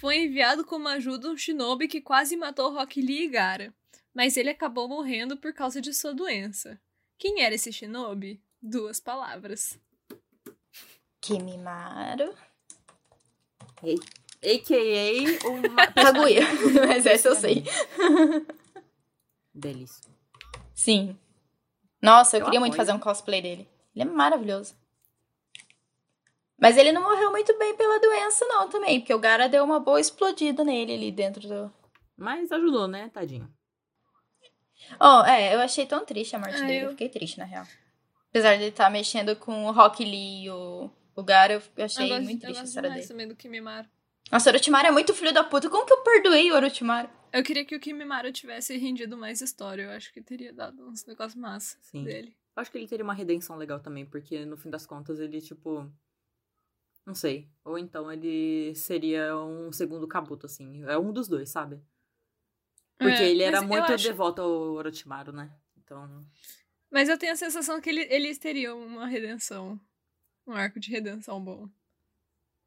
Foi 0.02 0.16
enviado 0.16 0.64
como 0.64 0.88
ajuda 0.88 1.30
um 1.30 1.36
shinobi 1.36 1.86
que 1.86 2.00
quase 2.00 2.36
matou 2.36 2.74
Rock 2.74 3.00
Lee 3.00 3.22
e 3.22 3.28
Gara, 3.28 3.72
mas 4.12 4.36
ele 4.36 4.50
acabou 4.50 4.88
morrendo 4.88 5.36
por 5.36 5.52
causa 5.52 5.80
de 5.80 5.94
sua 5.94 6.12
doença. 6.12 6.76
Quem 7.16 7.40
era 7.40 7.54
esse 7.54 7.72
shinobi? 7.72 8.42
Duas 8.60 8.98
palavras. 8.98 9.78
Kimimaru. 11.20 12.34
A.K.A. 14.42 15.48
uma... 15.48 15.86
Kaguya. 15.94 16.42
Mas 16.88 17.06
essa 17.06 17.28
eu 17.28 17.36
sei. 17.36 17.62
Delícia. 19.54 20.02
Sim. 20.74 21.16
Nossa, 22.02 22.38
eu, 22.38 22.40
Eu 22.40 22.44
queria 22.46 22.58
muito 22.58 22.72
apoio. 22.72 22.86
fazer 22.86 22.96
um 22.98 23.00
cosplay 23.00 23.40
dele. 23.40 23.68
Ele 23.94 24.02
é 24.02 24.12
maravilhoso. 24.12 24.74
Mas 26.62 26.76
ele 26.76 26.92
não 26.92 27.02
morreu 27.02 27.32
muito 27.32 27.58
bem 27.58 27.74
pela 27.76 27.98
doença, 27.98 28.44
não, 28.46 28.68
também. 28.68 29.00
Porque 29.00 29.12
o 29.12 29.18
Gara 29.18 29.48
deu 29.48 29.64
uma 29.64 29.80
boa 29.80 30.00
explodida 30.00 30.62
nele 30.62 30.94
ali 30.94 31.10
dentro 31.10 31.48
do. 31.48 31.72
Mas 32.16 32.52
ajudou, 32.52 32.86
né, 32.86 33.10
tadinho? 33.12 33.52
Oh, 35.00 35.24
é, 35.26 35.54
eu 35.54 35.60
achei 35.60 35.86
tão 35.86 36.04
triste 36.04 36.36
a 36.36 36.38
morte 36.38 36.56
Ah, 36.62 36.66
dele. 36.66 36.78
eu- 36.80 36.84
Eu 36.84 36.90
fiquei 36.90 37.08
triste, 37.08 37.38
na 37.38 37.44
real. 37.44 37.66
Apesar 38.30 38.54
de 38.56 38.62
ele 38.62 38.70
estar 38.70 38.88
mexendo 38.90 39.34
com 39.36 39.66
o 39.66 39.72
Rock 39.72 40.04
Lee 40.04 40.44
e 40.44 40.50
o, 40.50 40.90
o 41.16 41.22
Gara, 41.22 41.54
eu 41.54 41.62
eu 41.76 41.84
achei 41.84 42.04
eu 42.04 42.08
gosto, 42.08 42.22
muito 42.24 42.42
eu 42.44 42.46
triste 42.46 42.58
a 42.58 42.60
gosto 42.62 42.68
história 42.68 42.88
demais 42.90 43.06
dele. 43.06 43.12
também 43.12 43.28
do 43.28 43.36
Kimimaru. 43.36 43.88
Nossa, 44.30 44.48
o 44.48 44.52
Orochimaru 44.52 44.86
é 44.86 44.90
muito 44.90 45.12
filho 45.14 45.32
da 45.34 45.44
puta. 45.44 45.68
Como 45.68 45.84
que 45.84 45.92
eu 45.92 46.02
perdoei 46.02 46.50
o 46.50 46.54
Orochimaru? 46.54 47.10
Eu 47.32 47.42
queria 47.42 47.64
que 47.64 47.74
o 47.76 47.80
Kimimaru 47.80 48.32
tivesse 48.32 48.76
rendido 48.78 49.16
mais 49.16 49.40
história. 49.40 49.82
Eu 49.82 49.90
acho 49.90 50.12
que 50.12 50.22
teria 50.22 50.52
dado 50.52 50.88
uns 50.88 51.04
negócios 51.06 51.34
massa 51.40 51.76
Sim. 51.82 52.04
dele. 52.04 52.34
Eu 52.56 52.60
acho 52.62 52.70
que 52.70 52.78
ele 52.78 52.86
teria 52.88 53.04
uma 53.04 53.14
redenção 53.14 53.56
legal 53.56 53.80
também, 53.80 54.06
porque 54.06 54.44
no 54.46 54.56
fim 54.56 54.70
das 54.70 54.86
contas 54.86 55.18
ele, 55.20 55.40
tipo. 55.40 55.90
Não 57.04 57.14
sei. 57.14 57.48
Ou 57.64 57.78
então 57.78 58.10
ele 58.12 58.74
seria 58.74 59.36
um 59.36 59.72
segundo 59.72 60.06
Kabuto, 60.06 60.46
assim. 60.46 60.84
É 60.84 60.96
um 60.96 61.12
dos 61.12 61.26
dois, 61.28 61.50
sabe? 61.50 61.80
Porque 62.98 63.22
É, 63.22 63.30
ele 63.30 63.42
era 63.42 63.60
muito 63.62 63.92
acho- 63.92 64.04
devoto 64.04 64.40
ao 64.40 64.50
Orochimaru, 64.74 65.32
né? 65.32 65.52
Então. 65.76 66.20
Mas 66.90 67.08
eu 67.08 67.18
tenho 67.18 67.32
a 67.32 67.36
sensação 67.36 67.80
que 67.80 67.90
ele, 67.90 68.02
eles 68.10 68.38
teriam 68.38 68.78
uma 68.84 69.06
redenção. 69.06 69.80
Um 70.46 70.52
arco 70.52 70.78
de 70.78 70.90
redenção 70.90 71.42
bom. 71.42 71.68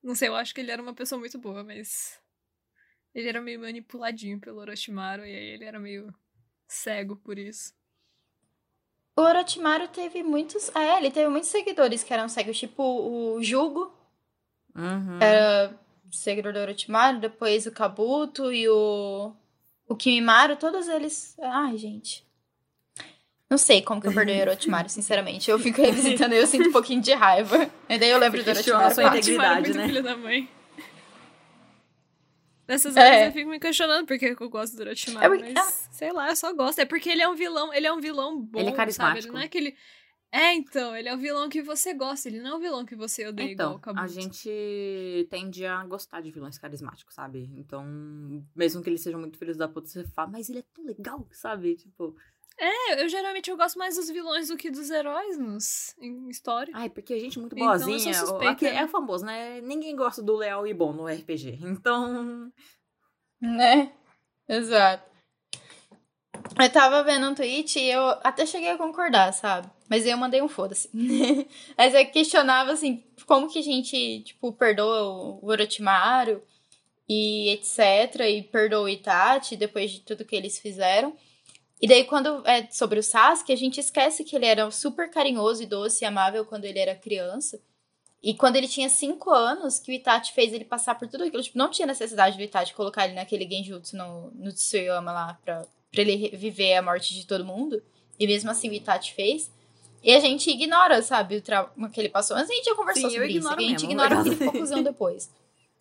Não 0.04 0.16
sei, 0.16 0.28
eu 0.28 0.36
acho 0.36 0.54
que 0.54 0.62
ele 0.62 0.72
era 0.72 0.82
uma 0.82 0.94
pessoa 0.94 1.20
muito 1.20 1.38
boa, 1.38 1.64
mas. 1.64 2.20
Ele 3.14 3.30
era 3.30 3.42
meio 3.42 3.60
manipuladinho 3.62 4.40
pelo 4.42 4.60
Orochimaru 4.60 5.26
e 5.26 5.34
aí 5.34 5.46
ele 5.54 5.64
era 5.64 5.80
meio 5.80 6.14
cego 6.68 7.16
por 7.16 7.38
isso. 7.40 7.74
O 9.18 9.22
Orochimaru 9.22 9.88
teve 9.88 10.22
muitos. 10.22 10.68
É, 10.76 10.98
ele 10.98 11.10
teve 11.12 11.30
muitos 11.30 11.50
seguidores 11.50 12.04
que 12.04 12.14
eram 12.14 12.28
cegos. 12.28 12.60
Tipo 12.60 12.84
o 12.84 13.42
Jugo, 13.42 13.95
Uhum. 14.76 15.20
era 15.22 15.74
seguidor 16.12 16.54
do 16.54 16.60
Orochimaru. 16.60 17.20
Depois 17.20 17.66
o 17.66 17.72
Kabuto 17.72 18.52
e 18.52 18.68
o. 18.70 19.34
O 19.88 19.96
Kimimaru, 19.96 20.56
todos 20.56 20.88
eles. 20.88 21.36
Ai, 21.42 21.78
gente. 21.78 22.26
Não 23.50 23.58
sei 23.60 23.82
como 23.84 24.02
que 24.02 24.08
eu 24.08 24.14
perdoei 24.14 24.40
o 24.40 24.42
Orochimaru, 24.42 24.90
sinceramente. 24.90 25.50
Eu 25.52 25.60
fico 25.60 25.82
revisitando 25.82 26.34
e 26.34 26.40
eu 26.40 26.48
sinto 26.48 26.70
um 26.70 26.72
pouquinho 26.72 27.02
de 27.02 27.14
raiva. 27.14 27.70
E 27.88 27.98
daí 28.00 28.10
eu 28.10 28.18
lembro 28.18 28.44
do 28.44 28.50
Orochimaru. 28.50 28.94
sua 28.96 29.04
integridade. 29.06 29.58
É 29.58 29.62
muito 29.62 29.78
né? 29.78 29.86
filho 29.88 30.04
da 30.04 30.18
mãe. 30.18 30.50
Nessas 32.68 32.98
É. 32.98 33.00
horas 33.08 33.26
eu 33.28 33.32
fico 33.32 33.50
me 33.52 33.60
questionando 33.60 34.08
por 34.08 34.18
que 34.18 34.36
que 34.36 34.42
eu 34.42 34.50
gosto 34.50 34.76
do 34.76 34.82
Orochimaru, 34.82 35.26
É 35.26 35.30
porque- 35.38 35.54
mas 35.54 35.88
sei 35.92 36.12
lá, 36.12 36.30
eu 36.30 36.36
só 36.36 36.52
gosto. 36.52 36.80
É 36.80 36.86
porque 36.86 37.10
ele 37.10 37.22
é 37.22 37.30
um 37.30 37.36
vilão, 37.36 37.72
ele 37.72 37.86
é 37.86 37.94
um 37.94 38.00
vilão 38.02 38.42
bom, 38.42 38.58
Ele 38.60 38.70
é 38.70 38.72
sabe? 38.72 38.78
carismático. 38.78 39.28
Ele 39.28 39.32
não 39.34 39.42
é 39.42 39.46
aquele... 39.46 39.76
É, 40.38 40.54
então, 40.54 40.94
ele 40.94 41.08
é 41.08 41.14
o 41.16 41.18
vilão 41.18 41.48
que 41.48 41.62
você 41.62 41.94
gosta, 41.94 42.28
ele 42.28 42.42
não 42.42 42.52
é 42.52 42.56
o 42.56 42.60
vilão 42.60 42.86
que 42.86 42.94
você 42.96 43.26
odeia 43.26 43.52
igual 43.54 43.70
Então, 43.70 43.76
o 43.78 43.80
Kabuto. 43.80 44.04
a 44.04 44.08
gente 44.08 45.28
tende 45.30 45.66
a 45.66 45.82
gostar 45.86 46.20
de 46.20 46.30
vilões 46.30 46.58
carismáticos, 46.58 47.14
sabe? 47.16 47.50
Então, 47.56 47.86
mesmo 48.54 48.84
que 48.84 48.90
eles 48.90 49.00
sejam 49.02 49.20
muito 49.20 49.38
filhos 49.38 49.56
da 49.56 49.68
puta, 49.70 49.88
você 49.88 50.04
fala, 50.10 50.30
mas 50.32 50.50
ele 50.50 50.60
é 50.60 50.64
tão 50.74 50.84
legal, 50.84 51.26
sabe? 51.32 51.76
Tipo, 51.78 52.14
É, 52.58 53.02
eu 53.04 53.08
geralmente 53.08 53.50
eu 53.50 53.56
gosto 53.56 53.80
mais 53.80 53.96
dos 53.96 54.10
vilões 54.10 54.50
do 54.50 54.58
que 54.58 54.70
dos 54.70 54.90
heróis 54.90 55.38
nos, 55.38 55.96
em 56.00 56.28
história. 56.30 56.74
ai, 56.76 56.90
porque 56.90 57.14
a 57.14 57.20
gente 57.20 57.40
muito 57.40 57.54
Então, 57.56 57.72
eu 57.74 57.80
sou 57.80 57.88
boazinha. 57.90 58.12
o- 58.12 58.16
suspeita, 58.28 58.52
aqui 58.52 58.66
né? 58.66 58.76
é 58.76 58.88
famoso, 58.88 59.26
né? 59.26 59.62
Ninguém 59.62 59.96
gosta 59.96 60.22
do 60.22 60.36
leal 60.36 60.68
e 60.68 60.74
bom 60.74 60.92
no 60.92 61.08
RPG. 61.08 61.60
Então, 61.64 62.52
Né? 63.42 63.94
Exato. 64.50 65.15
Eu 66.58 66.70
tava 66.70 67.04
vendo 67.04 67.28
um 67.28 67.36
tweet 67.36 67.80
e 67.80 67.90
eu 67.90 68.10
até 68.24 68.46
cheguei 68.46 68.70
a 68.70 68.78
concordar, 68.78 69.34
sabe? 69.34 69.68
Mas 69.90 70.06
eu 70.06 70.18
mandei 70.18 70.42
um 70.42 70.48
foda-se. 70.48 70.90
Mas 71.78 71.94
eu 71.94 72.06
questionava, 72.08 72.72
assim, 72.72 73.04
como 73.26 73.50
que 73.50 73.60
a 73.60 73.64
gente, 73.64 74.22
tipo, 74.22 74.52
perdoa 74.54 75.40
o 75.42 75.48
Orochimaru 75.48 76.42
e 77.10 77.50
etc. 77.50 78.22
E 78.30 78.44
perdoa 78.44 78.84
o 78.84 78.90
Itachi 78.90 79.56
depois 79.58 79.92
de 79.92 80.02
tudo 80.02 80.26
que 80.26 80.36
eles 80.36 80.60
fizeram. 80.60 81.16
E 81.82 81.88
daí, 81.88 82.06
quando 82.06 82.42
é 82.48 82.68
sobre 82.72 83.00
o 83.00 83.04
Sasuke, 83.04 83.52
a 83.52 83.58
gente 83.58 83.80
esquece 83.80 84.24
que 84.24 84.36
ele 84.36 84.46
era 84.46 84.70
super 84.72 85.10
carinhoso 85.10 85.64
e 85.64 85.66
doce 85.66 86.04
e 86.04 86.08
amável 86.08 86.46
quando 86.46 86.66
ele 86.66 86.80
era 86.80 86.96
criança. 86.96 87.60
E 88.24 88.34
quando 88.34 88.56
ele 88.56 88.68
tinha 88.68 88.90
5 88.90 89.30
anos, 89.30 89.78
que 89.78 89.92
o 89.92 89.94
Itachi 89.94 90.34
fez 90.34 90.52
ele 90.52 90.66
passar 90.66 90.96
por 90.96 91.08
tudo 91.08 91.24
aquilo. 91.24 91.44
Tipo, 91.44 91.58
não 91.58 91.70
tinha 91.70 91.86
necessidade 91.86 92.38
do 92.38 92.44
Itachi 92.44 92.74
colocar 92.74 93.06
ele 93.06 93.14
naquele 93.14 93.48
genjutsu 93.48 93.96
no, 93.96 94.32
no 94.32 94.52
Tsuyoyama 94.52 95.12
lá 95.12 95.40
pra, 95.44 95.66
pra 95.96 96.02
ele 96.04 96.30
viver 96.36 96.76
a 96.76 96.82
morte 96.82 97.14
de 97.16 97.26
todo 97.26 97.44
mundo. 97.44 97.82
E 98.20 98.28
mesmo 98.28 98.52
assim 98.52 98.70
o 98.70 98.74
Itachi 98.74 99.14
fez. 99.14 99.52
E 100.04 100.14
a 100.14 100.20
gente 100.20 100.50
ignora, 100.52 101.02
sabe, 101.02 101.38
o 101.38 101.42
trauma 101.42 101.90
que 101.90 102.00
ele 102.00 102.10
passou. 102.10 102.38
Mas 102.38 102.48
a 102.50 102.54
gente 102.54 102.66
já 102.66 102.76
conversou 102.76 103.10
Sim, 103.10 103.16
eu 103.18 103.22
sobre 103.24 103.34
isso. 103.38 103.48
E 103.50 103.66
a 103.66 103.70
gente 103.70 103.86
ignora 103.86 104.20
aquele 104.20 104.36
ficou 104.36 104.54
cuzão 104.54 104.84
depois. 104.84 105.32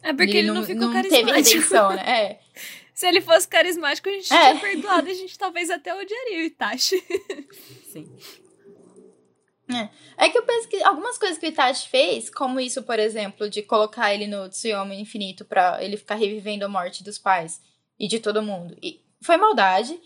É 0.02 0.12
porque 0.12 0.36
ele, 0.38 0.48
não, 0.50 0.64
ficou 0.64 0.90
teve 0.90 1.10
carismático. 1.10 1.56
redenção, 1.56 1.90
né? 1.90 2.02
É. 2.06 2.40
Se 2.94 3.06
ele 3.08 3.20
fosse 3.20 3.48
carismático, 3.48 4.08
a 4.08 4.12
gente 4.12 4.32
É. 4.32 4.50
tinha 4.50 4.60
perdoado 4.60 5.08
e 5.08 5.10
a 5.10 5.14
gente 5.14 5.36
talvez 5.36 5.68
até 5.68 5.92
odiaria 5.94 6.38
o 6.38 6.42
Itachi. 6.42 7.02
sim. 7.92 8.08
É 10.16 10.28
que 10.28 10.38
eu 10.38 10.42
penso 10.44 10.68
que 10.68 10.82
algumas 10.82 11.18
coisas 11.18 11.36
que 11.38 11.46
o 11.46 11.48
Itachi 11.48 11.88
fez, 11.88 12.30
como 12.30 12.60
isso, 12.60 12.82
por 12.82 12.98
exemplo, 12.98 13.48
de 13.50 13.62
colocar 13.62 14.14
ele 14.14 14.26
no 14.26 14.48
Tsuyomi 14.48 15.00
infinito 15.00 15.44
pra 15.44 15.82
ele 15.82 15.96
ficar 15.96 16.14
revivendo 16.14 16.64
a 16.64 16.68
morte 16.68 17.02
dos 17.02 17.18
pais 17.18 17.60
e 17.98 18.06
de 18.06 18.20
todo 18.20 18.42
mundo, 18.42 18.76
e 18.82 19.00
foi 19.24 19.36
maldade. 19.36 19.98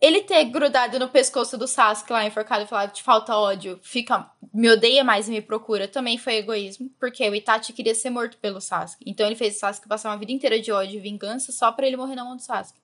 Ele 0.00 0.22
ter 0.22 0.44
grudado 0.46 0.98
no 0.98 1.08
pescoço 1.08 1.56
do 1.56 1.66
Sasuke 1.66 2.12
lá 2.12 2.26
enforcado 2.26 2.64
e 2.64 2.66
falar 2.66 2.88
te 2.88 3.02
falta 3.02 3.36
ódio, 3.36 3.78
fica, 3.82 4.30
me 4.52 4.68
odeia 4.68 5.02
mais 5.02 5.28
e 5.28 5.30
me 5.30 5.40
procura, 5.40 5.88
também 5.88 6.18
foi 6.18 6.34
egoísmo, 6.36 6.90
porque 6.98 7.26
o 7.28 7.34
Itachi 7.34 7.72
queria 7.72 7.94
ser 7.94 8.10
morto 8.10 8.36
pelo 8.36 8.60
Sasuke. 8.60 9.04
Então 9.06 9.26
ele 9.26 9.36
fez 9.36 9.56
o 9.56 9.58
Sasuke 9.60 9.88
passar 9.88 10.10
uma 10.10 10.18
vida 10.18 10.32
inteira 10.32 10.60
de 10.60 10.70
ódio 10.70 10.98
e 10.98 11.00
vingança 11.00 11.52
só 11.52 11.72
pra 11.72 11.86
ele 11.86 11.96
morrer 11.96 12.16
na 12.16 12.24
mão 12.24 12.36
do 12.36 12.42
Sasuke. 12.42 12.80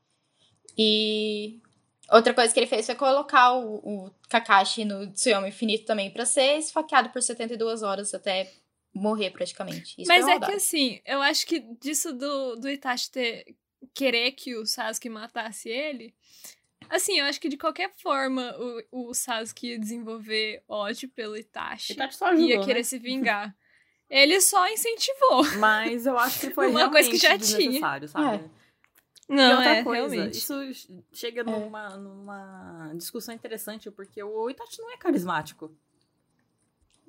E 0.79 1.61
Outra 2.11 2.35
coisa 2.35 2.53
que 2.53 2.59
ele 2.59 2.67
fez 2.67 2.87
foi 2.87 2.97
colocar 2.97 3.53
o, 3.53 3.77
o 3.77 4.11
Kakashi 4.29 4.85
no 4.85 5.07
Tsuyomi 5.13 5.49
Infinito 5.49 5.85
também 5.85 6.11
pra 6.11 6.27
ser 6.27 6.59
esfaqueado 6.59 7.11
por 7.11 7.23
72 7.23 7.83
horas 7.83 8.13
até 8.13 8.53
morrer 8.93 9.31
praticamente. 9.31 9.95
Isso 9.97 10.09
Mas 10.09 10.27
é 10.27 10.41
que 10.41 10.53
assim, 10.53 11.01
eu 11.07 11.23
acho 11.23 11.47
que 11.47 11.61
disso 11.81 12.13
do, 12.13 12.57
do 12.57 12.69
Itachi 12.69 13.11
ter, 13.13 13.45
querer 13.95 14.33
que 14.33 14.57
o 14.57 14.67
Sasuke 14.67 15.09
matasse 15.09 15.69
ele, 15.69 16.15
Assim, 16.89 17.19
eu 17.21 17.27
acho 17.27 17.41
que 17.41 17.49
de 17.49 17.57
qualquer 17.57 17.93
forma 18.03 18.57
o, 18.91 19.11
o 19.11 19.15
Sasuke 19.15 19.69
ia 19.69 19.79
desenvolver 19.79 20.63
ódio 20.69 21.09
pelo 21.09 21.37
Itachi. 21.37 21.93
Itachi 21.93 22.17
só 22.17 22.27
ajudou, 22.27 22.49
ia 22.49 22.61
querer 22.61 22.81
né? 22.81 22.83
se 22.83 22.99
vingar. 22.99 23.55
Ele 24.09 24.41
só 24.41 24.69
incentivou. 24.69 25.45
Mas 25.59 26.05
eu 26.05 26.19
acho 26.19 26.41
que 26.41 26.51
foi 26.55 26.67
Uma 26.67 26.81
realmente 26.81 27.05
coisa 27.05 27.11
que 27.11 27.17
já 27.17 27.37
desnecessário, 27.37 28.09
sabe? 28.09 28.45
É. 28.45 28.51
e 29.29 29.37
Não, 29.37 29.57
outra 29.57 29.77
é, 29.77 29.85
coisa, 29.85 30.15
realmente. 30.15 30.39
isso 30.39 30.55
chega 31.13 31.45
numa, 31.45 31.91
numa 31.91 32.93
discussão 32.97 33.33
interessante, 33.33 33.89
porque 33.93 34.21
o 34.21 34.51
Itachi 34.51 34.83
não 34.83 34.93
é 34.93 34.97
carismático. 34.97 35.73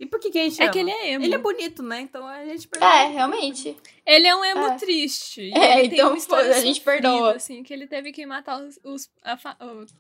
E 0.02 0.06
por 0.08 0.20
que, 0.20 0.32
que 0.32 0.39
a 0.39 0.43
gente 0.43 0.60
É 0.60 0.64
ama? 0.66 0.74
que 0.74 0.80
ele 0.80 0.89
é 0.91 1.12
emo. 1.12 1.24
Ele 1.26 1.36
é 1.36 1.38
bonito, 1.38 1.84
né? 1.84 2.02
Então 2.02 2.28
a 2.28 2.43
gente 2.43 2.68
perdoa. 2.68 2.89
É, 2.91 3.08
realmente. 3.08 3.78
Ele 4.06 4.28
é 4.28 4.36
um 4.36 4.43
emo 4.43 4.66
É. 4.66 4.76
triste. 4.78 5.52
É, 5.56 5.80
ele 5.80 5.89
tem 5.89 5.99
então 5.99 6.10
uma 6.10 6.18
história 6.18 6.49
a 6.56 6.60
gente 6.60 6.78
sofrida, 6.80 7.02
perdoa. 7.10 7.36
assim, 7.36 7.62
que 7.62 7.72
ele 7.72 7.86
teve 7.88 8.12
que 8.12 8.26
matar 8.26 8.62
os, 8.62 8.80
os- 8.84 9.10
a 9.24 9.38
fa- 9.38 9.58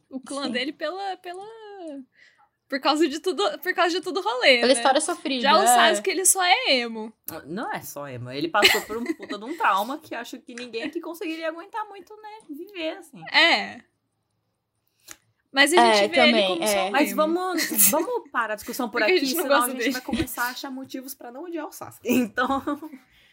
o, 0.09 0.15
o 0.17 0.19
clã 0.19 0.45
Sim. 0.45 0.51
dele 0.51 0.73
pela, 0.73 1.15
pela... 1.17 1.45
Por 2.67 2.79
causa 2.79 3.05
de 3.07 3.19
tudo, 3.19 3.43
por 3.59 3.73
causa 3.73 3.93
de 3.93 4.01
tudo 4.01 4.21
rolê, 4.21 4.55
Pela 4.61 4.67
né? 4.67 4.73
história 4.73 5.01
sofrida. 5.01 5.41
Já 5.41 5.59
o 5.59 5.63
é. 5.63 5.67
Sasuke, 5.67 6.09
ele 6.09 6.25
só 6.25 6.41
é 6.41 6.73
emo. 6.77 7.11
Não 7.45 7.69
é 7.69 7.81
só 7.81 8.07
Emma. 8.07 8.33
Ele 8.33 8.47
passou 8.47 8.81
por 8.83 8.95
um 8.97 9.03
puta 9.03 9.37
de 9.37 9.43
um 9.43 9.57
trauma 9.57 9.99
que 9.99 10.15
acho 10.15 10.39
que 10.39 10.55
ninguém 10.55 10.83
aqui 10.83 11.01
conseguiria 11.01 11.49
aguentar 11.49 11.85
muito, 11.89 12.15
né? 12.15 12.29
Viver, 12.49 12.97
assim. 12.97 13.21
É. 13.29 13.81
Mas 15.53 15.73
a 15.73 15.75
É, 15.75 15.93
gente 15.95 16.11
vê 16.11 16.19
ele 16.21 16.31
também, 16.31 16.47
como 16.47 16.63
é. 16.63 16.83
um 16.85 16.91
Mas 16.91 17.13
vamos, 17.13 17.65
vamos 17.91 18.31
parar 18.31 18.53
a 18.53 18.55
discussão 18.55 18.89
por 18.89 18.99
Porque 19.01 19.11
a 19.11 19.15
aqui, 19.17 19.25
gente 19.25 19.35
não 19.35 19.43
senão 19.43 19.63
a 19.63 19.67
gente 19.69 19.77
dele. 19.79 19.91
vai 19.91 20.01
começar 20.01 20.43
a 20.43 20.49
achar 20.49 20.71
motivos 20.71 21.13
pra 21.13 21.29
não 21.31 21.43
odiar 21.43 21.67
o 21.67 21.71
Sasuke. 21.71 22.07
Então, 22.09 22.61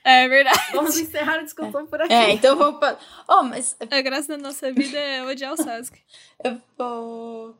É 0.04 0.26
verdade. 0.28 0.58
vamos 0.72 0.98
encerrar 0.98 1.34
a 1.34 1.42
discussão 1.42 1.86
por 1.86 2.00
aqui. 2.00 2.12
É, 2.12 2.32
então 2.32 2.56
vou. 2.56 2.78
pa- 2.80 2.98
Oh, 3.28 3.42
mas 3.44 3.76
A 3.90 4.00
graça 4.00 4.28
da 4.28 4.38
nossa 4.42 4.72
vida 4.72 4.98
é 4.98 5.22
odiar 5.24 5.52
o 5.52 5.56
Sasuke. 5.56 6.00
eu 6.42 6.60
vou 6.76 7.56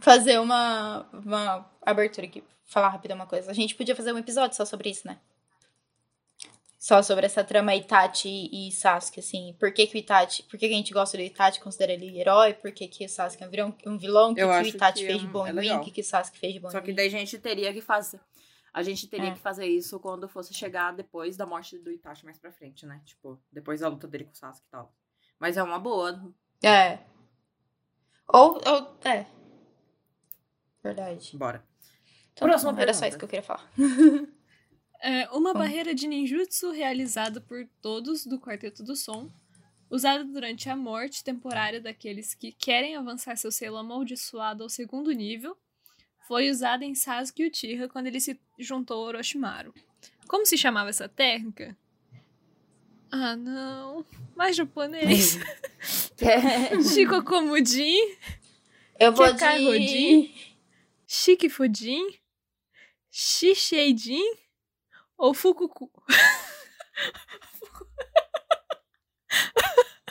fazer 0.00 0.38
uma, 0.40 1.06
uma 1.12 1.70
abertura 1.84 2.26
aqui. 2.26 2.42
Falar 2.66 2.88
rápido 2.88 3.12
uma 3.14 3.26
coisa. 3.26 3.50
A 3.50 3.54
gente 3.54 3.74
podia 3.74 3.94
fazer 3.94 4.12
um 4.12 4.18
episódio 4.18 4.56
só 4.56 4.64
sobre 4.64 4.88
isso, 4.90 5.06
né? 5.06 5.18
Só 6.84 7.00
sobre 7.00 7.26
essa 7.26 7.44
trama 7.44 7.76
Itachi 7.76 8.50
e 8.52 8.72
Sasuke, 8.72 9.20
assim. 9.20 9.54
Por 9.56 9.72
que, 9.72 9.86
que 9.86 9.96
o 9.96 9.98
Itachi. 10.00 10.42
Por 10.42 10.58
que, 10.58 10.66
que 10.66 10.74
a 10.74 10.76
gente 10.76 10.92
gosta 10.92 11.16
do 11.16 11.22
Itachi, 11.22 11.60
considera 11.60 11.92
ele 11.92 12.18
herói? 12.18 12.54
Por 12.54 12.72
que, 12.72 12.88
que 12.88 13.04
o 13.04 13.08
Sasuke 13.08 13.44
é 13.44 13.46
um 13.46 13.50
vilão? 13.50 13.76
Um 13.86 13.98
vilão? 13.98 14.32
O 14.32 14.34
que, 14.34 14.42
que 14.42 14.52
o 14.52 14.66
Itachi 14.66 14.98
que 14.98 15.06
fez 15.06 15.16
é 15.16 15.20
de 15.20 15.26
um- 15.26 15.30
bom 15.30 15.46
é 15.46 15.50
em 15.50 15.54
mim? 15.54 15.70
O 15.74 15.80
que, 15.80 15.92
que 15.92 16.00
o 16.00 16.04
Sasuke 16.04 16.36
fez 16.40 16.52
de 16.54 16.58
bom 16.58 16.70
Só 16.70 16.78
em 16.78 16.82
que 16.82 16.88
mim? 16.88 16.96
daí 16.96 17.06
a 17.06 17.10
gente 17.10 17.38
teria 17.38 17.72
que 17.72 17.80
fazer. 17.80 18.18
A 18.74 18.82
gente 18.82 19.06
teria 19.06 19.28
É. 19.28 19.30
que 19.32 19.38
fazer 19.38 19.64
isso 19.66 20.00
quando 20.00 20.28
fosse 20.28 20.52
chegar 20.52 20.92
depois 20.92 21.36
da 21.36 21.46
morte 21.46 21.78
do 21.78 21.88
Itachi 21.92 22.24
mais 22.24 22.36
pra 22.40 22.50
frente, 22.50 22.84
né? 22.84 23.00
Tipo, 23.04 23.40
depois 23.52 23.78
da 23.78 23.86
luta 23.86 24.08
dele 24.08 24.24
com 24.24 24.32
o 24.32 24.36
Sasuke 24.36 24.66
e 24.66 24.70
tal. 24.72 24.92
Mas 25.38 25.56
é 25.56 25.62
uma 25.62 25.78
boa. 25.78 26.20
É. 26.64 26.98
Ou, 28.26 28.54
ou. 28.66 28.96
É. 29.04 29.24
Verdade. 30.82 31.36
Bora. 31.36 31.64
Então, 32.32 32.48
Próxima 32.48 32.74
tá, 32.74 32.82
era 32.82 32.92
só 32.92 33.06
isso 33.06 33.16
que 33.18 33.24
eu 33.24 33.28
queria 33.28 33.44
falar. 33.44 33.70
É 35.04 35.28
uma 35.30 35.52
Bom. 35.52 35.58
barreira 35.58 35.92
de 35.92 36.06
ninjutsu 36.06 36.70
realizada 36.70 37.40
por 37.40 37.66
todos 37.80 38.24
do 38.24 38.38
Quarteto 38.38 38.84
do 38.84 38.94
Som, 38.94 39.28
usada 39.90 40.22
durante 40.22 40.70
a 40.70 40.76
morte 40.76 41.24
temporária 41.24 41.80
daqueles 41.80 42.34
que 42.34 42.52
querem 42.52 42.94
avançar 42.94 43.36
seu 43.36 43.50
selo 43.50 43.78
amaldiçoado 43.78 44.62
ao 44.62 44.68
segundo 44.68 45.10
nível, 45.10 45.56
foi 46.28 46.48
usada 46.48 46.84
em 46.84 46.94
Sasuke 46.94 47.48
Uchiha 47.48 47.88
quando 47.88 48.06
ele 48.06 48.20
se 48.20 48.40
juntou 48.56 48.98
ao 48.98 49.08
Orochimaru. 49.08 49.74
Como 50.28 50.46
se 50.46 50.56
chamava 50.56 50.90
essa 50.90 51.08
técnica? 51.08 51.76
Ah, 53.10 53.34
não. 53.34 54.06
Mais 54.36 54.54
japonês. 54.54 55.36
Shikokomujin, 56.94 57.98
Eu 59.00 59.12
vou 59.12 59.26
Kekai 59.26 59.58
de. 59.58 59.64
Rodin? 59.64 60.34
Shikifujin, 61.08 62.06
Shisheijin 63.10 64.41
ou 65.22 65.32
Fukuku? 65.32 65.88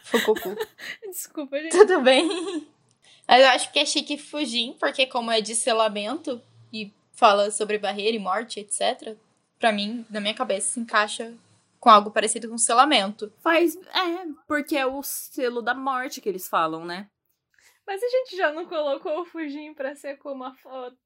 Fukuku. 0.04 0.56
Desculpa, 1.12 1.60
gente. 1.60 1.78
Tudo 1.78 2.00
bem. 2.00 2.66
Mas 3.28 3.42
eu 3.42 3.50
acho 3.50 3.72
que 3.74 3.80
é 3.80 3.86
chique 3.86 4.18
fugir, 4.18 4.78
porque 4.80 5.06
como 5.06 5.30
é 5.30 5.42
de 5.42 5.54
selamento 5.54 6.42
e 6.72 6.94
fala 7.12 7.52
sobre 7.52 7.78
barreira 7.78 8.16
e 8.16 8.20
morte, 8.20 8.62
etc. 8.62 9.18
Pra 9.60 9.74
mim, 9.74 10.06
na 10.10 10.22
minha 10.22 10.34
cabeça, 10.34 10.74
se 10.74 10.80
encaixa 10.80 11.34
com 11.78 11.90
algo 11.90 12.10
parecido 12.10 12.48
com 12.48 12.58
selamento. 12.58 13.34
Faz. 13.42 13.76
É, 13.76 14.26
porque 14.48 14.78
é 14.78 14.86
o 14.86 15.04
selo 15.04 15.62
da 15.62 15.74
morte 15.74 16.22
que 16.22 16.30
eles 16.30 16.48
falam, 16.48 16.86
né? 16.86 17.10
Mas 17.92 18.02
a 18.02 18.08
gente 18.08 18.38
já 18.38 18.54
não 18.54 18.66
colocou 18.66 19.20
o 19.20 19.26
Fujin 19.26 19.74
pra 19.74 19.94
ser 19.98 20.16
como 20.16 20.46
a, 20.46 20.56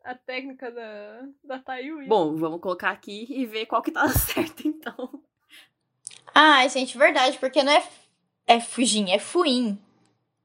a 0.03 0.13
técnica 0.13 0.69
da, 0.69 1.27
da 1.43 1.57
Tayui? 1.57 2.05
Bom, 2.05 2.35
vamos 2.35 2.61
colocar 2.61 2.91
aqui 2.91 3.25
e 3.27 3.43
ver 3.43 3.65
qual 3.65 3.81
que 3.81 3.91
tá 3.91 4.07
certo, 4.13 4.67
então. 4.67 5.19
Ah, 6.31 6.67
gente, 6.67 6.95
verdade, 6.95 7.39
porque 7.39 7.63
não 7.63 7.71
é, 7.71 7.89
é 8.45 8.61
fugim, 8.61 9.09
é 9.09 9.17
fuim. 9.17 9.81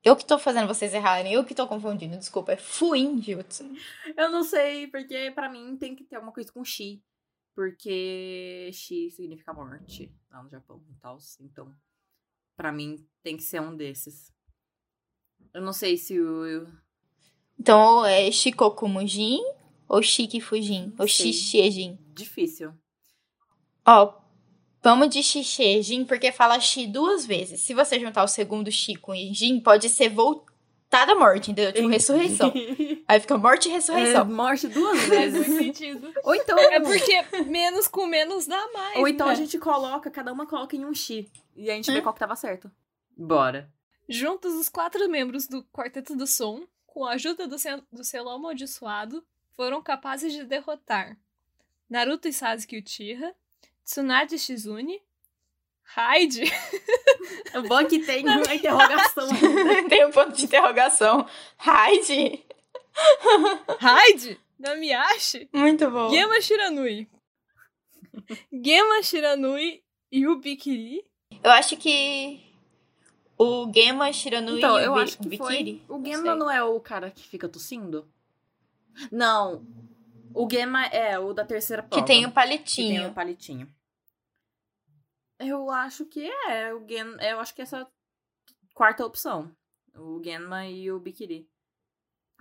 Eu 0.02 0.16
que 0.16 0.24
tô 0.24 0.38
fazendo 0.38 0.66
vocês 0.66 0.94
errarem, 0.94 1.30
eu 1.30 1.44
que 1.44 1.54
tô 1.54 1.68
confundindo, 1.68 2.16
desculpa, 2.16 2.52
é 2.52 2.56
fuim 2.56 3.20
jutsu. 3.20 3.70
Eu 4.16 4.30
não 4.30 4.42
sei, 4.42 4.86
porque 4.86 5.30
pra 5.32 5.46
mim 5.46 5.76
tem 5.76 5.94
que 5.94 6.04
ter 6.04 6.16
alguma 6.16 6.32
coisa 6.32 6.50
com 6.50 6.64
Shi. 6.64 7.04
Porque 7.54 8.70
Shi 8.72 9.10
significa 9.10 9.52
morte 9.52 10.10
lá 10.30 10.42
no 10.42 10.48
Japão 10.48 10.82
e 10.88 10.94
tal. 11.02 11.18
Então, 11.38 11.70
pra 12.56 12.72
mim 12.72 13.06
tem 13.22 13.36
que 13.36 13.42
ser 13.42 13.60
um 13.60 13.76
desses. 13.76 14.32
Eu 15.54 15.60
não 15.62 15.72
sei 15.72 15.96
se 15.96 16.18
o. 16.20 16.66
Então, 17.58 17.80
ou 17.98 18.06
é 18.06 18.30
Shikokumujin 18.30 19.40
ou 19.88 20.02
Shikifujin, 20.02 20.92
ou. 20.98 21.06
Shishiejin. 21.06 21.98
Difícil. 22.14 22.72
Ó, 23.84 24.14
vamos 24.82 25.08
de 25.08 25.22
Shishiejin, 25.22 26.04
porque 26.04 26.30
fala 26.32 26.60
Shi 26.60 26.86
duas 26.86 27.26
vezes. 27.26 27.60
Se 27.60 27.74
você 27.74 27.98
juntar 27.98 28.22
o 28.22 28.28
segundo 28.28 28.70
Shi 28.70 28.94
com 28.96 29.14
Jin, 29.14 29.60
pode 29.60 29.88
ser 29.88 30.08
voltada 30.10 31.12
à 31.12 31.14
morte, 31.14 31.50
entendeu? 31.50 31.72
Tipo, 31.72 31.88
ressurreição. 31.88 32.52
Aí 33.08 33.18
fica 33.18 33.36
morte 33.36 33.68
e 33.68 33.72
É, 33.72 33.74
ressurreição. 33.74 34.24
morte 34.26 34.68
duas 34.68 35.00
Faz 35.00 35.34
muito 35.34 35.48
vezes. 35.50 35.56
sentido. 35.58 36.12
Ou 36.22 36.34
então. 36.34 36.56
É 36.58 36.78
porque 36.78 37.42
menos 37.46 37.88
com 37.88 38.06
menos 38.06 38.46
dá 38.46 38.68
mais. 38.72 38.98
Ou 38.98 39.08
então 39.08 39.26
né? 39.26 39.32
a 39.32 39.36
gente 39.36 39.58
coloca, 39.58 40.08
cada 40.10 40.32
uma 40.32 40.46
coloca 40.46 40.76
em 40.76 40.84
um 40.84 40.94
Shi. 40.94 41.28
E 41.56 41.68
a 41.70 41.74
gente 41.74 41.90
vê 41.90 41.98
Hã? 41.98 42.02
qual 42.02 42.14
que 42.14 42.20
tava 42.20 42.36
certo. 42.36 42.70
Bora. 43.16 43.68
Juntos, 44.12 44.54
os 44.54 44.68
quatro 44.68 45.08
membros 45.08 45.46
do 45.46 45.62
Quarteto 45.66 46.16
do 46.16 46.26
Som, 46.26 46.66
com 46.84 47.04
a 47.04 47.12
ajuda 47.12 47.46
do, 47.46 47.56
sel 47.56 47.80
do 47.92 48.02
selo 48.02 48.28
amaldiçoado, 48.30 49.24
foram 49.54 49.80
capazes 49.80 50.32
de 50.32 50.44
derrotar 50.44 51.16
Naruto 51.88 52.26
e 52.26 52.32
Sasuke 52.32 52.78
Uchiha, 52.78 53.32
Tsunade 53.84 54.36
Shizune, 54.36 55.00
Raid, 55.84 56.42
É 57.54 57.60
bom 57.60 57.86
que 57.86 58.00
tem 58.00 58.24
uma 58.26 58.52
interrogação. 58.52 59.28
Tem 59.88 60.04
um 60.06 60.10
ponto 60.10 60.32
de 60.32 60.44
interrogação. 60.44 61.24
Raid? 61.56 62.44
Raid, 63.78 64.40
Namiyashi, 64.58 65.48
Muito 65.52 65.88
bom. 65.88 66.10
Gema 66.10 66.40
Shiranui, 66.40 67.08
Gema 68.52 69.02
Shiranui 69.04 69.84
e 70.10 70.26
Ubikiri. 70.26 71.04
Eu 71.44 71.50
acho 71.52 71.76
que 71.76 72.49
o 73.42 73.72
Gema 73.72 74.12
Shiranui 74.12 74.58
Então, 74.58 74.78
e 74.78 74.84
eu 74.84 74.94
acho 74.96 75.16
que 75.18 75.28
Bikiri. 75.28 75.82
foi. 75.86 75.94
O 75.96 75.98
não 75.98 76.04
Gema 76.04 76.22
sei. 76.22 76.34
não 76.34 76.50
é 76.50 76.62
o 76.62 76.78
cara 76.80 77.10
que 77.10 77.26
fica 77.26 77.48
tossindo? 77.48 78.06
Não. 79.10 79.64
O 80.34 80.48
Gema 80.50 80.86
é 80.86 81.18
o 81.18 81.32
da 81.32 81.44
terceira 81.44 81.82
prova. 81.82 82.02
Que 82.02 82.06
tem 82.06 82.18
o 82.24 82.28
Que 82.28 82.34
tem 82.34 82.34
palitinho. 82.34 83.08
o 83.08 83.14
palitinho. 83.14 83.74
Eu 85.38 85.70
acho 85.70 86.04
que 86.04 86.28
é. 86.30 86.72
O 86.74 86.86
Gen... 86.86 87.16
Eu 87.20 87.40
acho 87.40 87.54
que 87.54 87.62
essa 87.62 87.78
é 87.78 87.82
a 87.82 87.86
quarta 88.74 89.04
opção. 89.04 89.50
O 89.94 90.22
Genma 90.22 90.66
e 90.66 90.90
o 90.92 91.00
Bikiri. 91.00 91.48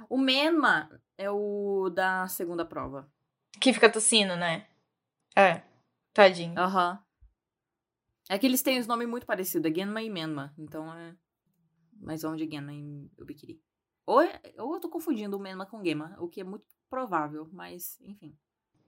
O 0.09 0.17
Menma 0.17 0.89
é 1.17 1.29
o 1.31 1.89
da 1.89 2.27
segunda 2.27 2.63
prova. 2.65 3.09
Que 3.59 3.73
fica 3.73 3.89
tossindo, 3.91 4.35
né? 4.35 4.67
É. 5.35 5.61
Tadinho. 6.13 6.57
Aham. 6.59 6.99
É 8.29 8.37
que 8.37 8.45
eles 8.45 8.61
têm 8.61 8.79
os 8.79 8.85
nomes 8.87 9.07
muito 9.09 9.25
parecidos. 9.25 9.69
É 9.69 9.73
Genma 9.73 10.01
e 10.03 10.09
Menma. 10.09 10.53
Então 10.57 10.93
é. 10.93 11.15
Mas 11.99 12.21
vamos 12.21 12.37
de 12.37 12.49
Genma 12.49 12.71
e 12.71 13.09
o 13.19 13.25
Bikiri. 13.25 13.59
Ou, 14.05 14.21
é- 14.21 14.39
ou 14.57 14.75
eu 14.75 14.79
tô 14.79 14.87
confundindo 14.87 15.35
o 15.35 15.39
Menma 15.39 15.65
com 15.65 15.79
o 15.79 15.83
Gema, 15.83 16.15
o 16.19 16.27
que 16.29 16.41
é 16.41 16.43
muito 16.43 16.65
provável, 16.89 17.49
mas 17.51 17.99
enfim. 18.01 18.35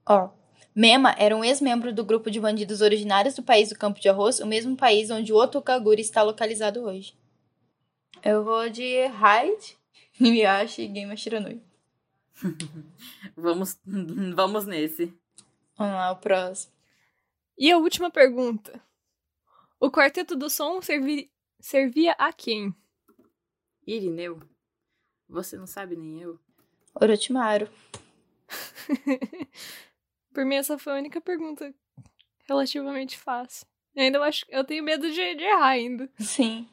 Ó. 0.08 0.30
Mema 0.74 1.14
era 1.18 1.36
um 1.36 1.44
ex-membro 1.44 1.92
do 1.92 2.04
grupo 2.04 2.30
de 2.30 2.40
bandidos 2.40 2.80
originários 2.80 3.34
do 3.34 3.42
país 3.42 3.68
do 3.68 3.76
Campo 3.78 4.00
de 4.00 4.08
Arroz, 4.08 4.38
o 4.40 4.46
mesmo 4.46 4.76
país 4.76 5.10
onde 5.10 5.32
o 5.32 5.36
Otokaguri 5.36 6.00
está 6.00 6.22
localizado 6.22 6.80
hoje. 6.82 7.16
Eu 8.22 8.44
vou 8.44 8.68
de 8.70 9.06
Hyde, 9.06 9.76
Miyashi 10.20 10.82
e 10.82 10.94
Gema 10.94 11.16
Shiranui. 11.16 11.62
Vamos, 13.36 13.78
vamos 14.34 14.66
nesse. 14.66 15.12
Vamos 15.76 15.94
lá, 15.94 16.12
o 16.12 16.16
próximo. 16.16 16.72
E 17.58 17.70
a 17.70 17.78
última 17.78 18.10
pergunta. 18.10 18.80
O 19.84 19.90
Quarteto 19.90 20.36
do 20.36 20.48
Som 20.48 20.80
servi- 20.80 21.28
servia 21.58 22.12
a 22.16 22.32
quem? 22.32 22.72
Irineu? 23.84 24.40
Você 25.28 25.56
não 25.56 25.66
sabe 25.66 25.96
nem 25.96 26.20
eu. 26.20 26.38
Orochimaru. 26.94 27.68
Por 30.32 30.44
mim, 30.44 30.54
essa 30.54 30.78
foi 30.78 30.92
a 30.92 30.96
única 30.96 31.20
pergunta 31.20 31.74
relativamente 32.48 33.18
fácil. 33.18 33.66
Eu 33.94 34.04
ainda 34.04 34.22
acho 34.22 34.46
eu 34.48 34.62
tenho 34.64 34.84
medo 34.84 35.10
de, 35.10 35.34
de 35.34 35.42
errar 35.44 35.66
ainda. 35.70 36.08
Sim. 36.20 36.68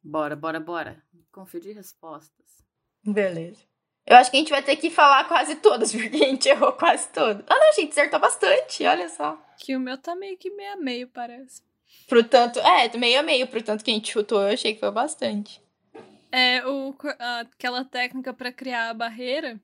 Bora, 0.00 0.36
bora, 0.36 0.60
bora. 0.60 1.02
Conferir 1.32 1.74
respostas. 1.74 2.64
Beleza. 3.04 3.64
Eu 4.06 4.16
acho 4.16 4.30
que 4.30 4.36
a 4.36 4.40
gente 4.40 4.50
vai 4.50 4.62
ter 4.62 4.76
que 4.76 4.90
falar 4.90 5.26
quase 5.26 5.56
todas, 5.56 5.90
porque 5.92 6.16
a 6.16 6.28
gente 6.28 6.48
errou 6.48 6.72
quase 6.72 7.08
todas. 7.08 7.44
Ah, 7.48 7.54
não, 7.58 7.68
a 7.70 7.72
gente 7.72 7.90
acertou 7.90 8.20
bastante, 8.20 8.84
olha 8.86 9.08
só. 9.08 9.36
Que 9.58 9.76
o 9.76 9.80
meu 9.80 9.98
tá 9.98 10.14
meio 10.14 10.38
que 10.38 10.50
meio 10.50 10.72
a 10.74 10.76
meio, 10.76 11.08
parece. 11.08 11.62
Pro 12.06 12.24
tanto. 12.24 12.58
É, 12.60 12.96
meio 12.96 13.20
a 13.20 13.22
meio, 13.22 13.46
pro 13.46 13.62
tanto 13.62 13.84
que 13.84 13.90
a 13.90 13.94
gente 13.94 14.12
chutou, 14.12 14.40
eu 14.42 14.54
achei 14.54 14.74
que 14.74 14.80
foi 14.80 14.90
bastante. 14.90 15.62
É, 16.30 16.66
o, 16.66 16.94
aquela 17.40 17.84
técnica 17.84 18.32
para 18.34 18.52
criar 18.52 18.90
a 18.90 18.94
barreira, 18.94 19.60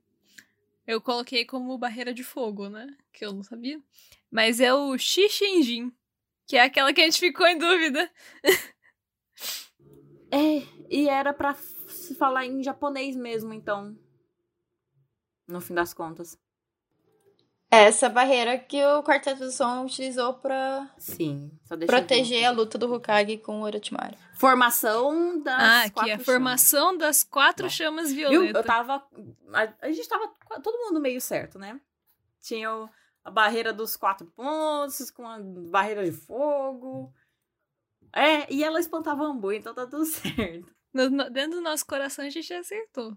eu 0.87 1.01
coloquei 1.01 1.45
como 1.45 1.77
barreira 1.79 2.13
de 2.13 2.25
fogo, 2.25 2.69
né? 2.69 2.87
Que 3.13 3.25
eu 3.25 3.33
não 3.33 3.43
sabia. 3.43 3.81
Mas 4.31 4.61
é 4.61 4.73
o 4.75 4.97
Shishinjin, 4.97 5.93
que 6.47 6.57
é 6.57 6.63
aquela 6.63 6.93
que 6.93 7.01
a 7.01 7.05
gente 7.05 7.21
ficou 7.21 7.47
em 7.47 7.59
dúvida. 7.59 8.11
é, 10.31 10.63
e 10.91 11.09
era 11.09 11.33
pra 11.33 11.55
se 11.55 12.15
falar 12.15 12.47
em 12.47 12.63
japonês 12.63 13.17
mesmo, 13.17 13.53
então. 13.53 13.97
No 15.47 15.61
fim 15.61 15.75
das 15.75 15.93
contas. 15.95 16.39
Essa 17.75 18.09
barreira 18.09 18.59
que 18.59 18.85
o 18.85 19.03
Quarteto 19.03 19.41
do 19.41 19.51
Som 19.51 19.85
utilizou 19.85 20.35
pra 20.35 20.89
Sim, 20.99 21.51
proteger 21.87 22.45
a 22.45 22.51
luta 22.51 22.79
do 22.79 22.93
Hokage 22.93 23.39
com 23.39 23.61
o 23.61 23.65
Orochimaru. 23.65 24.17
Formação 24.37 25.43
das 25.43 25.61
ah, 25.61 25.91
quatro 25.91 26.05
que 26.05 26.11
é 26.11 26.15
a 26.15 26.19
formação 26.19 26.87
chamas. 26.87 26.99
das 26.99 27.25
quatro 27.25 27.71
chamas 27.71 28.13
violetas. 28.13 28.55
Eu 28.55 28.65
tava. 28.65 29.05
A, 29.53 29.87
a, 29.87 29.93
gente 29.93 30.09
tava 30.09 30.33
todo 30.63 30.79
mundo 30.79 31.01
meio 31.01 31.21
certo, 31.21 31.59
né? 31.59 31.81
Tinha 32.41 32.73
o, 32.73 32.89
a 33.25 33.31
barreira 33.31 33.73
dos 33.73 33.97
quatro 33.97 34.27
pontos, 34.27 35.11
com 35.11 35.27
a 35.27 35.39
barreira 35.41 36.05
de 36.05 36.13
fogo. 36.13 37.13
É, 38.13 38.53
e 38.53 38.63
ela 38.63 38.79
espantava 38.79 39.25
Ambu, 39.25 39.53
então 39.53 39.75
tá 39.75 39.87
tudo 39.87 40.05
certo. 40.07 40.73
No, 40.93 41.11
no, 41.11 41.31
dentro 41.31 41.57
do 41.57 41.61
nosso 41.61 41.85
coração 41.85 42.25
a 42.25 42.31
gente 42.31 42.53
acertou. 42.53 43.17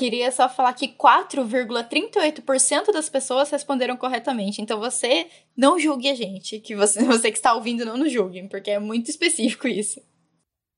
Queria 0.00 0.32
só 0.32 0.48
falar 0.48 0.72
que 0.72 0.88
4,38% 0.88 2.90
das 2.90 3.10
pessoas 3.10 3.50
responderam 3.50 3.98
corretamente. 3.98 4.62
Então 4.62 4.80
você 4.80 5.30
não 5.54 5.78
julgue 5.78 6.08
a 6.08 6.14
gente, 6.14 6.58
que 6.58 6.74
você, 6.74 7.04
você 7.20 7.30
que 7.30 7.36
está 7.36 7.52
ouvindo 7.52 7.84
não 7.84 7.98
nos 7.98 8.10
julgue, 8.10 8.48
porque 8.48 8.70
é 8.70 8.78
muito 8.78 9.10
específico 9.10 9.68
isso. 9.68 10.02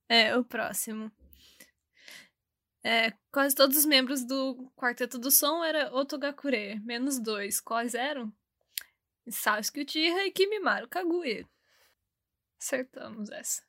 É, 0.08 0.36
o 0.36 0.44
próximo. 0.44 1.08
É, 2.82 3.12
quase 3.30 3.54
todos 3.54 3.76
os 3.76 3.86
membros 3.86 4.24
do 4.24 4.68
Quarteto 4.74 5.20
do 5.20 5.30
Som 5.30 5.62
era 5.62 5.94
Otogakure, 5.94 6.80
menos 6.80 7.20
dois. 7.20 7.60
Quais 7.60 7.94
eram? 7.94 8.32
Sasuke 9.28 9.82
Uchiha 9.82 10.26
e 10.26 10.32
Kimimaru 10.32 10.88
Kaguya. 10.88 11.48
Acertamos 12.60 13.30
essa. 13.30 13.62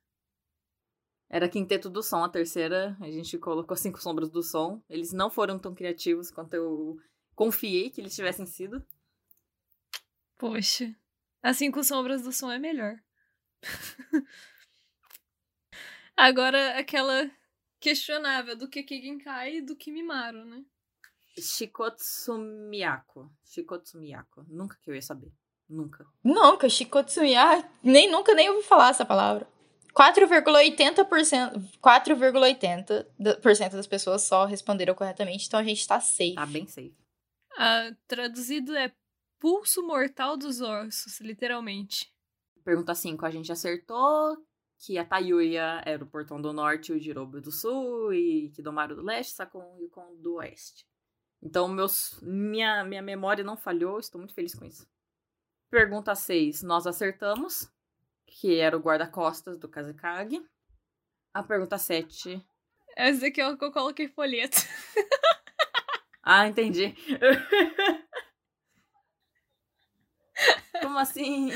Era 1.33 1.49
Quinteto 1.49 1.89
do 1.89 2.03
Som, 2.03 2.23
a 2.23 2.29
terceira. 2.29 2.95
A 3.01 3.09
gente 3.09 3.39
colocou 3.39 3.75
Cinco 3.75 3.99
Sombras 3.99 4.29
do 4.29 4.43
Som. 4.43 4.79
Eles 4.87 5.11
não 5.11 5.31
foram 5.31 5.57
tão 5.57 5.73
criativos 5.73 6.29
quanto 6.29 6.53
eu 6.53 6.99
confiei 7.33 7.89
que 7.89 7.99
eles 7.99 8.15
tivessem 8.15 8.45
sido. 8.45 8.85
Poxa. 10.37 10.95
As 11.41 11.57
Cinco 11.57 11.83
Sombras 11.83 12.21
do 12.21 12.31
Som 12.31 12.51
é 12.51 12.59
melhor. 12.59 12.99
Agora, 16.15 16.77
aquela 16.77 17.31
questionável 17.79 18.55
do 18.55 18.69
Keki 18.69 19.01
Genkai 19.01 19.55
e 19.55 19.61
do 19.63 19.75
Kimimaru, 19.75 20.45
né? 20.45 20.63
Shikotsu 21.35 22.37
Miyako. 22.37 23.27
Shikotsu 23.43 23.97
Miyako. 23.97 24.45
Nunca 24.47 24.77
que 24.79 24.91
eu 24.91 24.93
ia 24.93 25.01
saber. 25.01 25.31
Nunca. 25.67 26.05
Nunca. 26.23 26.69
Shikotsu 26.69 27.21
Miyako. 27.21 27.67
Nem, 27.81 28.11
nunca 28.11 28.35
nem 28.35 28.51
ouvi 28.51 28.61
falar 28.67 28.91
essa 28.91 29.03
palavra. 29.03 29.51
4,80% 29.93 31.79
4,80% 31.79 33.71
das 33.71 33.87
pessoas 33.87 34.23
só 34.23 34.45
responderam 34.45 34.95
corretamente, 34.95 35.47
então 35.47 35.59
a 35.59 35.63
gente 35.63 35.87
tá 35.87 35.99
safe. 35.99 36.35
Tá 36.35 36.45
bem 36.45 36.67
safe. 36.67 36.95
Ah, 37.57 37.91
traduzido 38.07 38.75
é 38.75 38.91
pulso 39.39 39.85
mortal 39.85 40.35
dos 40.35 40.61
ossos, 40.61 41.19
literalmente. 41.19 42.11
Pergunta 42.63 42.95
5, 42.95 43.25
a 43.25 43.29
gente 43.29 43.51
acertou 43.51 44.37
que 44.79 44.97
a 44.97 45.05
Tayuya 45.05 45.81
era 45.85 46.03
o 46.03 46.07
portão 46.07 46.41
do 46.41 46.51
norte 46.51 46.91
e 46.91 46.95
o 46.95 46.99
Jirobe 46.99 47.39
do 47.39 47.51
sul, 47.51 48.13
e 48.13 48.49
que 48.49 48.61
Domaru 48.61 48.95
do 48.95 49.01
leste, 49.01 49.33
Sakon 49.33 49.77
e 49.77 49.83
Yukon 49.83 50.15
do 50.15 50.35
oeste. 50.35 50.85
Então, 51.41 51.67
meus, 51.67 52.19
minha, 52.21 52.83
minha 52.83 53.01
memória 53.01 53.43
não 53.43 53.57
falhou, 53.57 53.99
estou 53.99 54.19
muito 54.19 54.33
feliz 54.33 54.55
com 54.55 54.65
isso. 54.65 54.87
Pergunta 55.69 56.15
6, 56.15 56.63
nós 56.63 56.87
acertamos 56.87 57.69
que 58.33 58.59
era 58.59 58.75
o 58.75 58.79
guarda-costas 58.79 59.59
do 59.59 59.69
Kazekage. 59.69 60.43
A 61.33 61.43
pergunta 61.43 61.77
7. 61.77 62.43
Essa 62.95 63.21
daqui 63.21 63.39
é 63.39 63.47
o 63.47 63.55
que 63.57 63.63
eu 63.63 63.71
coloquei 63.71 64.07
folheto. 64.07 64.57
ah, 66.23 66.47
entendi. 66.47 66.95
Como 70.81 70.97
assim? 70.97 71.51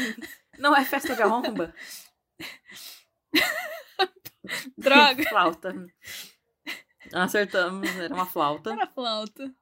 Não 0.58 0.76
é 0.76 0.86
festa 0.86 1.16
de 1.16 1.22
arromba? 1.22 1.74
Droga! 4.78 5.24
flauta. 5.30 5.74
Acertamos, 7.14 7.90
era 7.96 8.14
uma 8.14 8.26
flauta. 8.26 8.72
Era 8.72 8.88
flauta. 8.88 9.54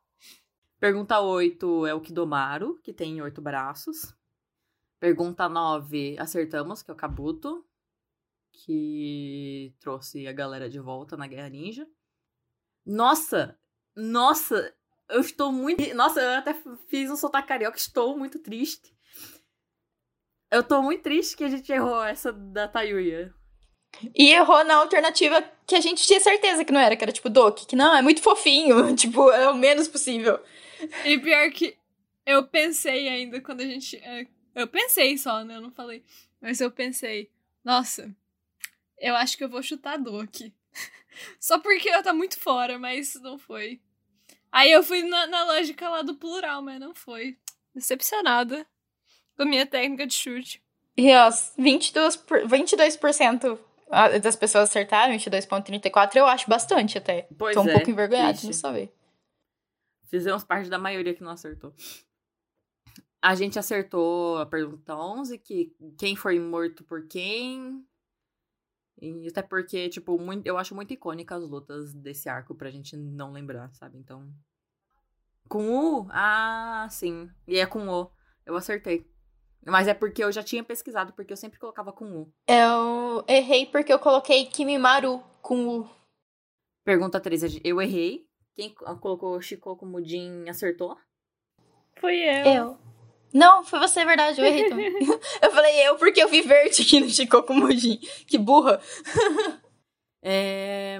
Pergunta 0.79 1.21
8 1.21 1.87
é 1.87 1.93
o 1.93 2.01
Kidomaru, 2.01 2.79
que 2.83 2.93
tem 2.93 3.21
oito 3.21 3.41
braços. 3.41 4.13
Pergunta 4.99 5.49
9, 5.49 6.17
acertamos, 6.19 6.81
que 6.81 6.89
é 6.89 6.93
o 6.93 6.97
Kabuto, 6.97 7.65
que 8.51 9.73
trouxe 9.79 10.27
a 10.27 10.33
galera 10.33 10.69
de 10.69 10.79
volta 10.79 11.17
na 11.17 11.27
Guerra 11.27 11.49
Ninja. 11.49 11.87
Nossa! 12.85 13.57
Nossa! 13.95 14.73
Eu 15.09 15.21
estou 15.21 15.51
muito. 15.51 15.81
Nossa, 15.95 16.19
eu 16.19 16.31
até 16.31 16.55
fiz 16.87 17.11
um 17.11 17.15
sotaque 17.15 17.47
carioca, 17.47 17.77
estou 17.77 18.17
muito 18.17 18.39
triste. 18.39 18.95
Eu 20.49 20.63
tô 20.63 20.81
muito 20.81 21.03
triste 21.03 21.35
que 21.35 21.43
a 21.43 21.49
gente 21.49 21.71
errou 21.71 22.03
essa 22.03 22.31
da 22.31 22.67
Tayuya. 22.67 23.33
E 24.13 24.31
errou 24.31 24.63
na 24.63 24.75
alternativa 24.75 25.41
que 25.65 25.75
a 25.75 25.81
gente 25.81 26.05
tinha 26.05 26.19
certeza 26.19 26.65
que 26.65 26.71
não 26.71 26.79
era, 26.79 26.95
que 26.95 27.03
era 27.03 27.11
tipo 27.11 27.29
Doki, 27.29 27.65
que 27.65 27.75
não, 27.75 27.95
é 27.95 28.01
muito 28.01 28.21
fofinho, 28.21 28.93
tipo, 28.95 29.31
é 29.31 29.49
o 29.49 29.55
menos 29.55 29.87
possível. 29.87 30.39
E 31.05 31.17
pior 31.19 31.49
que 31.51 31.77
eu 32.25 32.47
pensei 32.47 33.07
ainda 33.07 33.39
quando 33.41 33.61
a 33.61 33.65
gente. 33.65 34.01
Eu 34.55 34.67
pensei 34.67 35.17
só, 35.17 35.43
né? 35.43 35.57
Eu 35.57 35.61
não 35.61 35.71
falei. 35.71 36.03
Mas 36.41 36.61
eu 36.61 36.71
pensei, 36.71 37.29
nossa, 37.63 38.15
eu 38.97 39.15
acho 39.15 39.37
que 39.37 39.43
eu 39.43 39.49
vou 39.49 39.61
chutar 39.61 39.97
Doki. 39.97 40.53
só 41.39 41.59
porque 41.59 41.89
ela 41.89 42.01
tá 42.01 42.13
muito 42.13 42.39
fora, 42.39 42.79
mas 42.79 43.15
não 43.15 43.37
foi. 43.37 43.81
Aí 44.51 44.71
eu 44.71 44.81
fui 44.81 45.03
na, 45.03 45.27
na 45.27 45.43
lógica 45.43 45.89
lá 45.89 46.01
do 46.01 46.15
plural, 46.15 46.61
mas 46.61 46.79
não 46.79 46.95
foi. 46.95 47.37
Decepcionada 47.73 48.65
com 49.35 49.43
a 49.43 49.45
minha 49.45 49.65
técnica 49.65 50.07
de 50.07 50.13
chute. 50.13 50.63
E 50.95 51.13
ó, 51.13 51.29
22%, 51.59 52.23
22% 52.47 53.59
das 54.21 54.35
pessoas 54.35 54.69
acertaram, 54.69 55.13
22,34%, 55.13 56.15
eu 56.15 56.25
acho 56.25 56.49
bastante 56.49 56.97
até. 56.97 57.27
Pois 57.37 57.53
Tô 57.53 57.61
um 57.61 57.69
é, 57.69 57.73
pouco 57.73 57.89
envergonhada 57.89 58.33
de 58.33 58.45
não 58.45 58.53
saber. 58.53 58.93
Fizemos 60.05 60.43
parte 60.43 60.69
da 60.69 60.79
maioria 60.79 61.13
que 61.13 61.23
não 61.23 61.31
acertou. 61.31 61.73
A 63.25 63.33
gente 63.33 63.57
acertou 63.57 64.37
a 64.37 64.45
pergunta 64.45 64.95
11, 64.95 65.39
que 65.39 65.75
quem 65.97 66.15
foi 66.15 66.39
morto 66.39 66.83
por 66.83 67.07
quem. 67.07 67.83
E 69.01 69.27
até 69.27 69.41
porque, 69.41 69.89
tipo, 69.89 70.15
muito, 70.19 70.45
eu 70.45 70.59
acho 70.59 70.75
muito 70.75 70.93
icônica 70.93 71.35
as 71.35 71.43
lutas 71.49 71.91
desse 71.91 72.29
arco 72.29 72.53
pra 72.53 72.69
gente 72.69 72.95
não 72.95 73.31
lembrar, 73.31 73.73
sabe? 73.73 73.97
Então. 73.97 74.31
Com 75.49 75.67
U? 75.67 76.07
Ah, 76.11 76.87
sim. 76.91 77.27
E 77.47 77.57
é 77.57 77.65
com 77.65 77.89
O. 77.89 78.11
Eu 78.45 78.55
acertei. 78.55 79.09
Mas 79.65 79.87
é 79.87 79.95
porque 79.95 80.23
eu 80.23 80.31
já 80.31 80.43
tinha 80.43 80.63
pesquisado, 80.63 81.11
porque 81.13 81.33
eu 81.33 81.37
sempre 81.37 81.57
colocava 81.57 81.91
com 81.91 82.05
U. 82.05 82.33
Eu 82.47 83.25
errei 83.27 83.65
porque 83.65 83.91
eu 83.91 83.97
coloquei 83.97 84.45
Kimimaru 84.45 85.19
com 85.41 85.79
U. 85.79 85.89
Pergunta 86.83 87.19
13. 87.19 87.59
Eu 87.63 87.81
errei. 87.81 88.29
Quem 88.53 88.71
colocou 88.75 89.41
Shikoku 89.41 89.83
Mudin 89.83 90.47
acertou? 90.47 90.95
Fui 91.99 92.17
eu. 92.17 92.45
Eu. 92.45 92.84
Não, 93.35 93.65
foi 93.65 93.79
você, 93.79 93.99
é 93.99 94.05
verdade, 94.05 94.39
eu 94.39 94.45
errei 94.45 94.69
também. 94.69 94.93
eu 95.43 95.51
falei 95.51 95.85
eu 95.85 95.97
porque 95.97 96.23
eu 96.23 96.29
vi 96.29 96.41
verde 96.41 96.81
aqui 96.81 97.01
no 97.01 97.09
Shikoku 97.09 97.53
Mujin. 97.53 97.97
Que 98.25 98.37
burra. 98.37 98.81
É... 100.27 100.97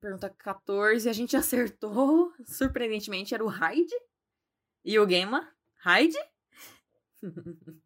Pergunta 0.00 0.30
14, 0.30 1.06
a 1.06 1.12
gente 1.12 1.36
acertou. 1.36 2.32
Surpreendentemente, 2.46 3.34
era 3.34 3.44
o 3.44 3.48
Hyde 3.48 3.94
e 4.82 4.98
o 4.98 5.06
Gema. 5.06 5.46
Hyde? 5.84 6.16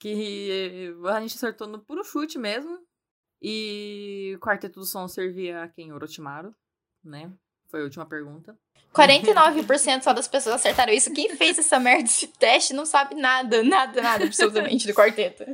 que 0.00 0.92
a 1.06 1.20
gente 1.20 1.36
acertou 1.36 1.68
no 1.68 1.78
puro 1.78 2.02
chute 2.02 2.36
mesmo. 2.38 2.84
E 3.40 4.32
o 4.34 4.40
quarteto 4.40 4.80
do 4.80 4.84
som 4.84 5.06
servia 5.06 5.62
a 5.62 5.68
quem? 5.68 5.92
Orochimaru. 5.92 6.52
né? 7.04 7.32
Foi 7.68 7.82
a 7.82 7.84
última 7.84 8.04
pergunta. 8.04 8.58
49% 8.94 10.02
só 10.02 10.12
das 10.12 10.26
pessoas 10.26 10.56
acertaram 10.56 10.92
isso. 10.92 11.12
Quem 11.12 11.36
fez 11.36 11.58
essa 11.58 11.78
merda 11.78 12.04
desse 12.04 12.26
teste 12.26 12.72
não 12.74 12.84
sabe 12.84 13.14
nada, 13.14 13.62
nada, 13.62 14.00
nada 14.02 14.24
absolutamente 14.24 14.86
do 14.86 14.94
quarteto. 14.94 15.44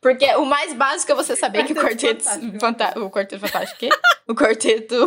Porque 0.00 0.26
o 0.34 0.44
mais 0.44 0.72
básico 0.72 1.12
é 1.12 1.14
você 1.14 1.34
saber 1.36 1.64
que 1.64 1.72
o 1.72 1.76
quarteto. 1.76 2.24
Fanta 2.60 2.98
o 2.98 3.10
quarteto 3.10 3.46
fantástico. 3.46 3.78
quê? 3.80 3.88
O 4.28 4.34
quarteto. 4.34 4.94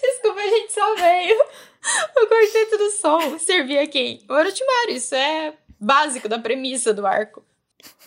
Desculpa, 0.00 0.40
a 0.40 0.46
gente 0.46 0.72
só 0.72 0.94
veio. 0.94 1.40
O 2.16 2.26
quarteto 2.26 2.78
do 2.78 2.90
sol 2.90 3.38
servia 3.38 3.86
quem? 3.86 4.24
O 4.28 4.32
Orochimaru. 4.34 4.90
Isso 4.90 5.14
é 5.14 5.54
básico 5.78 6.28
da 6.28 6.38
premissa 6.38 6.92
do 6.94 7.06
arco. 7.06 7.44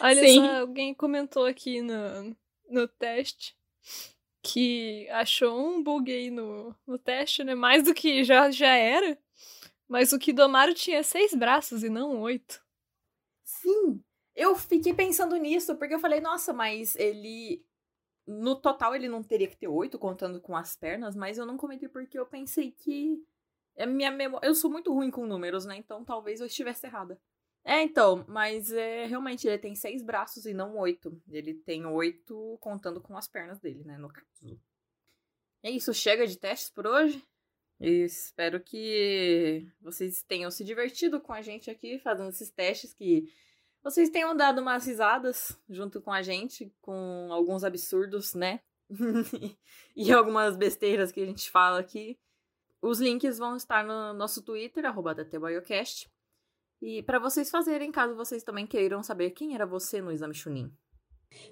Olha 0.00 0.20
Sim. 0.20 0.40
só, 0.40 0.60
alguém 0.60 0.92
comentou 0.94 1.46
aqui 1.46 1.80
no, 1.80 2.34
no 2.74 2.88
teste 2.88 3.56
que 4.42 5.08
achou 5.10 5.58
um 5.58 5.82
bug 5.82 6.12
aí 6.12 6.30
no, 6.30 6.74
no 6.86 6.98
teste, 6.98 7.42
né? 7.42 7.54
Mais 7.54 7.82
do 7.84 7.94
que 7.94 8.22
já, 8.22 8.50
já 8.50 8.76
era. 8.76 9.18
Mas 9.88 10.12
o 10.12 10.18
Kidomaru 10.18 10.74
tinha 10.74 11.02
seis 11.02 11.32
braços 11.34 11.82
e 11.82 11.88
não 11.88 12.20
oito. 12.20 12.62
Sim, 13.42 14.02
eu 14.34 14.54
fiquei 14.54 14.92
pensando 14.92 15.36
nisso, 15.36 15.76
porque 15.76 15.94
eu 15.94 15.98
falei, 15.98 16.20
nossa, 16.20 16.52
mas 16.52 16.94
ele. 16.96 17.64
No 18.26 18.56
total 18.56 18.94
ele 18.94 19.08
não 19.08 19.22
teria 19.22 19.48
que 19.48 19.56
ter 19.56 19.68
oito, 19.68 19.98
contando 19.98 20.40
com 20.40 20.56
as 20.56 20.74
pernas, 20.76 21.14
mas 21.14 21.36
eu 21.36 21.44
não 21.46 21.56
comentei 21.56 21.88
porque 21.88 22.18
eu 22.18 22.26
pensei 22.26 22.70
que. 22.70 23.22
É 23.76 23.86
minha 23.86 24.10
memória. 24.10 24.46
Eu 24.46 24.54
sou 24.54 24.70
muito 24.70 24.92
ruim 24.92 25.10
com 25.10 25.26
números, 25.26 25.64
né? 25.64 25.76
Então 25.76 26.04
talvez 26.04 26.40
eu 26.40 26.46
estivesse 26.46 26.86
errada. 26.86 27.18
É, 27.64 27.80
então, 27.82 28.24
mas 28.28 28.70
é, 28.70 29.06
realmente 29.06 29.46
ele 29.48 29.58
tem 29.58 29.74
seis 29.74 30.02
braços 30.02 30.44
e 30.44 30.52
não 30.52 30.76
oito. 30.76 31.20
Ele 31.30 31.54
tem 31.54 31.86
oito 31.86 32.58
contando 32.60 33.00
com 33.00 33.16
as 33.16 33.26
pernas 33.26 33.58
dele, 33.58 33.82
né? 33.84 33.96
No 33.96 34.08
caso. 34.08 34.60
É 35.62 35.70
isso, 35.70 35.94
chega 35.94 36.26
de 36.26 36.36
testes 36.36 36.68
por 36.68 36.86
hoje. 36.86 37.24
Espero 37.80 38.60
que 38.60 39.66
vocês 39.80 40.22
tenham 40.22 40.50
se 40.50 40.62
divertido 40.62 41.20
com 41.20 41.32
a 41.32 41.42
gente 41.42 41.70
aqui, 41.70 41.98
fazendo 41.98 42.28
esses 42.28 42.50
testes, 42.50 42.92
que 42.94 43.32
vocês 43.82 44.10
tenham 44.10 44.36
dado 44.36 44.60
umas 44.60 44.86
risadas 44.86 45.58
junto 45.68 46.00
com 46.00 46.12
a 46.12 46.22
gente, 46.22 46.72
com 46.80 47.28
alguns 47.30 47.64
absurdos, 47.64 48.34
né? 48.34 48.60
e 49.96 50.12
algumas 50.12 50.56
besteiras 50.56 51.10
que 51.10 51.20
a 51.20 51.26
gente 51.26 51.50
fala 51.50 51.80
aqui. 51.80 52.18
Os 52.80 53.00
links 53.00 53.38
vão 53.38 53.56
estar 53.56 53.84
no 53.84 54.12
nosso 54.12 54.42
Twitter, 54.42 54.84
arroba 54.84 55.14
e 56.86 57.02
para 57.02 57.18
vocês 57.18 57.48
fazerem, 57.48 57.90
caso 57.90 58.14
vocês 58.14 58.42
também 58.42 58.66
queiram 58.66 59.02
saber 59.02 59.30
quem 59.30 59.54
era 59.54 59.64
você 59.64 60.02
no 60.02 60.12
exame 60.12 60.34
Chunin. 60.34 60.70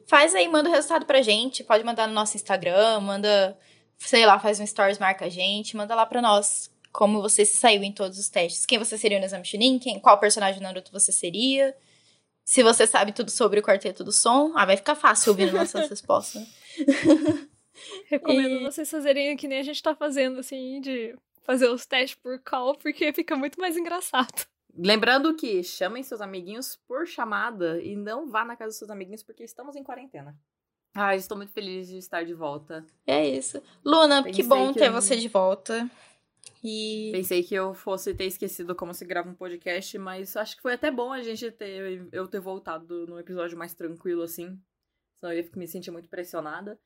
Faz 0.07 0.35
aí, 0.35 0.47
manda 0.47 0.69
o 0.69 0.73
resultado 0.73 1.07
pra 1.07 1.23
gente. 1.23 1.65
Pode 1.65 1.83
mandar 1.83 2.07
no 2.07 2.13
nosso 2.13 2.37
Instagram, 2.37 3.01
manda, 3.01 3.59
sei 3.97 4.27
lá, 4.27 4.39
faz 4.39 4.61
um 4.61 4.67
stories, 4.67 4.99
marca 4.99 5.25
a 5.25 5.31
gente, 5.31 5.75
manda 5.75 5.95
lá 5.95 6.05
pra 6.05 6.21
nós 6.21 6.71
como 6.93 7.23
você 7.23 7.47
se 7.47 7.57
saiu 7.57 7.83
em 7.83 7.91
todos 7.91 8.19
os 8.19 8.29
testes. 8.29 8.67
Quem 8.67 8.79
você 8.79 8.99
seria 8.99 9.19
no 9.19 9.25
exame 9.25 9.47
Chunin, 9.47 9.79
quem, 9.79 9.99
qual 9.99 10.21
personagem 10.21 10.61
do 10.61 10.65
Naruto 10.65 10.93
você 10.93 11.11
seria. 11.11 11.75
Se 12.45 12.63
você 12.63 12.87
sabe 12.87 13.13
tudo 13.13 13.31
sobre 13.31 13.61
o 13.61 13.63
quarteto 13.63 14.05
do 14.05 14.13
som, 14.13 14.53
ah, 14.55 14.67
vai 14.67 14.77
ficar 14.77 14.97
fácil 14.97 15.31
ouvindo 15.31 15.55
nossas 15.55 15.89
respostas. 15.89 16.47
Recomendo 18.11 18.61
e... 18.61 18.65
vocês 18.65 18.91
fazerem 18.91 19.35
que 19.35 19.49
nem 19.49 19.61
a 19.61 19.63
gente 19.63 19.83
tá 19.83 19.95
fazendo, 19.95 20.41
assim, 20.41 20.79
de 20.83 21.17
fazer 21.43 21.69
os 21.69 21.87
testes 21.87 22.19
por 22.23 22.39
call, 22.41 22.77
porque 22.77 23.15
fica 23.15 23.35
muito 23.35 23.59
mais 23.59 23.79
engraçado. 23.79 24.52
Lembrando 24.75 25.35
que 25.35 25.63
chamem 25.63 26.03
seus 26.03 26.21
amiguinhos 26.21 26.77
por 26.89 27.07
chamada 27.07 27.81
e 27.81 27.95
não 27.95 28.29
vá 28.29 28.45
na 28.45 28.57
casa 28.57 28.71
dos 28.71 28.79
seus 28.79 28.91
amiguinhos 28.91 29.23
porque 29.23 29.45
estamos 29.45 29.77
em 29.77 29.85
quarentena. 29.85 30.37
Ah, 30.95 31.17
estou 31.17 31.37
muito 31.37 31.53
feliz 31.53 31.89
de 31.89 31.97
estar 31.97 32.25
de 32.25 32.35
volta. 32.35 32.85
É 33.07 33.27
isso. 33.27 33.63
Luna, 33.85 34.23
Pensei 34.23 34.43
que 34.43 34.49
bom 34.49 34.73
que 34.73 34.79
ter 34.79 34.89
eu... 34.89 34.93
você 34.93 35.17
de 35.17 35.29
volta. 35.29 35.91
E... 36.63 37.11
Pensei 37.13 37.43
que 37.43 37.55
eu 37.55 37.75
fosse 37.75 38.15
ter 38.15 38.27
esquecido 38.27 38.75
como 38.75 38.93
se 38.93 39.05
grava 39.05 39.29
um 39.29 39.35
podcast, 39.35 39.97
mas 39.99 40.37
acho 40.37 40.57
que 40.57 40.63
foi 40.63 40.75
até 40.75 40.91
bom 40.91 41.13
a 41.13 41.23
gente 41.23 41.51
ter 41.51 42.09
eu 42.13 42.29
ter 42.29 42.41
voltado 42.41 43.07
num 43.07 43.19
episódio 43.19 43.57
mais 43.57 43.75
tranquilo 43.75 44.23
assim. 44.23 44.59
Senão 45.19 45.33
eu 45.33 45.39
ia 45.39 45.51
me 45.57 45.67
sentir 45.67 45.91
muito 45.91 46.09
pressionada. 46.09 46.79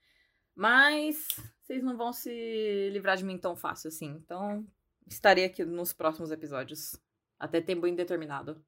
Mas 0.55 1.28
vocês 1.62 1.82
não 1.82 1.97
vão 1.97 2.12
se 2.12 2.91
livrar 2.91 3.16
de 3.16 3.24
mim 3.24 3.37
tão 3.37 3.55
fácil 3.55 3.89
assim. 3.89 4.07
Então, 4.07 4.66
estarei 5.07 5.45
aqui 5.45 5.64
nos 5.64 5.93
próximos 5.93 6.30
episódios. 6.30 6.97
Até 7.39 7.61
tempo 7.61 7.87
indeterminado. 7.87 8.61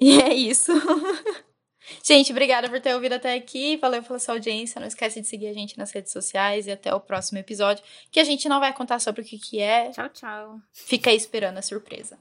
E 0.00 0.20
é 0.20 0.34
isso. 0.34 0.72
gente, 2.02 2.32
obrigada 2.32 2.68
por 2.68 2.80
ter 2.80 2.94
ouvido 2.94 3.14
até 3.14 3.34
aqui. 3.34 3.76
Valeu 3.76 4.02
pela 4.02 4.18
sua 4.18 4.34
audiência. 4.34 4.80
Não 4.80 4.88
esquece 4.88 5.20
de 5.20 5.28
seguir 5.28 5.48
a 5.48 5.52
gente 5.52 5.78
nas 5.78 5.92
redes 5.92 6.12
sociais 6.12 6.66
e 6.66 6.70
até 6.70 6.94
o 6.94 7.00
próximo 7.00 7.38
episódio, 7.38 7.84
que 8.10 8.20
a 8.20 8.24
gente 8.24 8.48
não 8.48 8.60
vai 8.60 8.72
contar 8.72 8.98
sobre 8.98 9.22
o 9.22 9.24
que, 9.24 9.38
que 9.38 9.60
é. 9.60 9.90
Tchau, 9.90 10.08
tchau. 10.08 10.60
Fica 10.72 11.10
aí 11.10 11.16
esperando 11.16 11.58
a 11.58 11.62
surpresa. 11.62 12.18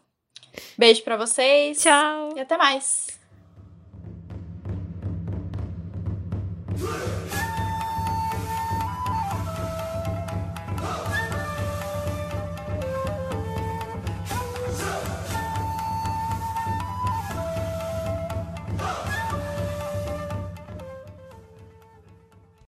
Beijo 0.77 1.03
para 1.03 1.17
vocês. 1.17 1.81
Tchau. 1.81 2.33
E 2.35 2.39
até 2.39 2.57
mais. 2.57 3.20